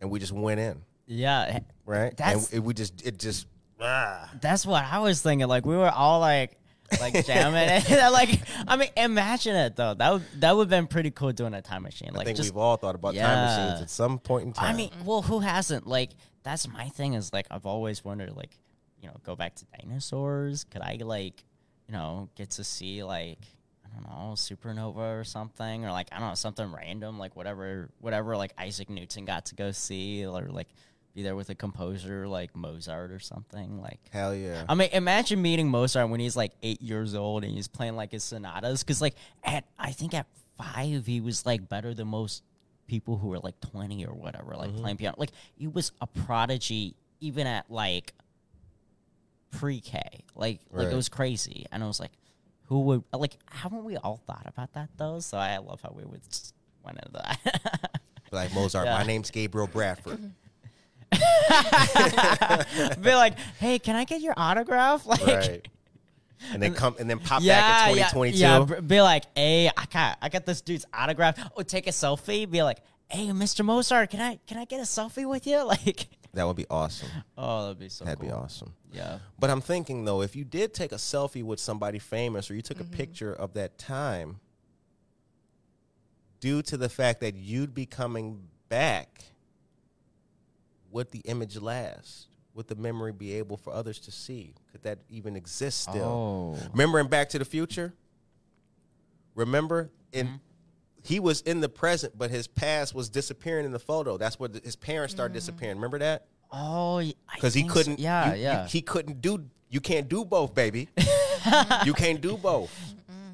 and 0.00 0.10
we 0.10 0.18
just 0.18 0.32
went 0.32 0.60
in, 0.60 0.82
Yeah, 1.06 1.60
right? 1.86 2.16
That's- 2.16 2.46
and 2.48 2.54
it, 2.58 2.60
we 2.60 2.74
just 2.74 3.04
it 3.06 3.18
just 3.18 3.46
ah. 3.80 4.30
that's 4.40 4.64
what 4.64 4.84
I 4.84 4.98
was 5.00 5.20
thinking. 5.22 5.48
Like 5.48 5.66
we 5.66 5.76
were 5.76 5.90
all 5.90 6.20
like, 6.20 6.56
like 7.00 7.26
jamming, 7.26 7.68
and 7.68 7.84
like 8.12 8.40
I 8.66 8.76
mean, 8.76 8.88
imagine 8.96 9.54
it 9.54 9.76
though. 9.76 9.94
That 9.94 10.12
would 10.14 10.22
that 10.40 10.56
would 10.56 10.62
have 10.64 10.70
been 10.70 10.86
pretty 10.86 11.10
cool 11.10 11.32
doing 11.32 11.52
a 11.54 11.62
time 11.62 11.82
machine. 11.82 12.10
I 12.14 12.18
Like 12.18 12.26
think 12.26 12.36
just 12.38 12.50
we've 12.52 12.56
all 12.58 12.76
thought 12.76 12.94
about 12.94 13.14
time 13.14 13.44
machines 13.66 13.82
at 13.82 13.90
some 13.90 14.18
point 14.18 14.46
in 14.46 14.52
time. 14.52 14.74
I 14.74 14.76
mean, 14.76 14.90
well, 15.04 15.20
who 15.22 15.40
hasn't? 15.40 15.86
Like, 15.86 16.10
that's 16.42 16.66
my 16.68 16.88
thing. 16.88 17.14
Is 17.14 17.32
like 17.32 17.46
I've 17.50 17.66
always 17.66 18.04
wondered, 18.04 18.34
like, 18.34 18.56
you 19.02 19.08
know, 19.08 19.16
go 19.24 19.36
back 19.36 19.54
to 19.56 19.66
dinosaurs. 19.78 20.64
Could 20.64 20.80
I 20.80 20.98
like, 21.02 21.44
you 21.88 21.92
know, 21.92 22.30
get 22.36 22.50
to 22.50 22.64
see 22.64 23.02
like 23.02 23.40
I 23.84 23.94
don't 23.94 24.08
know, 24.08 24.32
supernova 24.34 25.20
or 25.20 25.24
something, 25.24 25.84
or 25.84 25.90
like 25.90 26.08
I 26.12 26.18
don't 26.18 26.28
know, 26.28 26.34
something 26.34 26.72
random, 26.72 27.18
like 27.18 27.36
whatever, 27.36 27.90
whatever, 28.00 28.36
like 28.36 28.52
Isaac 28.58 28.88
Newton 28.88 29.24
got 29.24 29.46
to 29.46 29.54
go 29.54 29.72
see, 29.72 30.24
or 30.24 30.48
like 30.48 30.68
be 31.14 31.22
there 31.22 31.36
with 31.36 31.50
a 31.50 31.54
composer 31.54 32.26
like 32.26 32.56
Mozart 32.56 33.10
or 33.10 33.18
something. 33.18 33.80
Like, 33.80 34.00
hell 34.10 34.34
yeah. 34.34 34.64
I 34.68 34.74
mean, 34.74 34.88
imagine 34.92 35.42
meeting 35.42 35.68
Mozart 35.68 36.08
when 36.08 36.20
he's 36.20 36.36
like 36.36 36.52
eight 36.62 36.80
years 36.80 37.14
old 37.14 37.44
and 37.44 37.52
he's 37.52 37.68
playing 37.68 37.96
like 37.96 38.12
his 38.12 38.24
sonatas. 38.24 38.82
Because 38.82 39.02
like 39.02 39.16
at 39.44 39.64
I 39.78 39.92
think 39.92 40.14
at 40.14 40.26
five 40.56 41.06
he 41.06 41.20
was 41.20 41.44
like 41.44 41.68
better 41.68 41.92
than 41.92 42.08
most 42.08 42.42
people 42.86 43.18
who 43.18 43.28
were 43.28 43.40
like 43.40 43.60
twenty 43.60 44.06
or 44.06 44.14
whatever, 44.14 44.54
like 44.54 44.70
mm-hmm. 44.70 44.80
playing 44.80 44.96
piano. 44.96 45.16
Like 45.18 45.32
he 45.54 45.66
was 45.66 45.92
a 46.00 46.06
prodigy 46.06 46.96
even 47.20 47.46
at 47.46 47.70
like 47.70 48.12
pre-K. 49.52 50.00
Like 50.34 50.60
like 50.70 50.84
Right. 50.86 50.92
it 50.92 50.96
was 50.96 51.08
crazy, 51.08 51.66
and 51.70 51.84
I 51.84 51.86
was 51.86 52.00
like, 52.00 52.12
who 52.66 52.80
would 52.80 53.04
like? 53.12 53.36
Haven't 53.50 53.84
we 53.84 53.96
all 53.96 54.16
thought 54.26 54.44
about 54.46 54.72
that 54.74 54.88
though? 54.96 55.20
So 55.20 55.38
I 55.38 55.58
love 55.58 55.80
how 55.82 55.94
we 55.96 56.04
would 56.04 56.22
just 56.28 56.54
went 56.84 56.98
into 56.98 57.12
that. 57.12 58.00
like 58.32 58.52
Mozart, 58.54 58.86
Yeah. 58.86 58.98
my 58.98 59.04
name's 59.04 59.30
Gabriel 59.30 59.66
Bradford. 59.68 60.18
Be 63.02 63.14
like, 63.14 63.38
hey, 63.58 63.78
can 63.78 63.96
I 63.96 64.04
get 64.04 64.20
your 64.20 64.34
autograph? 64.36 65.06
Like. 65.06 65.26
right. 65.26 65.68
And 66.52 66.60
then 66.60 66.74
come 66.74 66.96
and 66.98 67.08
then 67.08 67.18
pop 67.20 67.44
back 67.44 67.88
in 67.90 67.94
2022. 67.94 68.38
Yeah, 68.38 68.66
yeah. 68.68 68.80
Be 68.80 69.00
like, 69.00 69.24
hey, 69.36 69.68
I 69.76 69.84
got, 69.92 70.18
I 70.20 70.28
got 70.28 70.44
this 70.44 70.60
dude's 70.60 70.84
autograph. 70.92 71.38
Oh, 71.56 71.62
take 71.62 71.86
a 71.86 71.90
selfie. 71.90 72.50
Be 72.50 72.62
like, 72.64 72.78
hey, 73.08 73.26
Mr. 73.28 73.64
Mozart, 73.64 74.10
can 74.10 74.20
I, 74.20 74.40
can 74.48 74.56
I 74.58 74.64
get 74.64 74.80
a 74.80 74.84
selfie 74.84 75.28
with 75.28 75.46
you? 75.46 75.62
Like, 75.64 76.08
That 76.34 76.46
would 76.46 76.56
be 76.56 76.66
awesome. 76.70 77.08
oh, 77.36 77.62
that'd 77.64 77.78
be 77.78 77.88
so. 77.90 78.04
That'd 78.04 78.20
cool. 78.20 78.28
be 78.28 78.34
awesome. 78.34 78.72
Yeah. 78.92 79.18
But 79.38 79.50
I'm 79.50 79.60
thinking 79.60 80.04
though, 80.04 80.22
if 80.22 80.34
you 80.34 80.44
did 80.44 80.72
take 80.72 80.92
a 80.92 80.96
selfie 80.96 81.42
with 81.42 81.60
somebody 81.60 81.98
famous 81.98 82.50
or 82.50 82.54
you 82.54 82.62
took 82.62 82.78
Mm-hmm. 82.78 82.94
a 82.94 82.96
picture 82.96 83.32
of 83.34 83.52
that 83.54 83.76
time, 83.78 84.40
due 86.40 86.62
to 86.62 86.76
the 86.76 86.88
fact 86.88 87.20
that 87.20 87.34
you'd 87.36 87.74
be 87.74 87.86
coming 87.86 88.40
back, 88.68 89.24
would 90.90 91.10
the 91.10 91.20
image 91.20 91.56
last? 91.60 92.26
Would 92.54 92.68
the 92.68 92.74
memory 92.76 93.12
be 93.12 93.34
able 93.34 93.56
for 93.56 93.72
others 93.72 93.98
to 94.00 94.10
see? 94.10 94.54
Could 94.72 94.82
that 94.82 94.98
even 95.08 95.36
exist 95.36 95.80
still? 95.82 96.56
Oh. 96.58 96.68
Remember 96.72 96.98
in 96.98 97.06
Back 97.08 97.28
to 97.30 97.38
the 97.38 97.44
Future? 97.46 97.94
Remember 99.34 99.90
in 100.12 100.26
Mm-hmm. 100.26 100.36
He 101.02 101.20
was 101.20 101.40
in 101.42 101.60
the 101.60 101.68
present, 101.68 102.16
but 102.16 102.30
his 102.30 102.46
past 102.46 102.94
was 102.94 103.08
disappearing 103.08 103.66
in 103.66 103.72
the 103.72 103.78
photo. 103.78 104.16
That's 104.16 104.38
where 104.38 104.48
the- 104.48 104.60
his 104.60 104.76
parents 104.76 105.12
started 105.12 105.32
mm. 105.32 105.36
disappearing. 105.36 105.76
Remember 105.76 105.98
that? 105.98 106.26
Oh, 106.50 107.02
Because 107.34 107.54
he 107.54 107.64
couldn't. 107.64 107.98
Yeah, 107.98 108.30
you- 108.30 108.36
you- 108.36 108.42
yeah, 108.42 108.66
he 108.66 108.82
couldn't 108.82 109.20
do. 109.20 109.48
You 109.68 109.80
can't 109.80 110.08
do 110.08 110.24
both, 110.24 110.54
baby. 110.54 110.88
you 111.84 111.94
can't 111.94 112.20
do 112.20 112.36
both. 112.36 112.70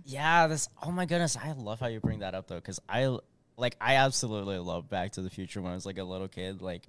yeah. 0.05 0.47
This. 0.47 0.69
Oh 0.83 0.91
my 0.91 1.05
goodness, 1.05 1.37
I 1.37 1.53
love 1.53 1.81
how 1.81 1.89
you 1.89 2.01
bring 2.01 2.21
that 2.21 2.35
up 2.35 2.47
though, 2.47 2.57
because 2.57 2.81
I 2.89 3.19
like, 3.57 3.77
I 3.81 3.97
absolutely 3.97 4.59
love 4.59 4.89
Back 4.89 5.13
to 5.13 5.23
the 5.23 5.31
Future 5.31 5.61
when 5.61 5.73
I 5.73 5.75
was 5.75 5.85
like 5.85 5.99
a 5.99 6.05
little 6.05 6.29
kid. 6.29 6.63
Like, 6.63 6.85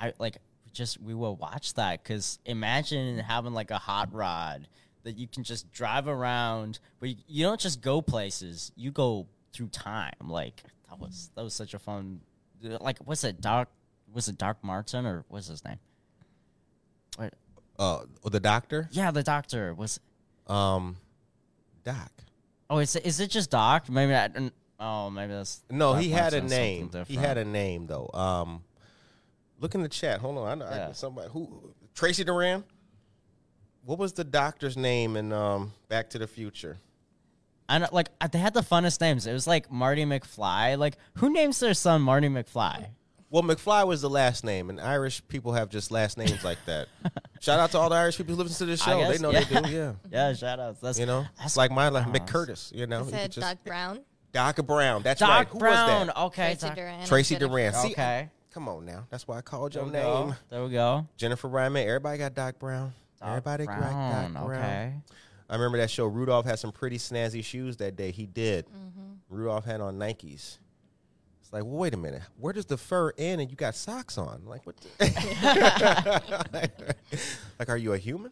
I 0.00 0.12
like 0.18 0.38
just 0.72 1.00
we 1.00 1.12
will 1.14 1.36
watch 1.36 1.74
that 1.74 2.02
because 2.02 2.38
imagine 2.44 3.18
having 3.18 3.52
like 3.52 3.70
a 3.70 3.78
hot 3.78 4.12
rod 4.14 4.68
that 5.02 5.16
you 5.18 5.26
can 5.28 5.42
just 5.44 5.70
drive 5.72 6.08
around, 6.08 6.78
but 7.00 7.08
you, 7.10 7.16
you 7.26 7.44
don't 7.44 7.60
just 7.60 7.80
go 7.80 8.00
places. 8.00 8.72
You 8.76 8.90
go 8.90 9.26
through 9.54 9.68
time. 9.68 10.12
Like 10.20 10.62
that 10.90 10.98
was 11.00 11.30
that 11.34 11.42
was 11.42 11.54
such 11.54 11.72
a 11.72 11.78
fun. 11.78 12.20
Like, 12.62 12.98
was 13.06 13.24
it, 13.24 13.40
Doc? 13.40 13.68
Was 14.12 14.28
it 14.28 14.36
Doc 14.38 14.58
Martin 14.62 15.06
or 15.06 15.24
what's 15.28 15.48
his 15.48 15.64
name? 15.64 15.78
What? 17.16 17.34
Uh, 17.78 18.04
the 18.30 18.40
doctor, 18.40 18.88
Yeah, 18.92 19.10
the 19.10 19.22
doctor 19.22 19.74
was. 19.74 19.98
um, 20.46 20.96
Doc. 21.84 22.10
Oh, 22.70 22.78
is 22.78 22.96
it, 22.96 23.04
is 23.04 23.20
it 23.20 23.30
just 23.30 23.50
Doc? 23.50 23.88
Maybe 23.90 24.14
I. 24.14 24.30
Oh, 24.80 25.10
maybe 25.10 25.32
that's. 25.32 25.62
No, 25.70 25.92
Doc 25.94 26.02
he 26.02 26.10
had 26.10 26.34
a 26.34 26.40
name. 26.42 26.90
He 27.06 27.16
had 27.16 27.38
a 27.38 27.44
name 27.44 27.86
though. 27.86 28.08
Um, 28.14 28.62
look 29.60 29.74
in 29.74 29.82
the 29.82 29.88
chat. 29.88 30.20
Hold 30.20 30.38
on. 30.38 30.48
I 30.48 30.54
know 30.54 30.70
Yeah. 30.70 30.86
know 30.88 30.92
somebody 30.92 31.28
who 31.30 31.74
Tracy 31.94 32.24
Duran. 32.24 32.64
What 33.84 33.98
was 33.98 34.14
the 34.14 34.24
doctor's 34.24 34.76
name 34.78 35.16
in 35.16 35.32
um 35.32 35.72
Back 35.88 36.08
to 36.10 36.18
the 36.18 36.26
Future? 36.26 36.78
I 37.68 37.78
know, 37.78 37.88
like 37.92 38.08
they 38.32 38.38
had 38.38 38.54
the 38.54 38.60
funnest 38.62 39.00
names. 39.00 39.26
It 39.26 39.32
was 39.32 39.46
like 39.46 39.70
Marty 39.70 40.04
McFly. 40.04 40.76
Like 40.78 40.96
who 41.14 41.32
names 41.32 41.60
their 41.60 41.74
son 41.74 42.02
Marty 42.02 42.28
McFly? 42.28 42.86
Well, 43.30 43.42
McFly 43.42 43.84
was 43.86 44.00
the 44.00 44.10
last 44.10 44.44
name, 44.44 44.70
and 44.70 44.80
Irish 44.80 45.20
people 45.26 45.54
have 45.54 45.68
just 45.68 45.90
last 45.90 46.16
names 46.18 46.44
like 46.44 46.58
that. 46.66 46.86
Shout 47.40 47.58
out 47.58 47.72
to 47.72 47.78
all 47.78 47.88
the 47.88 47.96
Irish 47.96 48.16
people 48.16 48.36
who 48.36 48.42
listen 48.44 48.64
to 48.66 48.70
this 48.70 48.80
I 48.86 48.92
show. 48.92 49.10
They 49.12 49.18
know 49.18 49.30
yeah. 49.32 49.44
they 49.44 49.60
do. 49.62 49.70
Yeah. 49.70 49.92
Yeah, 50.10 50.32
shout 50.34 50.60
outs. 50.60 50.80
That's 50.80 50.98
You 51.00 51.06
know, 51.06 51.26
that's 51.38 51.56
like 51.56 51.72
my 51.72 51.88
like 51.88 52.06
McCurtis. 52.06 52.72
You 52.72 52.86
know, 52.86 53.00
I 53.00 53.04
You 53.04 53.10
said 53.10 53.32
just- 53.32 53.46
Doc 53.46 53.58
Brown. 53.64 54.00
Doc 54.32 54.56
Brown. 54.66 55.02
That's 55.02 55.20
Doc 55.20 55.28
right. 55.30 55.48
Who 55.48 55.58
Brown. 55.58 56.06
was 56.06 56.14
that? 56.14 56.20
Okay, 56.26 56.46
Tracy 56.54 56.66
Doc- 56.66 56.76
Duran. 56.76 57.06
Tracy 57.06 57.34
Jennifer- 57.34 57.48
Duran. 57.50 57.72
See, 57.74 57.92
Okay, 57.92 58.28
come 58.52 58.68
on 58.68 58.84
now. 58.84 59.06
That's 59.10 59.26
why 59.26 59.38
I 59.38 59.40
called 59.42 59.74
your 59.74 59.84
we 59.84 59.90
name. 59.90 60.02
go. 60.02 60.34
There 60.50 60.64
we 60.64 60.70
go. 60.70 61.06
Jennifer 61.16 61.48
Ryman. 61.48 61.86
Everybody 61.88 62.18
got 62.18 62.34
Doc 62.34 62.58
Brown. 62.60 62.92
Doc 63.20 63.28
Everybody 63.30 63.66
got 63.66 63.78
Brown. 63.78 64.32
Doc 64.34 64.44
Brown. 64.46 64.60
Okay. 64.60 64.94
I 65.48 65.54
remember 65.54 65.78
that 65.78 65.90
show. 65.90 66.06
Rudolph 66.06 66.46
had 66.46 66.58
some 66.58 66.72
pretty 66.72 66.98
snazzy 66.98 67.44
shoes 67.44 67.76
that 67.78 67.96
day. 67.96 68.10
He 68.10 68.26
did. 68.26 68.66
Mm-hmm. 68.66 69.12
Rudolph 69.28 69.64
had 69.64 69.80
on 69.80 69.98
Nikes. 69.98 70.58
It's 71.42 71.52
like, 71.52 71.64
well, 71.64 71.76
wait 71.76 71.92
a 71.94 71.98
minute. 71.98 72.22
Where 72.38 72.52
does 72.52 72.66
the 72.66 72.78
fur 72.78 73.12
end 73.18 73.40
and 73.42 73.50
you 73.50 73.56
got 73.56 73.74
socks 73.74 74.16
on? 74.16 74.42
Like, 74.46 74.64
what? 74.66 74.76
the- 74.98 76.24
like, 77.58 77.68
are 77.68 77.76
you 77.76 77.92
a 77.92 77.98
human? 77.98 78.30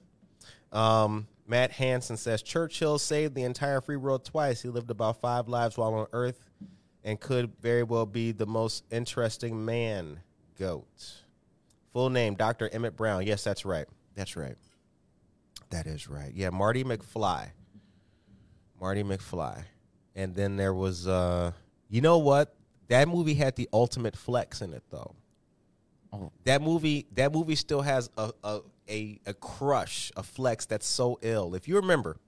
Um, 0.72 1.26
Matt 1.46 1.72
Hansen 1.72 2.16
says 2.16 2.42
Churchill 2.42 2.98
saved 2.98 3.34
the 3.34 3.42
entire 3.42 3.80
free 3.82 3.96
world 3.96 4.24
twice. 4.24 4.62
He 4.62 4.68
lived 4.70 4.90
about 4.90 5.20
five 5.20 5.48
lives 5.48 5.76
while 5.76 5.92
on 5.94 6.06
Earth 6.12 6.48
and 7.04 7.20
could 7.20 7.52
very 7.60 7.82
well 7.82 8.06
be 8.06 8.32
the 8.32 8.46
most 8.46 8.84
interesting 8.90 9.62
man. 9.64 10.20
Goat. 10.58 10.86
Full 11.92 12.08
name, 12.08 12.34
Dr. 12.36 12.70
Emmett 12.72 12.96
Brown. 12.96 13.26
Yes, 13.26 13.44
that's 13.44 13.66
right. 13.66 13.86
That's 14.14 14.36
right. 14.36 14.56
That 15.72 15.86
is 15.86 16.08
right. 16.08 16.32
Yeah, 16.34 16.50
Marty 16.50 16.84
McFly. 16.84 17.48
Marty 18.80 19.02
McFly. 19.02 19.64
And 20.14 20.34
then 20.34 20.56
there 20.56 20.74
was 20.74 21.08
uh 21.08 21.52
you 21.88 22.00
know 22.00 22.18
what? 22.18 22.54
That 22.88 23.08
movie 23.08 23.34
had 23.34 23.56
the 23.56 23.68
ultimate 23.72 24.16
flex 24.16 24.60
in 24.60 24.74
it 24.74 24.82
though. 24.90 25.14
Oh. 26.12 26.30
That 26.44 26.60
movie 26.60 27.06
that 27.14 27.32
movie 27.32 27.56
still 27.56 27.80
has 27.80 28.10
a 28.18 28.32
a, 28.44 28.60
a 28.88 29.20
a 29.26 29.34
crush, 29.34 30.12
a 30.16 30.22
flex 30.22 30.66
that's 30.66 30.86
so 30.86 31.18
ill. 31.22 31.54
If 31.54 31.66
you 31.66 31.76
remember. 31.76 32.18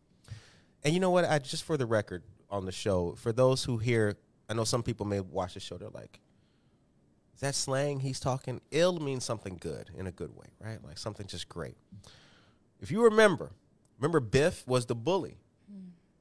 And 0.83 0.93
you 0.93 1.01
know 1.01 1.11
what? 1.11 1.25
I 1.25 1.39
just 1.39 1.65
for 1.65 1.77
the 1.77 1.87
record 1.87 2.23
on 2.51 2.67
the 2.67 2.73
show, 2.73 3.15
for 3.17 3.33
those 3.33 3.65
who 3.65 3.79
hear 3.79 4.17
I 4.49 4.55
know 4.55 4.65
some 4.65 4.83
people 4.83 5.05
may 5.05 5.21
watch 5.21 5.55
the 5.55 5.61
show, 5.61 5.77
they're 5.77 5.89
like, 5.91 6.21
is 7.35 7.41
that 7.41 7.55
slang 7.55 8.01
he's 8.01 8.21
talking? 8.21 8.63
Ill 8.71 9.01
means 9.01 9.25
something 9.25 9.59
good 9.61 9.91
in 9.97 10.07
a 10.07 10.13
good 10.13 10.35
way, 10.35 10.47
right? 10.61 10.83
Like 10.83 10.97
something 10.97 11.27
just 11.27 11.49
great. 11.49 11.77
If 12.85 12.91
you 12.91 13.05
remember, 13.05 13.51
remember 13.99 14.21
Biff 14.21 14.63
was 14.69 14.85
the 14.85 14.95
bully. 14.95 15.39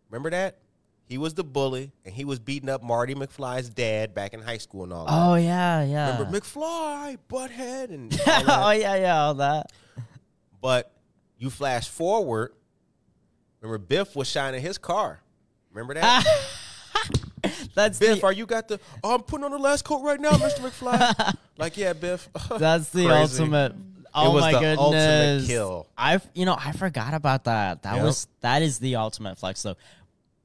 Remember 0.10 0.30
that? 0.30 0.60
He 1.04 1.18
was 1.18 1.34
the 1.34 1.44
bully, 1.44 1.92
and 2.06 2.14
he 2.14 2.24
was 2.24 2.40
beating 2.40 2.70
up 2.70 2.82
Marty 2.82 3.14
McFly's 3.16 3.68
dad 3.68 4.14
back 4.14 4.34
in 4.34 4.42
high 4.42 4.60
school 4.60 4.86
and 4.86 4.94
all 4.94 5.06
that. 5.06 5.12
Oh 5.12 5.36
yeah, 5.36 5.84
yeah. 5.84 6.18
Remember 6.18 6.40
McFly, 6.40 7.18
butthead, 7.30 7.90
and 7.90 8.18
oh 8.28 8.72
yeah, 8.72 8.96
yeah, 8.96 9.24
all 9.24 9.34
that. 9.34 9.74
But 10.62 10.90
you 11.38 11.50
flash 11.50 11.90
forward. 11.90 12.54
Remember, 13.60 13.78
Biff 13.78 14.16
was 14.16 14.30
shining 14.30 14.62
his 14.62 14.78
car. 14.78 15.20
Remember 15.74 15.96
that? 15.96 16.24
That's 17.76 18.00
Biff, 18.00 18.22
the 18.22 18.26
are 18.26 18.32
you 18.32 18.46
got 18.46 18.70
the? 18.70 18.80
Oh, 19.04 19.16
I'm 19.16 19.24
putting 19.24 19.44
on 19.44 19.52
the 19.52 19.58
last 19.58 19.84
coat 19.84 20.02
right 20.02 20.18
now, 20.20 20.32
Mr. 20.32 20.60
McFly. 20.60 21.36
like, 21.58 21.76
yeah, 21.76 21.92
Biff. 21.92 22.30
that's 22.58 22.88
the 22.92 23.10
ultimate. 23.10 23.76
Oh 24.16 24.32
was 24.32 24.42
my 24.42 24.52
goodness! 24.52 24.78
ultimate 24.80 25.44
kill. 25.48 25.88
I 25.98 26.20
you 26.34 26.46
know 26.46 26.56
I 26.60 26.72
forgot 26.72 27.14
about 27.14 27.46
that. 27.46 27.84
That 27.84 27.96
Yep. 27.96 28.04
was 28.04 28.28
that 28.42 28.62
is 28.62 28.80
the 28.80 28.96
ultimate 28.98 29.38
flex 29.38 29.62
though. 29.64 29.76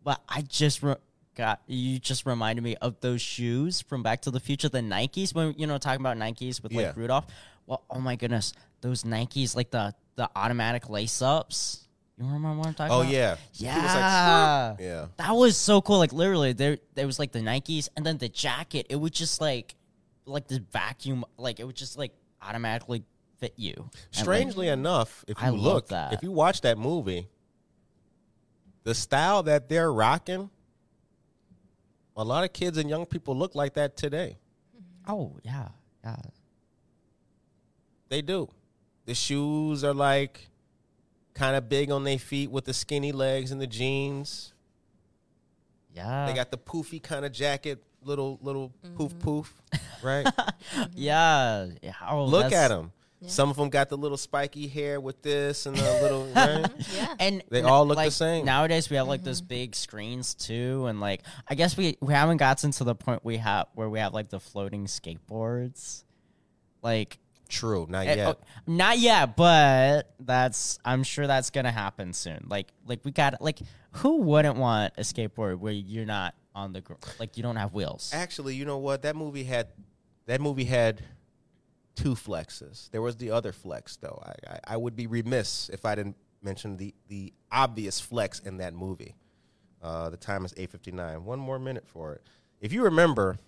But 0.04 0.20
I 0.28 0.42
just 0.42 0.82
re- 0.82 0.96
got 1.36 1.60
you 1.66 1.98
just 1.98 2.24
reminded 2.26 2.62
me 2.62 2.76
of 2.76 3.00
those 3.00 3.20
shoes 3.20 3.80
from 3.82 4.02
Back 4.02 4.22
to 4.22 4.30
the 4.30 4.40
Future, 4.40 4.68
the 4.68 4.80
Nikes. 4.80 5.34
When 5.34 5.54
you 5.58 5.66
know 5.66 5.78
talking 5.78 6.00
about 6.00 6.16
Nikes 6.16 6.62
with 6.62 6.72
like 6.72 6.86
Yeah. 6.86 6.92
Rudolph. 6.96 7.26
Well, 7.66 7.82
oh 7.90 8.00
my 8.00 8.16
goodness, 8.16 8.52
those 8.80 9.04
Nikes 9.04 9.54
like 9.54 9.70
the 9.70 9.94
the 10.16 10.30
automatic 10.34 10.88
lace 10.88 11.20
ups. 11.22 11.84
You 12.16 12.24
remember 12.24 12.54
what 12.58 12.66
I'm 12.66 12.74
talking 12.74 12.92
Oh 12.92 13.02
about? 13.02 13.12
yeah. 13.12 13.36
He 13.52 13.66
was 13.66 13.74
like, 13.76 13.94
Yeah. 13.94 14.76
yeah. 14.80 15.06
That 15.18 15.30
was 15.36 15.56
so 15.56 15.80
cool. 15.80 15.98
Like 15.98 16.12
literally, 16.12 16.52
there 16.52 16.78
there 16.94 17.06
was 17.06 17.18
like 17.18 17.30
the 17.32 17.38
Nikes, 17.40 17.88
and 17.96 18.04
then 18.04 18.18
the 18.18 18.28
jacket. 18.28 18.86
It 18.88 18.96
would 18.96 19.12
just 19.12 19.40
like, 19.40 19.74
like 20.24 20.48
the 20.48 20.64
vacuum. 20.72 21.24
Like 21.36 21.60
it 21.60 21.64
would 21.64 21.76
just 21.76 21.96
like 21.98 22.10
automatically 22.42 23.04
fit 23.38 23.54
you. 23.56 23.74
And, 23.76 23.86
like, 23.86 24.22
Strangely 24.24 24.68
enough, 24.68 25.24
if 25.28 25.40
you 25.40 25.46
I 25.46 25.50
look, 25.50 25.88
that. 25.88 26.12
if 26.12 26.22
you 26.22 26.30
watch 26.32 26.60
that 26.62 26.78
movie, 26.78 27.28
the 28.84 28.94
style 28.94 29.42
that 29.44 29.68
they're 29.68 29.92
rocking, 29.92 30.50
a 32.16 32.24
lot 32.24 32.44
of 32.44 32.52
kids 32.52 32.78
and 32.78 32.90
young 32.90 33.06
people 33.06 33.36
look 33.36 33.54
like 33.54 33.74
that 33.74 33.96
today. 33.96 34.38
Mm-hmm. 34.76 35.12
oh 35.12 35.36
yeah, 35.42 35.68
yeah, 36.04 36.16
They 38.08 38.22
do. 38.22 38.48
The 39.06 39.14
shoes 39.14 39.84
are 39.84 39.94
like 39.94 40.48
kind 41.34 41.54
of 41.54 41.68
big 41.68 41.90
on 41.90 42.04
their 42.04 42.18
feet 42.18 42.50
with 42.50 42.64
the 42.64 42.74
skinny 42.74 43.12
legs 43.12 43.52
and 43.52 43.60
the 43.60 43.66
jeans. 43.66 44.52
yeah. 45.94 46.26
They 46.26 46.34
got 46.34 46.50
the 46.50 46.58
poofy 46.58 47.02
kind 47.02 47.24
of 47.24 47.32
jacket, 47.32 47.82
little 48.02 48.38
little 48.42 48.72
poof 48.96 49.12
mm-hmm. 49.12 49.20
poof, 49.20 49.62
right? 50.02 50.26
yeah. 50.94 51.66
yeah. 51.82 51.92
Oh, 52.10 52.24
Look 52.24 52.52
at 52.52 52.68
them. 52.68 52.92
Some 53.26 53.50
of 53.50 53.56
them 53.56 53.68
got 53.68 53.88
the 53.88 53.96
little 53.96 54.16
spiky 54.16 54.68
hair 54.68 55.00
with 55.00 55.22
this 55.22 55.66
and 55.66 55.76
the 55.76 55.82
little. 56.02 56.26
right? 56.36 56.66
Yeah. 56.94 57.14
And 57.18 57.42
They 57.50 57.62
all 57.62 57.84
look 57.84 57.96
like, 57.96 58.08
the 58.08 58.12
same. 58.12 58.44
Nowadays 58.44 58.88
we 58.90 58.96
have 58.96 59.08
like 59.08 59.24
those 59.24 59.40
big 59.40 59.74
screens 59.74 60.34
too, 60.34 60.86
and 60.86 61.00
like 61.00 61.22
I 61.48 61.54
guess 61.54 61.76
we 61.76 61.96
we 62.00 62.14
haven't 62.14 62.36
gotten 62.36 62.70
to 62.72 62.84
the 62.84 62.94
point 62.94 63.24
we 63.24 63.38
have 63.38 63.66
where 63.74 63.88
we 63.88 63.98
have 63.98 64.14
like 64.14 64.28
the 64.28 64.38
floating 64.38 64.86
skateboards, 64.86 66.04
like 66.82 67.18
True, 67.48 67.86
not 67.88 68.06
eh, 68.06 68.14
yet. 68.14 68.28
oh, 68.28 68.44
not 68.66 68.98
yet, 68.98 69.34
but 69.34 70.12
that's 70.20 70.78
I'm 70.84 71.02
sure 71.02 71.26
that's 71.26 71.50
gonna 71.50 71.72
happen 71.72 72.12
soon. 72.12 72.46
Like 72.48 72.68
like 72.86 73.00
we 73.04 73.10
got 73.10 73.40
like 73.40 73.58
who 73.92 74.18
wouldn't 74.18 74.56
want 74.56 74.92
a 74.98 75.00
skateboard 75.00 75.58
where 75.58 75.72
you're 75.72 76.04
not 76.06 76.34
on 76.54 76.72
the 76.72 76.82
gr- 76.82 76.94
like 77.18 77.36
you 77.36 77.42
don't 77.42 77.56
have 77.56 77.72
wheels? 77.72 78.10
Actually, 78.14 78.54
you 78.54 78.64
know 78.64 78.78
what? 78.78 79.02
That 79.02 79.16
movie 79.16 79.44
had 79.44 79.68
that 80.26 80.40
movie 80.40 80.64
had 80.64 81.02
two 81.98 82.14
flexes. 82.14 82.90
There 82.90 83.02
was 83.02 83.16
the 83.16 83.30
other 83.32 83.52
flex 83.52 83.96
though. 83.96 84.22
I, 84.24 84.52
I, 84.54 84.58
I 84.74 84.76
would 84.76 84.96
be 84.96 85.06
remiss 85.06 85.68
if 85.68 85.84
I 85.84 85.94
didn't 85.94 86.16
mention 86.42 86.76
the 86.76 86.94
the 87.08 87.32
obvious 87.52 88.00
flex 88.00 88.40
in 88.40 88.58
that 88.58 88.72
movie. 88.74 89.14
Uh, 89.82 90.08
the 90.08 90.16
time 90.16 90.44
is 90.44 90.54
eight 90.56 90.70
fifty 90.70 90.92
nine. 90.92 91.24
One 91.24 91.38
more 91.38 91.58
minute 91.58 91.86
for 91.86 92.14
it. 92.14 92.22
If 92.60 92.72
you 92.72 92.84
remember, 92.84 93.38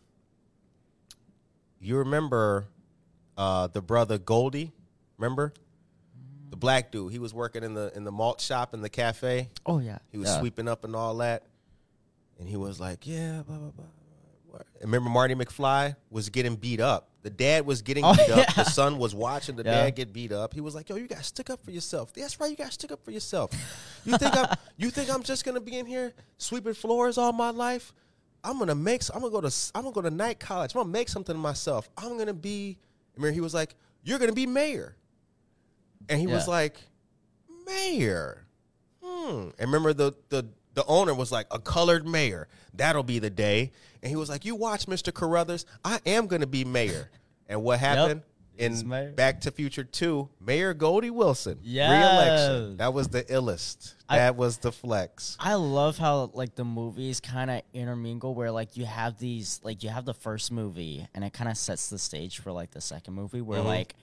you 1.81 1.97
remember 1.99 2.67
uh, 3.37 3.69
the 3.69 3.81
brother 3.83 4.19
Goldie. 4.19 4.73
Remember 5.19 5.53
the 6.51 6.57
black 6.57 6.91
dude? 6.91 7.13
He 7.13 7.19
was 7.19 7.33
working 7.35 7.63
in 7.63 7.75
the 7.75 7.93
in 7.97 8.05
the 8.05 8.13
malt 8.13 8.41
shop 8.41 8.75
in 8.75 8.81
the 8.83 8.89
cafe. 8.89 9.49
Oh 9.67 9.79
yeah, 9.79 9.99
He 10.11 10.19
was 10.19 10.29
yeah. 10.29 10.39
sweeping 10.41 10.69
up 10.69 10.85
and 10.85 10.95
all 10.97 11.17
that. 11.19 11.45
And 12.39 12.49
he 12.49 12.57
was 12.57 12.81
like, 12.81 13.07
yeah, 13.07 13.43
blah, 13.47 13.59
blah, 13.59 13.71
blah. 13.71 13.85
Remember 14.81 15.11
Marty 15.11 15.35
McFly 15.35 15.97
was 16.11 16.29
getting 16.29 16.57
beat 16.57 16.81
up. 16.81 17.09
The 17.23 17.31
dad 17.31 17.67
was 17.67 17.83
getting 17.83 18.05
Oh, 18.05 18.15
beat 18.15 18.31
up. 18.31 18.55
The 18.55 18.65
son 18.65 18.97
was 18.99 19.15
watching 19.15 19.57
the 19.57 19.63
Yeah. 19.63 19.83
dad 19.85 19.91
get 19.97 20.13
beat 20.13 20.33
up. 20.33 20.55
He 20.55 20.61
was 20.61 20.75
like, 20.75 20.89
yo, 20.89 20.97
you 20.97 21.07
gotta 21.07 21.23
stick 21.23 21.51
up 21.51 21.63
for 21.65 21.71
yourself. 21.71 22.13
That's 22.15 22.41
right, 22.41 22.51
you 22.51 22.57
gotta 22.57 22.73
stick 22.73 22.91
up 22.93 23.05
for 23.05 23.11
yourself. 23.11 23.51
You 24.05 24.17
think 24.17 24.37
I'm 24.37 24.57
you 24.77 24.91
think 24.91 25.11
I'm 25.13 25.23
just 25.23 25.45
gonna 25.45 25.61
be 25.61 25.79
in 25.79 25.87
here 25.87 26.13
sweeping 26.39 26.75
floors 26.75 27.19
all 27.19 27.33
my 27.33 27.51
life? 27.51 27.93
I'm 28.43 28.59
gonna 28.59 28.75
make 28.75 29.03
I'm 29.15 29.21
gonna 29.21 29.31
go 29.33 29.41
to 29.43 29.55
I'm 29.75 29.83
gonna 29.83 29.95
go 29.95 30.01
to 30.03 30.11
night 30.11 30.41
college. 30.41 30.75
I'm 30.75 30.81
gonna 30.81 30.93
make 30.93 31.09
something 31.11 31.35
of 31.37 31.43
myself. 31.43 31.91
I'm 31.99 32.17
gonna 32.17 32.33
be 32.33 32.79
remember 33.17 33.35
he 33.35 33.41
was 33.43 33.53
like, 33.53 33.75
You're 34.03 34.19
gonna 34.19 34.33
be 34.33 34.47
mayor. 34.47 34.97
And 36.09 36.19
he 36.19 36.27
was 36.27 36.47
Yeah. 36.47 36.51
like, 36.55 36.77
Mayor. 37.67 38.47
Hmm. 39.03 39.51
And 39.59 39.73
remember 39.73 39.93
the 39.93 40.13
the 40.29 40.47
the 40.75 40.85
owner 40.87 41.15
was 41.15 41.33
like 41.33 41.47
a 41.51 41.59
colored 41.59 42.07
mayor. 42.07 42.49
That'll 42.75 43.03
be 43.03 43.19
the 43.19 43.31
day. 43.31 43.73
And 44.03 44.11
he 44.11 44.17
was 44.17 44.29
like, 44.29 44.45
"You 44.45 44.55
watch, 44.57 44.87
Mister 44.89 45.11
Carruthers. 45.13 45.67
I 45.85 45.99
am 46.07 46.27
going 46.27 46.41
to 46.41 46.47
be 46.47 46.65
mayor." 46.65 47.11
And 47.49 47.63
what 47.63 47.81
happened 47.81 48.23
He's 48.57 48.83
in. 48.83 49.15
Back 49.15 49.41
to 49.43 49.51
Future 49.51 49.85
Two? 49.85 50.29
Mayor 50.39 50.75
Goldie 50.75 51.09
Wilson, 51.11 51.59
yeah, 51.63 51.91
re-election. 51.91 52.77
That 52.77 52.93
was 52.93 53.09
the 53.09 53.23
illest. 53.25 53.95
I- 54.09 54.19
that 54.19 54.37
was 54.37 54.59
the 54.59 54.71
flex. 54.71 55.37
I 55.41 55.55
love 55.55 55.97
how 55.99 56.31
like 56.35 56.55
the 56.57 56.65
movies 56.65 57.21
kind 57.21 57.51
of 57.51 57.63
intermingle 57.73 58.35
where 58.35 58.51
like 58.51 58.77
you 58.77 58.85
have 58.85 59.19
these 59.19 59.61
like 59.63 59.83
you 59.83 59.89
have 59.89 60.05
the 60.05 60.13
first 60.15 60.53
movie 60.53 61.07
and 61.15 61.25
it 61.25 61.33
kind 61.33 61.49
of 61.51 61.57
sets 61.57 61.89
the 61.89 61.99
stage 61.99 62.39
for 62.41 62.53
like 62.53 62.71
the 62.73 62.81
second 62.83 63.15
movie 63.15 63.41
where 63.41 63.61
Mhm. 63.61 63.65
like 63.67 63.95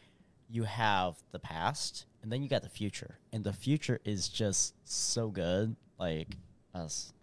you 0.50 0.64
have 0.64 1.16
the 1.32 1.40
past 1.40 2.06
and 2.24 2.32
then 2.32 2.42
you 2.42 2.50
got 2.50 2.64
the 2.64 2.70
future 2.70 3.20
and 3.34 3.44
the 3.44 3.54
future 3.54 4.00
is 4.06 4.28
just 4.30 4.74
so 4.86 5.30
good 5.30 5.76
like 6.00 6.36
us 6.74 7.14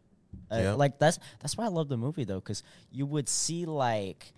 uh, 0.51 0.57
Yeah. 0.59 0.72
like 0.74 0.99
that's 0.99 1.18
that's 1.40 1.57
why 1.57 1.64
I 1.64 1.68
love 1.68 1.88
the 1.88 1.97
movie 1.97 2.24
though 2.24 2.40
cuz 2.40 2.62
you 2.90 3.07
would 3.07 3.28
see 3.28 3.66
like 3.66 4.32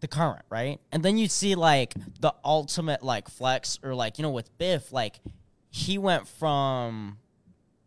the 0.00 0.08
current, 0.08 0.46
right? 0.48 0.80
And 0.92 1.02
then 1.02 1.18
you'd 1.18 1.30
see 1.30 1.54
like 1.54 1.92
the 2.20 2.34
ultimate 2.42 3.02
like 3.02 3.28
flex 3.28 3.78
or 3.82 3.94
like, 3.94 4.18
you 4.18 4.22
know, 4.22 4.30
with 4.30 4.56
Biff, 4.56 4.92
like 4.92 5.20
he 5.68 5.98
went 5.98 6.26
from 6.26 7.18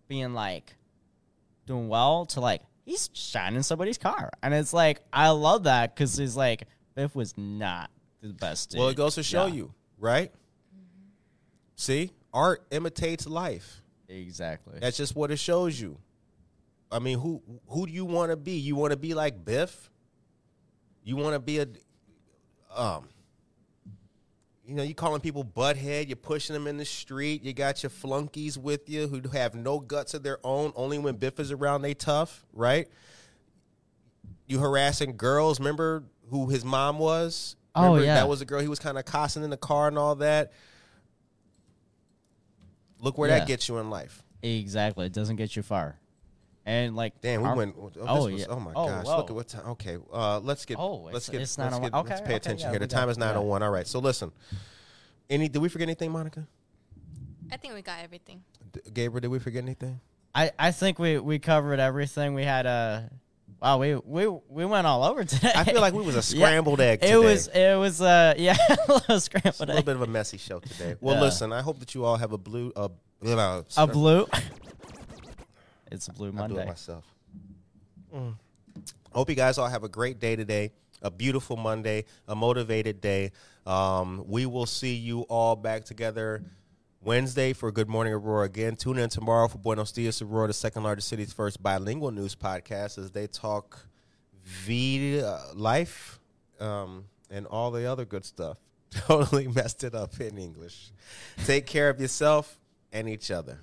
being 0.08 0.34
like 0.36 0.76
doing 1.66 1.88
well 1.88 2.26
to 2.28 2.39
like 2.39 2.62
he's 2.86 3.10
shining 3.14 3.64
somebody's 3.64 3.98
car. 3.98 4.30
And 4.44 4.54
it's 4.54 4.74
like 4.74 5.02
I 5.12 5.30
love 5.30 5.64
that 5.64 5.96
because 5.96 6.16
he's 6.16 6.36
like 6.38 6.68
Biff 6.94 7.16
was 7.16 7.36
not 7.36 7.89
the 8.22 8.30
best 8.34 8.70
dude. 8.70 8.80
Well, 8.80 8.89
it 8.89 8.96
goes 8.96 9.16
to 9.16 9.24
show 9.24 9.48
Yeah, 9.48 9.54
you, 9.54 9.74
right? 9.98 10.32
See, 11.76 12.12
art 12.32 12.64
imitates 12.72 13.26
life. 13.26 13.82
Exactly. 14.08 14.78
That's 14.80 14.98
just 14.98 15.16
what 15.16 15.32
it 15.32 15.38
shows 15.39 15.80
you. 15.82 15.98
I 16.94 17.00
mean, 17.00 17.20
who 17.20 17.41
who 17.68 17.88
do 17.88 17.91
you 17.91 18.06
want 18.06 18.32
to 18.32 18.38
be? 18.38 18.52
You 18.54 18.76
want 18.76 18.91
to 18.91 18.98
be 18.98 19.14
like 19.14 19.44
Biff? 19.44 19.89
You 21.04 21.16
want 21.18 21.34
to 21.34 21.39
be 21.39 21.60
a 21.60 21.68
um 22.74 23.10
you 24.66 24.76
know, 24.76 24.84
you 24.84 24.96
calling 24.96 25.20
people 25.20 25.44
butthead, 25.44 26.08
you're 26.08 26.16
pushing 26.16 26.54
them 26.54 26.68
in 26.68 26.78
the 26.78 26.86
street, 26.86 27.44
you 27.44 27.52
got 27.52 27.84
your 27.84 27.89
flunkies 27.89 28.58
with 28.58 28.88
you 28.88 29.08
who 29.10 29.20
have 29.30 29.56
no 29.56 29.78
guts 29.80 30.14
of 30.14 30.24
their 30.24 30.38
own, 30.41 30.72
only 30.78 30.98
when 30.98 31.18
Biff 31.18 31.38
is 31.39 31.52
around 31.52 31.82
they 31.82 31.94
tough, 31.94 32.46
right? 32.54 32.88
You 34.48 34.60
harassing 34.60 35.18
girls, 35.18 35.60
remember 35.60 36.06
who 36.30 36.48
his 36.48 36.64
mom 36.64 36.98
was? 36.98 37.58
Oh, 37.76 37.98
yeah. 37.98 38.16
That 38.16 38.30
was 38.30 38.39
a 38.39 38.46
girl 38.46 38.62
he 38.62 38.70
was 38.70 38.80
kind 38.80 38.98
of 38.98 39.04
cussing 39.04 39.44
in 39.44 39.50
the 39.50 39.58
car 39.58 39.89
and 39.89 39.98
all 39.98 40.16
that. 40.16 40.54
Look 43.00 43.18
where 43.18 43.30
Yeah. 43.30 43.39
that 43.39 43.48
gets 43.48 43.68
you 43.68 43.80
in 43.80 43.89
life. 43.89 44.24
Exactly. 44.41 45.06
It 45.08 45.14
doesn't 45.14 45.36
get 45.36 45.56
you 45.58 45.64
far. 45.64 46.00
And 46.66 46.95
like 46.95 47.20
Damn, 47.20 47.41
we 47.43 47.49
went. 47.53 47.76
Oh, 47.78 47.89
this 47.89 48.03
Oh, 48.07 48.30
was, 48.32 48.39
yeah. 48.41 48.45
oh 48.49 48.59
my 48.59 48.72
Oh, 48.74 48.88
gosh! 48.88 49.05
whoa. 49.05 49.18
Look 49.18 49.30
at 49.30 49.36
what 49.36 49.47
time. 49.49 49.66
Okay, 49.72 49.97
uh, 50.14 50.39
let's 50.39 50.66
get. 50.66 50.78
Oh, 50.80 50.95
let's 51.11 51.28
it's- 51.28 51.30
get. 51.30 51.41
it's 51.41 51.57
let's, 51.57 51.76
9:01. 51.78 51.82
get 51.82 51.93
let's 52.09 52.22
pay 52.22 52.26
okay, 52.28 52.36
attention 52.36 52.68
yeah, 52.68 52.72
here. 52.72 52.80
The 52.80 52.88
time 52.88 53.09
is 53.09 53.18
yeah. 53.18 53.26
nine 53.26 53.36
oh 53.36 53.41
one. 53.41 53.61
All 53.64 53.70
right. 53.70 53.86
So 53.86 53.99
listen. 53.99 54.32
Any? 55.30 55.49
Did 55.49 55.61
we 55.61 55.68
forget 55.70 55.88
anything, 55.89 56.11
Monica? 56.11 56.47
I 57.51 57.57
think 57.57 57.74
we 57.74 57.82
got 57.82 57.99
everything. 58.01 58.43
D- 58.72 58.80
Gabriel, 58.93 59.20
did 59.22 59.28
we 59.28 59.39
forget 59.39 59.61
anything? 59.64 59.99
I, 60.34 60.51
I 60.57 60.72
think 60.72 60.97
we, 60.99 61.20
we 61.20 61.38
covered 61.38 61.80
everything. 61.80 62.34
We 62.34 62.43
had 62.45 62.66
a 62.66 63.09
wow. 63.61 63.78
We 63.78 63.95
we 63.95 64.28
we 64.49 64.64
went 64.66 64.88
all 64.88 65.03
over 65.03 65.24
today. 65.26 65.51
I 65.53 65.66
feel 65.66 65.82
like 65.82 65.93
we 65.93 66.01
was 66.03 66.16
a 66.16 66.18
Yeah, 66.36 66.45
scrambled 66.47 66.80
egg. 66.80 66.99
It 67.03 67.18
was 67.18 67.47
it 67.47 67.78
was 67.78 68.01
uh 68.01 68.34
yeah 68.39 68.55
a 68.70 68.91
little 68.93 69.16
It's 69.18 69.28
a 69.34 69.41
little 69.66 69.78
egg. 69.78 69.86
bit 69.86 69.95
of 69.95 70.01
a 70.01 70.07
messy 70.07 70.38
show 70.38 70.59
today. 70.59 70.95
Well, 71.01 71.16
Yeah. 71.16 71.22
listen. 71.22 71.51
I 71.51 71.61
hope 71.61 71.80
that 71.80 71.93
you 71.93 72.05
all 72.05 72.16
have 72.18 72.32
a 72.32 72.38
blue. 72.38 72.72
Uh, 72.76 72.88
you 73.22 73.36
know, 73.36 73.66
A 73.78 73.86
blue. 73.88 74.28
It's 75.94 76.08
a 76.08 76.12
blue 76.14 76.30
I 76.30 76.32
do 76.32 76.38
Monday. 76.38 76.64
it 76.64 76.68
myself. 76.68 77.06
Mm. 78.14 78.36
Hope 79.12 79.30
you 79.30 79.36
guys 79.36 79.60
all 79.60 79.68
have 79.68 79.84
a 79.84 79.89
great 79.89 80.20
day 80.20 80.36
today. 80.36 80.72
A 81.04 81.12
beautiful 81.12 81.56
Monday, 81.56 82.06
a 82.28 82.36
motivated 82.36 83.00
day. 83.00 83.32
Um, 83.68 84.24
we 84.28 84.48
will 84.48 84.66
see 84.66 84.96
you 84.96 85.22
all 85.24 85.56
back 85.56 85.86
together 85.86 86.44
Wednesday 87.02 87.54
for 87.54 87.72
Good 87.72 87.88
Morning 87.88 88.14
Aurora 88.14 88.46
again. 88.46 88.76
Tune 88.76 88.98
in 88.98 89.10
tomorrow 89.10 89.48
for 89.48 89.60
Buenos 89.60 89.91
Dias 89.91 90.22
Aurora, 90.22 90.48
the 90.48 90.54
second 90.54 90.84
largest 90.84 91.10
city's 91.10 91.32
first 91.32 91.62
bilingual 91.62 92.10
news 92.12 92.36
podcast, 92.36 92.98
as 92.98 93.12
they 93.12 93.28
talk 93.28 93.86
V 94.44 95.22
uh, 95.22 95.38
life 95.54 96.20
um, 96.60 97.06
and 97.30 97.46
all 97.46 97.70
the 97.70 97.86
other 97.86 98.06
good 98.06 98.26
stuff. 98.26 98.58
Totally 98.91 99.48
messed 99.48 99.84
it 99.84 99.94
up 99.94 100.20
in 100.20 100.39
English. 100.39 100.91
Take 101.46 101.68
care 101.68 101.89
of 101.89 102.02
yourself 102.02 102.60
and 102.91 103.08
each 103.08 103.30
other. 103.30 103.60